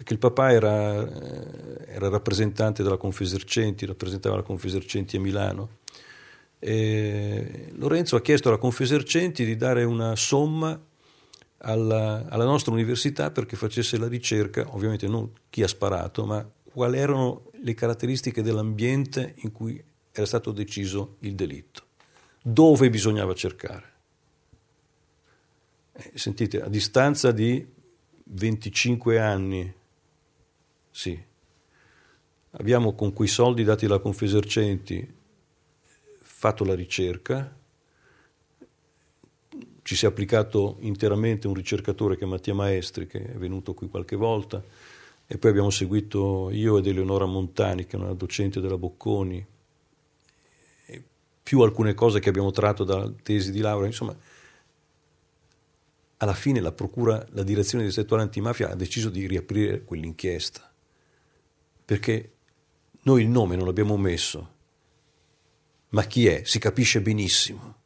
che 0.05 0.13
il 0.13 0.19
papà 0.19 0.53
era, 0.53 1.01
eh, 1.01 1.85
era, 1.87 2.11
rappresentante 2.11 2.83
della 2.83 2.99
Confesercenti, 2.99 3.87
rappresentava 3.87 4.37
la 4.37 4.43
Confesercenti 4.43 5.17
a 5.17 5.21
Milano, 5.21 5.79
Lorenzo 6.61 8.17
ha 8.17 8.21
chiesto 8.21 8.49
alla 8.49 8.59
Confesercenti 8.59 9.47
di 9.47 9.57
dare 9.57 9.85
una 9.85 10.15
somma 10.15 10.79
alla, 11.59 12.27
alla, 12.29 12.45
nostra 12.45 12.75
università 12.75 13.31
perché 13.31 13.57
facesse 13.57 13.97
la 13.97 14.07
ricerca, 14.07 14.67
ovviamente 14.75 15.09
non 15.09 15.31
chi 15.49 15.63
ha 15.63 15.69
sparato, 15.69 16.27
ma 16.27 16.47
quali 16.63 16.99
erano 16.99 17.45
le 17.63 17.73
caratteristiche 17.73 18.43
dell'ambiente 18.43 19.33
in 19.37 19.51
cui 19.51 19.83
era 20.13 20.27
stato 20.27 20.53
deciso 20.53 21.17
il 21.21 21.35
delitto. 21.35 21.83
Dove 22.43 22.91
bisognava 22.91 23.35
cercare? 23.35 23.91
Eh, 25.93 26.13
sentite, 26.15 26.63
a 26.63 26.69
distanza 26.69 27.33
di 27.33 27.67
25 28.25 29.19
anni, 29.19 29.73
sì, 30.91 31.21
abbiamo 32.51 32.95
con 32.95 33.13
quei 33.13 33.29
soldi 33.29 33.65
dati 33.65 33.87
dalla 33.87 34.01
Confesercenti 34.01 35.21
fatto 36.21 36.65
la 36.65 36.75
ricerca, 36.75 37.57
ci 39.83 39.97
si 39.97 40.05
è 40.05 40.09
applicato 40.09 40.77
interamente 40.81 41.49
un 41.49 41.55
ricercatore 41.55 42.17
che 42.17 42.25
è 42.25 42.27
Mattia 42.27 42.55
Maestri, 42.55 43.07
che 43.07 43.25
è 43.25 43.37
venuto 43.37 43.75
qui 43.75 43.89
qualche 43.89 44.17
volta, 44.17 44.63
e 45.27 45.39
poi 45.39 45.51
abbiamo 45.51 45.71
seguito 45.71 46.51
io 46.51 46.79
ed 46.79 46.87
Eleonora 46.87 47.27
Montani, 47.27 47.87
che 47.87 47.97
è 47.97 48.01
una 48.01 48.15
docente 48.15 48.61
della 48.61 48.79
Bocconi, 48.79 49.45
più 51.43 51.61
alcune 51.61 51.95
cose 51.95 52.21
che 52.21 52.29
abbiamo 52.29 52.51
tratto 52.51 52.85
dalla 52.85 53.11
tesi 53.23 53.51
di 53.51 53.61
laurea, 53.61 53.87
insomma, 53.87 54.17
alla 56.19 56.35
fine 56.35 56.61
la 56.61 56.73
procura, 56.73 57.27
la 57.31 57.43
direzione 57.43 57.85
distrettuale 57.85 58.23
antimafia 58.23 58.71
ha 58.71 58.77
deciso 58.77 59.11
di 59.11 59.27
riaprire 59.27 59.83
quell'inchiesta, 59.83 60.73
perché 61.85 62.33
noi 63.03 63.23
il 63.23 63.29
nome 63.29 63.57
non 63.57 63.67
l'abbiamo 63.67 63.97
messo, 63.97 64.51
ma 65.89 66.05
chi 66.05 66.27
è? 66.27 66.43
Si 66.45 66.59
capisce 66.59 67.03
benissimo. 67.03 67.81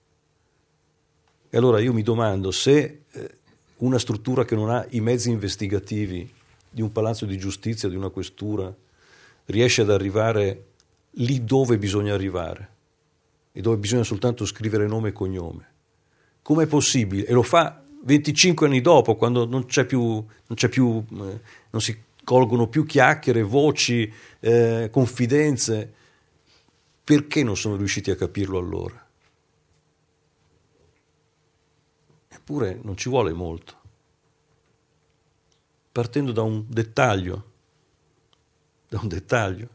E 1.49 1.57
allora 1.57 1.81
io 1.81 1.95
mi 1.95 2.03
domando 2.03 2.51
se 2.51 3.03
eh, 3.11 3.39
una 3.79 3.99
struttura 3.99 4.45
che 4.45 4.55
non 4.55 4.69
ha 4.69 4.87
i 4.91 5.01
mezzi 5.01 5.31
investigativi 5.31 6.31
di 6.69 6.83
un 6.83 6.93
palazzo 6.93 7.25
di 7.25 7.39
giustizia, 7.39 7.89
di 7.89 7.97
una 7.97 8.11
questura, 8.11 8.73
riesce 9.47 9.81
ad 9.81 9.91
arrivare 9.91 10.67
lì 11.13 11.43
dove 11.43 11.79
bisogna 11.79 12.13
arrivare 12.13 12.75
e 13.57 13.63
dove 13.63 13.79
bisogna 13.79 14.03
soltanto 14.03 14.45
scrivere 14.45 14.87
nome 14.87 15.09
e 15.09 15.13
cognome. 15.13 15.73
Com'è 16.43 16.67
possibile? 16.67 17.25
E 17.25 17.33
lo 17.33 17.43
fa 17.43 17.83
25 18.03 18.67
anni 18.67 18.83
dopo, 18.83 19.17
quando 19.17 19.47
non 19.47 19.65
c'è 19.65 19.87
più, 19.87 20.03
non, 20.03 20.69
più, 20.69 21.03
eh, 21.11 21.41
non 21.71 21.81
si 21.81 22.05
colgono 22.23 22.69
più 22.69 22.85
chiacchiere, 22.85 23.41
voci, 23.41 24.13
eh, 24.41 24.91
confidenze. 24.93 25.95
Perché 27.03 27.43
non 27.43 27.57
sono 27.57 27.77
riusciti 27.77 28.11
a 28.11 28.15
capirlo 28.15 28.59
allora? 28.59 29.09
Eppure 32.29 32.79
non 32.83 32.95
ci 32.99 33.09
vuole 33.09 33.33
molto. 33.33 33.75
Partendo 35.93 36.33
da 36.33 36.43
un 36.43 36.63
dettaglio, 36.69 37.53
da 38.87 38.99
un 39.01 39.09
dettaglio, 39.09 39.69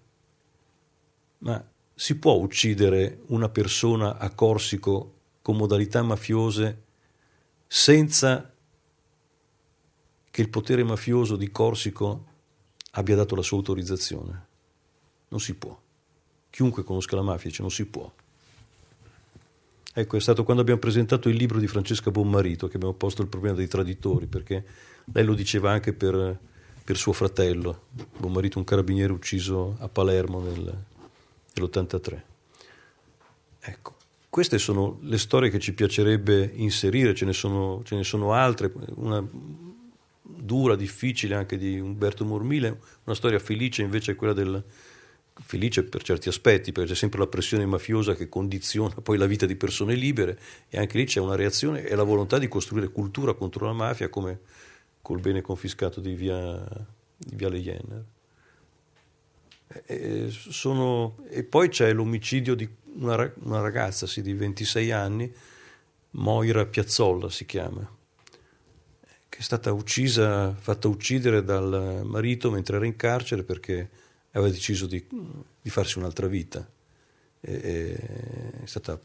ma 1.40 1.71
si 2.02 2.16
può 2.16 2.34
uccidere 2.34 3.20
una 3.28 3.48
persona 3.48 4.18
a 4.18 4.32
Corsico 4.32 5.14
con 5.44 5.56
modalità 5.56 6.02
mafiose 6.02 6.82
senza 7.68 8.52
che 10.32 10.42
il 10.42 10.50
potere 10.50 10.84
mafioso 10.84 11.36
di 11.36 11.52
Corsico 11.52 12.26
abbia 12.94 13.16
dato 13.16 13.36
la 13.36 13.44
sua 13.44 13.58
autorizzazione? 13.58 14.46
Non 15.28 15.40
si 15.40 15.54
può. 15.54 15.80
Chiunque 16.50 16.84
conosca 16.84 17.16
la 17.16 17.22
mafia 17.22 17.52
dice 17.52 17.62
non 17.62 17.70
si 17.70 17.86
può. 17.86 18.12
Ecco, 19.94 20.18
è 20.18 20.20
stato 20.20 20.44
quando 20.44 20.64
abbiamo 20.64 20.80
presentato 20.80 21.30
il 21.30 21.36
libro 21.36 21.60
di 21.60 21.68
Francesca 21.68 22.10
Bonmarito 22.10 22.68
che 22.68 22.78
abbiamo 22.78 22.96
posto 22.96 23.22
il 23.22 23.28
problema 23.28 23.58
dei 23.58 23.68
traditori, 23.68 24.26
perché 24.26 24.66
lei 25.14 25.24
lo 25.24 25.36
diceva 25.36 25.70
anche 25.70 25.94
per, 25.94 26.36
per 26.84 26.98
suo 26.98 27.14
fratello, 27.14 27.90
Bonmarito 28.18 28.58
un 28.58 28.64
carabiniere 28.64 29.14
ucciso 29.14 29.76
a 29.78 29.88
Palermo 29.88 30.42
nel, 30.42 30.86
nell'83. 31.54 32.22
Ecco, 33.60 33.96
queste 34.30 34.58
sono 34.58 34.98
le 35.02 35.18
storie 35.18 35.50
che 35.50 35.60
ci 35.60 35.74
piacerebbe 35.74 36.52
inserire, 36.56 37.14
ce 37.14 37.26
ne 37.26 37.34
sono, 37.34 37.82
ce 37.84 37.96
ne 37.96 38.04
sono 38.04 38.34
altre, 38.34 38.72
una 38.96 39.26
dura, 40.22 40.76
difficile 40.76 41.36
anche 41.36 41.58
di 41.58 41.80
Umberto 41.80 42.26
Mormile, 42.26 42.80
una 43.04 43.16
storia 43.16 43.40
felice 43.40 43.82
invece 43.82 44.14
è 44.14 44.16
quella 44.16 44.34
del, 44.34 44.64
felice 45.44 45.84
per 45.84 46.04
certi 46.04 46.30
aspetti, 46.30 46.72
perché 46.72 46.92
c'è 46.92 46.96
sempre 46.96 47.20
la 47.20 47.28
pressione 47.28 47.66
mafiosa 47.66 48.16
che 48.16 48.30
condiziona 48.30 48.94
poi 49.02 49.18
la 49.18 49.26
vita 49.26 49.46
di 49.46 49.56
persone 49.56 49.96
libere 49.96 50.40
e 50.70 50.78
anche 50.78 50.98
lì 50.98 51.06
c'è 51.06 51.20
una 51.20 51.36
reazione 51.36 51.86
e 51.86 51.96
la 51.96 52.04
volontà 52.04 52.38
di 52.38 52.48
costruire 52.48 52.90
cultura 52.90 53.34
contro 53.34 53.66
la 53.66 53.74
mafia 53.74 54.10
come 54.10 54.40
col 55.02 55.20
bene 55.20 55.42
confiscato 55.42 56.00
di 56.00 56.14
via, 56.14 56.64
di 57.18 57.36
via 57.36 57.50
Leyenner. 57.50 58.04
E, 59.86 60.28
sono, 60.30 61.18
e, 61.30 61.44
poi 61.44 61.70
c'è 61.70 61.94
l'omicidio 61.94 62.56
di 62.56 62.68
una, 62.96 63.32
una 63.44 63.62
ragazza 63.62 64.06
sì, 64.06 64.22
di 64.22 64.34
26 64.34 64.92
anni, 64.92 65.34
Moira 66.12 66.66
Piazzolla 66.66 67.30
si 67.30 67.46
chiama, 67.46 67.90
che 69.30 69.38
è 69.38 69.42
stata 69.42 69.72
uccisa, 69.72 70.54
fatta 70.54 70.88
uccidere 70.88 71.44
dal 71.44 72.02
marito 72.04 72.52
mentre 72.52 72.76
era 72.76 72.86
in 72.86 72.96
carcere 72.96 73.44
perché 73.44 73.90
aveva 74.32 74.52
deciso 74.52 74.88
di, 74.88 75.06
di 75.62 75.70
farsi 75.70 75.98
un'altra 75.98 76.28
vita. 76.28 76.68
E, 77.44 77.98
e 78.62 78.68
stata, 78.68 79.00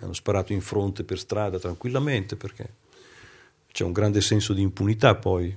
hanno 0.00 0.12
sparato 0.12 0.52
in 0.52 0.60
fronte 0.60 1.04
per 1.04 1.18
strada 1.18 1.58
tranquillamente 1.58 2.36
perché 2.36 2.82
c'è 3.72 3.84
un 3.84 3.92
grande 3.92 4.20
senso 4.20 4.52
di 4.52 4.60
impunità 4.60 5.14
poi 5.14 5.56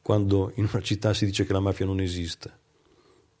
quando 0.00 0.52
in 0.54 0.68
una 0.72 0.82
città 0.82 1.12
si 1.12 1.26
dice 1.26 1.44
che 1.44 1.52
la 1.52 1.60
mafia 1.60 1.84
non 1.84 2.00
esiste 2.00 2.64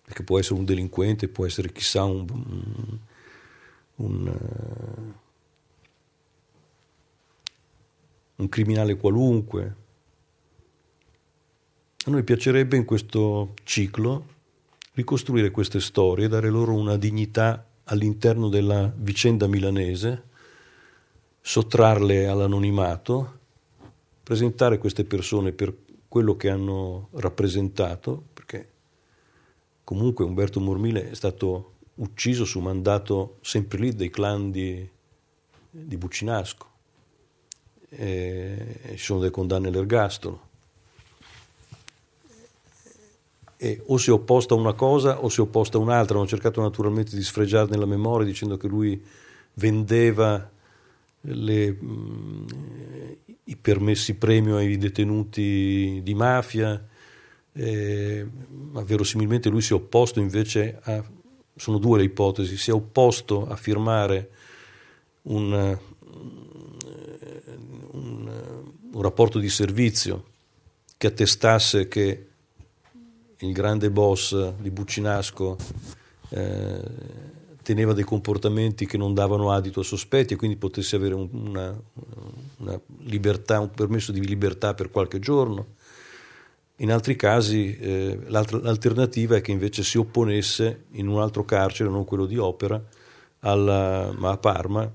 perché 0.06 0.22
può 0.22 0.38
essere 0.38 0.54
un 0.60 0.64
delinquente, 0.64 1.26
può 1.26 1.46
essere 1.46 1.72
chissà 1.72 2.04
un, 2.04 2.24
un, 2.30 2.98
un, 3.96 4.26
uh, 4.28 5.14
un 8.36 8.48
criminale 8.48 8.96
qualunque. 8.96 9.74
A 12.04 12.10
noi 12.10 12.22
piacerebbe 12.22 12.76
in 12.76 12.84
questo 12.84 13.54
ciclo 13.64 14.34
ricostruire 14.92 15.50
queste 15.50 15.80
storie, 15.80 16.28
dare 16.28 16.50
loro 16.50 16.72
una 16.72 16.96
dignità 16.96 17.66
all'interno 17.82 18.48
della 18.48 18.90
vicenda 18.96 19.48
milanese, 19.48 20.22
sottrarle 21.40 22.28
all'anonimato, 22.28 23.38
presentare 24.22 24.78
queste 24.78 25.04
persone 25.04 25.50
per 25.50 25.74
quello 26.06 26.36
che 26.36 26.48
hanno 26.48 27.08
rappresentato, 27.14 28.26
Comunque 29.86 30.24
Umberto 30.24 30.58
Mormile 30.58 31.10
è 31.10 31.14
stato 31.14 31.74
ucciso 31.94 32.44
su 32.44 32.58
mandato 32.58 33.36
sempre 33.40 33.78
lì 33.78 33.94
dei 33.94 34.10
clan 34.10 34.50
di, 34.50 34.84
di 35.70 35.96
Buccinasco. 35.96 36.66
E, 37.90 38.80
ci 38.90 38.98
sono 38.98 39.20
delle 39.20 39.30
condanne 39.30 39.68
all'ergastolo. 39.68 40.40
E 43.56 43.80
o 43.86 43.96
si 43.96 44.10
è 44.10 44.12
opposta 44.12 44.54
a 44.54 44.56
una 44.56 44.72
cosa 44.72 45.22
o 45.22 45.28
si 45.28 45.38
è 45.38 45.44
opposta 45.44 45.78
a 45.78 45.82
un'altra. 45.82 46.16
Hanno 46.16 46.26
cercato 46.26 46.60
naturalmente 46.60 47.14
di 47.14 47.22
sfregiarne 47.22 47.76
la 47.76 47.86
memoria 47.86 48.26
dicendo 48.26 48.56
che 48.56 48.66
lui 48.66 49.00
vendeva 49.54 50.50
le, 51.20 51.70
mh, 51.70 52.46
i 53.44 53.54
permessi 53.54 54.16
premio 54.16 54.56
ai 54.56 54.78
detenuti 54.78 56.00
di 56.02 56.14
mafia 56.14 56.94
eh, 57.56 58.26
ma 58.72 58.82
verosimilmente 58.82 59.48
lui 59.48 59.62
si 59.62 59.72
è 59.72 59.74
opposto 59.74 60.20
invece 60.20 60.78
a, 60.82 61.02
sono 61.56 61.78
due 61.78 61.98
le 61.98 62.04
ipotesi, 62.04 62.56
si 62.56 62.70
è 62.70 62.72
opposto 62.72 63.46
a 63.48 63.56
firmare 63.56 64.30
un, 65.22 65.78
un, 67.92 68.30
un 68.92 69.02
rapporto 69.02 69.38
di 69.38 69.48
servizio 69.48 70.24
che 70.98 71.06
attestasse 71.06 71.88
che 71.88 72.26
il 73.38 73.52
grande 73.52 73.90
boss 73.90 74.52
di 74.58 74.70
Buccinasco 74.70 75.56
eh, 76.30 76.80
teneva 77.62 77.92
dei 77.92 78.04
comportamenti 78.04 78.86
che 78.86 78.96
non 78.96 79.12
davano 79.12 79.50
adito 79.50 79.80
a 79.80 79.84
sospetti 79.84 80.34
e 80.34 80.36
quindi 80.36 80.56
potesse 80.56 80.96
avere 80.96 81.14
un, 81.14 81.28
una, 81.32 81.78
una 82.58 82.80
libertà, 83.00 83.60
un 83.60 83.70
permesso 83.70 84.12
di 84.12 84.24
libertà 84.24 84.74
per 84.74 84.90
qualche 84.90 85.18
giorno. 85.18 85.74
In 86.80 86.92
altri 86.92 87.16
casi 87.16 87.74
eh, 87.76 88.18
l'alternativa 88.26 89.36
è 89.36 89.40
che 89.40 89.50
invece 89.50 89.82
si 89.82 89.96
opponesse 89.96 90.84
in 90.92 91.08
un 91.08 91.20
altro 91.20 91.44
carcere, 91.44 91.88
non 91.88 92.04
quello 92.04 92.26
di 92.26 92.36
Opera, 92.36 92.82
alla, 93.40 94.12
ma 94.14 94.32
a 94.32 94.36
Parma, 94.36 94.92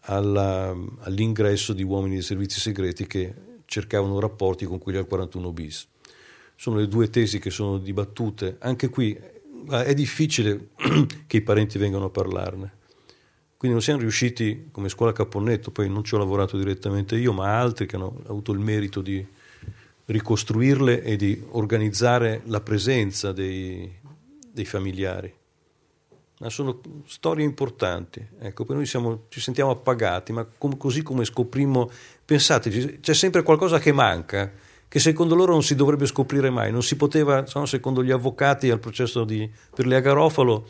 alla, 0.00 0.74
all'ingresso 1.00 1.72
di 1.72 1.84
uomini 1.84 2.16
di 2.16 2.22
servizi 2.22 2.58
segreti 2.58 3.06
che 3.06 3.34
cercavano 3.66 4.18
rapporti 4.18 4.64
con 4.64 4.78
quelli 4.78 4.98
al 4.98 5.06
41 5.06 5.52
bis. 5.52 5.86
Sono 6.56 6.78
le 6.78 6.88
due 6.88 7.08
tesi 7.10 7.38
che 7.38 7.50
sono 7.50 7.78
dibattute. 7.78 8.56
Anche 8.58 8.88
qui 8.88 9.16
è 9.70 9.94
difficile 9.94 10.70
che 11.28 11.36
i 11.36 11.42
parenti 11.42 11.78
vengano 11.78 12.06
a 12.06 12.10
parlarne. 12.10 12.78
Quindi 13.56 13.76
non 13.76 13.84
siamo 13.84 14.00
riusciti, 14.00 14.68
come 14.72 14.88
scuola 14.88 15.12
Caponnetto, 15.12 15.70
poi 15.70 15.88
non 15.88 16.02
ci 16.02 16.14
ho 16.14 16.18
lavorato 16.18 16.56
direttamente 16.56 17.16
io, 17.16 17.32
ma 17.32 17.60
altri 17.60 17.86
che 17.86 17.94
hanno 17.94 18.20
avuto 18.26 18.52
il 18.52 18.58
merito 18.58 19.00
di 19.00 19.24
ricostruirle 20.10 21.02
e 21.02 21.16
di 21.16 21.40
organizzare 21.50 22.42
la 22.46 22.60
presenza 22.60 23.32
dei, 23.32 23.90
dei 24.52 24.64
familiari. 24.64 25.32
Ma 26.40 26.48
sono 26.48 26.80
storie 27.06 27.44
importanti, 27.44 28.26
ecco, 28.38 28.64
per 28.64 28.74
noi 28.74 28.86
siamo, 28.86 29.26
ci 29.28 29.40
sentiamo 29.40 29.70
appagati, 29.70 30.32
ma 30.32 30.44
com- 30.44 30.76
così 30.76 31.02
come 31.02 31.24
scoprimmo, 31.24 31.90
pensate, 32.24 32.98
c'è 33.00 33.14
sempre 33.14 33.42
qualcosa 33.42 33.78
che 33.78 33.92
manca, 33.92 34.50
che 34.88 34.98
secondo 34.98 35.34
loro 35.34 35.52
non 35.52 35.62
si 35.62 35.74
dovrebbe 35.74 36.06
scoprire 36.06 36.50
mai, 36.50 36.72
non 36.72 36.82
si 36.82 36.96
poteva, 36.96 37.44
secondo 37.66 38.02
gli 38.02 38.10
avvocati 38.10 38.70
al 38.70 38.80
processo 38.80 39.24
di, 39.24 39.48
per 39.74 39.86
Lea 39.86 40.00
Garofalo, 40.00 40.66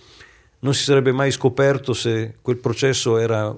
non 0.60 0.74
si 0.74 0.84
sarebbe 0.84 1.12
mai 1.12 1.30
scoperto 1.30 1.94
se 1.94 2.36
quel 2.42 2.58
processo 2.58 3.16
era 3.16 3.54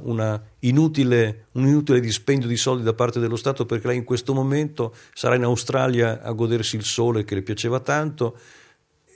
inutile, 0.60 1.46
un 1.52 1.66
inutile 1.66 2.00
dispendio 2.00 2.46
di 2.46 2.56
soldi 2.56 2.84
da 2.84 2.94
parte 2.94 3.18
dello 3.18 3.36
Stato 3.36 3.66
perché 3.66 3.88
lei 3.88 3.96
in 3.96 4.04
questo 4.04 4.32
momento 4.34 4.94
sarà 5.12 5.34
in 5.34 5.42
Australia 5.42 6.22
a 6.22 6.30
godersi 6.32 6.76
il 6.76 6.84
sole 6.84 7.24
che 7.24 7.34
le 7.34 7.42
piaceva 7.42 7.80
tanto 7.80 8.38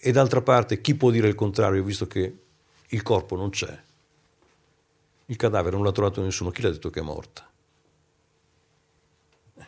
e 0.00 0.10
d'altra 0.10 0.42
parte 0.42 0.80
chi 0.80 0.96
può 0.96 1.10
dire 1.10 1.28
il 1.28 1.36
contrario 1.36 1.82
visto 1.84 2.06
che 2.06 2.36
il 2.88 3.02
corpo 3.02 3.36
non 3.36 3.50
c'è? 3.50 3.82
Il 5.26 5.36
cadavere 5.36 5.76
non 5.76 5.84
l'ha 5.84 5.92
trovato 5.92 6.22
nessuno, 6.22 6.50
chi 6.50 6.62
l'ha 6.62 6.70
detto 6.70 6.90
che 6.90 7.00
è 7.00 7.04
morta? 7.04 7.48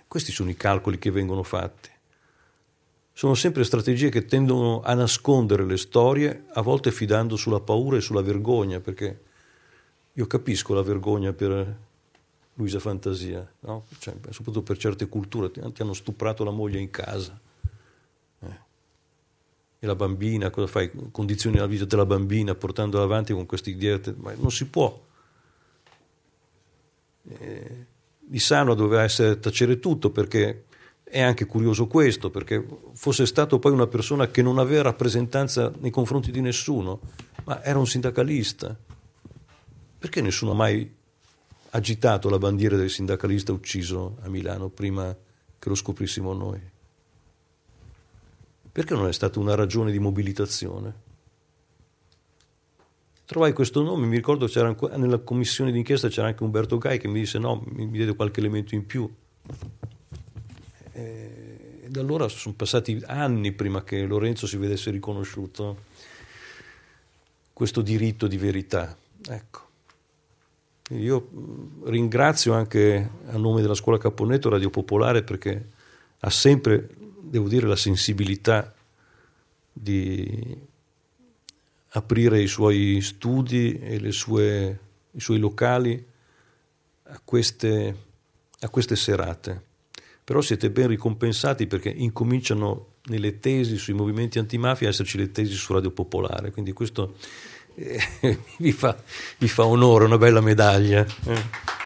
Questi 0.09 0.33
sono 0.33 0.51
i 0.51 0.57
calcoli 0.57 0.99
che 0.99 1.11
vengono 1.11 1.43
fatti 1.43 1.91
sono 3.19 3.35
sempre 3.35 3.65
strategie 3.65 4.11
che 4.11 4.27
tendono 4.27 4.81
a 4.81 4.95
nascondere 4.95 5.65
le 5.65 5.77
storie, 5.77 6.45
a 6.53 6.63
volte 6.63 6.93
fidando 6.93 7.35
sulla 7.35 7.59
paura 7.59 7.97
e 7.97 8.01
sulla 8.01 8.23
vergogna, 8.23 8.79
perché 8.79 9.23
io 10.13 10.27
capisco 10.29 10.73
la 10.73 10.83
vergogna 10.83 11.33
per 11.33 11.77
Luisa 12.55 12.79
Fantasia, 12.79 13.45
no? 13.63 13.87
cioè, 13.99 14.15
soprattutto 14.31 14.63
per 14.63 14.79
certe 14.79 15.09
culture, 15.09 15.51
ti, 15.51 15.83
hanno 15.83 15.95
stuprato 15.95 16.45
la 16.45 16.53
moglie 16.53 16.79
in 16.79 16.91
casa. 16.91 17.37
Eh. 18.39 18.59
E 19.81 19.85
la 19.89 19.97
bambina, 19.97 20.51
cosa 20.51 20.69
fai? 20.69 20.89
Condizioni 21.11 21.57
la 21.57 21.67
vita 21.67 21.87
della 21.87 22.07
bambina 22.07 22.55
portandola 22.55 23.03
avanti 23.03 23.33
con 23.33 23.47
queste 23.47 23.71
idee, 23.71 24.01
ma 24.19 24.33
non 24.35 24.53
si 24.53 24.65
può. 24.67 24.97
eh, 27.31 27.87
di 28.21 28.39
Sano 28.39 28.75
doveva 28.75 29.03
essere 29.03 29.41
tacere 29.41 29.81
tutto 29.81 30.11
perché 30.11 30.67
è 31.11 31.21
anche 31.21 31.47
curioso 31.47 31.87
questo, 31.87 32.31
perché 32.31 32.65
fosse 32.93 33.27
stato 33.27 33.59
poi 33.59 33.73
una 33.73 33.87
persona 33.87 34.29
che 34.29 34.43
non 34.43 34.59
aveva 34.59 34.83
rappresentanza 34.83 35.73
nei 35.79 35.91
confronti 35.91 36.31
di 36.31 36.41
nessuno, 36.41 37.01
ma 37.45 37.63
era 37.63 37.79
un 37.79 37.87
sindacalista. 37.87 38.77
Perché 39.99 40.21
nessuno 40.21 40.53
ha 40.53 40.55
mai 40.55 40.95
agitato 41.71 42.29
la 42.29 42.39
bandiera 42.39 42.77
del 42.77 42.91
sindacalista 42.91 43.53
ucciso 43.53 44.19
a 44.23 44.29
Milano 44.29 44.69
prima 44.69 45.15
che 45.59 45.69
lo 45.69 45.75
scoprissimo 45.75 46.33
noi? 46.33 46.61
Perché 48.71 48.95
non 48.95 49.09
è 49.09 49.13
stata 49.13 49.41
una 49.41 49.55
ragione 49.55 49.91
di 49.91 49.99
mobilitazione? 49.99 51.07
Trovai 53.25 53.53
questo 53.53 53.83
nome, 53.83 54.07
mi 54.07 54.17
ricordo 54.17 54.47
che 54.47 54.63
nella 54.97 55.19
commissione 55.19 55.73
d'inchiesta 55.73 56.09
c'era 56.09 56.29
anche 56.29 56.45
Umberto 56.45 56.79
Gai 56.79 56.99
che 56.99 57.09
mi 57.09 57.21
disse 57.21 57.39
no, 57.39 57.63
mi 57.67 57.91
diede 57.91 58.15
qualche 58.15 58.41
elemento 58.41 58.75
in 58.75 58.87
più. 58.87 59.11
E 60.99 61.89
da 61.89 62.01
allora 62.01 62.29
sono 62.29 62.55
passati 62.55 63.01
anni 63.07 63.53
prima 63.53 63.85
che 63.85 64.05
Lorenzo 64.05 64.47
si 64.47 64.57
vedesse 64.57 64.91
riconosciuto 64.91 65.85
questo 67.53 67.83
diritto 67.83 68.27
di 68.27 68.37
verità. 68.37 68.97
Ecco. 69.29 69.67
Io 70.91 71.29
ringrazio 71.85 72.53
anche 72.53 73.11
a 73.27 73.37
nome 73.37 73.61
della 73.61 73.75
scuola 73.75 73.99
Caponnetto 73.99 74.49
Radio 74.49 74.71
Popolare 74.71 75.23
perché 75.23 75.71
ha 76.21 76.31
sempre, 76.31 76.89
devo 77.21 77.47
dire, 77.49 77.67
la 77.67 77.77
sensibilità 77.77 78.75
di 79.73 80.67
aprire 81.91 82.41
i 82.41 82.47
suoi 82.47 83.01
studi 83.03 83.79
e 83.79 84.11
sue, 84.13 84.79
i 85.13 85.21
suoi 85.21 85.39
locali 85.39 86.05
a 87.05 87.21
queste, 87.25 87.97
a 88.61 88.69
queste 88.69 88.97
serate. 88.97 89.68
Però 90.29 90.43
siete 90.43 90.69
ben 90.69 90.89
ricompensati 90.89 91.67
perché 91.67 91.89
incominciano 91.89 92.97
nelle 93.05 93.39
tesi 93.39 93.79
sui 93.79 93.95
movimenti 93.95 94.39
antimafia 94.39 94.87
a 94.87 94.91
esserci 94.91 95.17
le 95.17 95.31
tesi 95.31 95.55
su 95.55 95.73
Radio 95.73 95.91
Popolare, 95.91 96.51
quindi 96.51 96.75
questo 96.75 97.15
eh, 97.75 97.99
vi, 98.59 98.73
fa, 98.73 98.95
vi 99.39 99.49
fa 99.49 99.65
onore, 99.65 100.05
una 100.05 100.19
bella 100.19 100.43
medaglia. 100.43 101.07
Eh. 101.25 101.77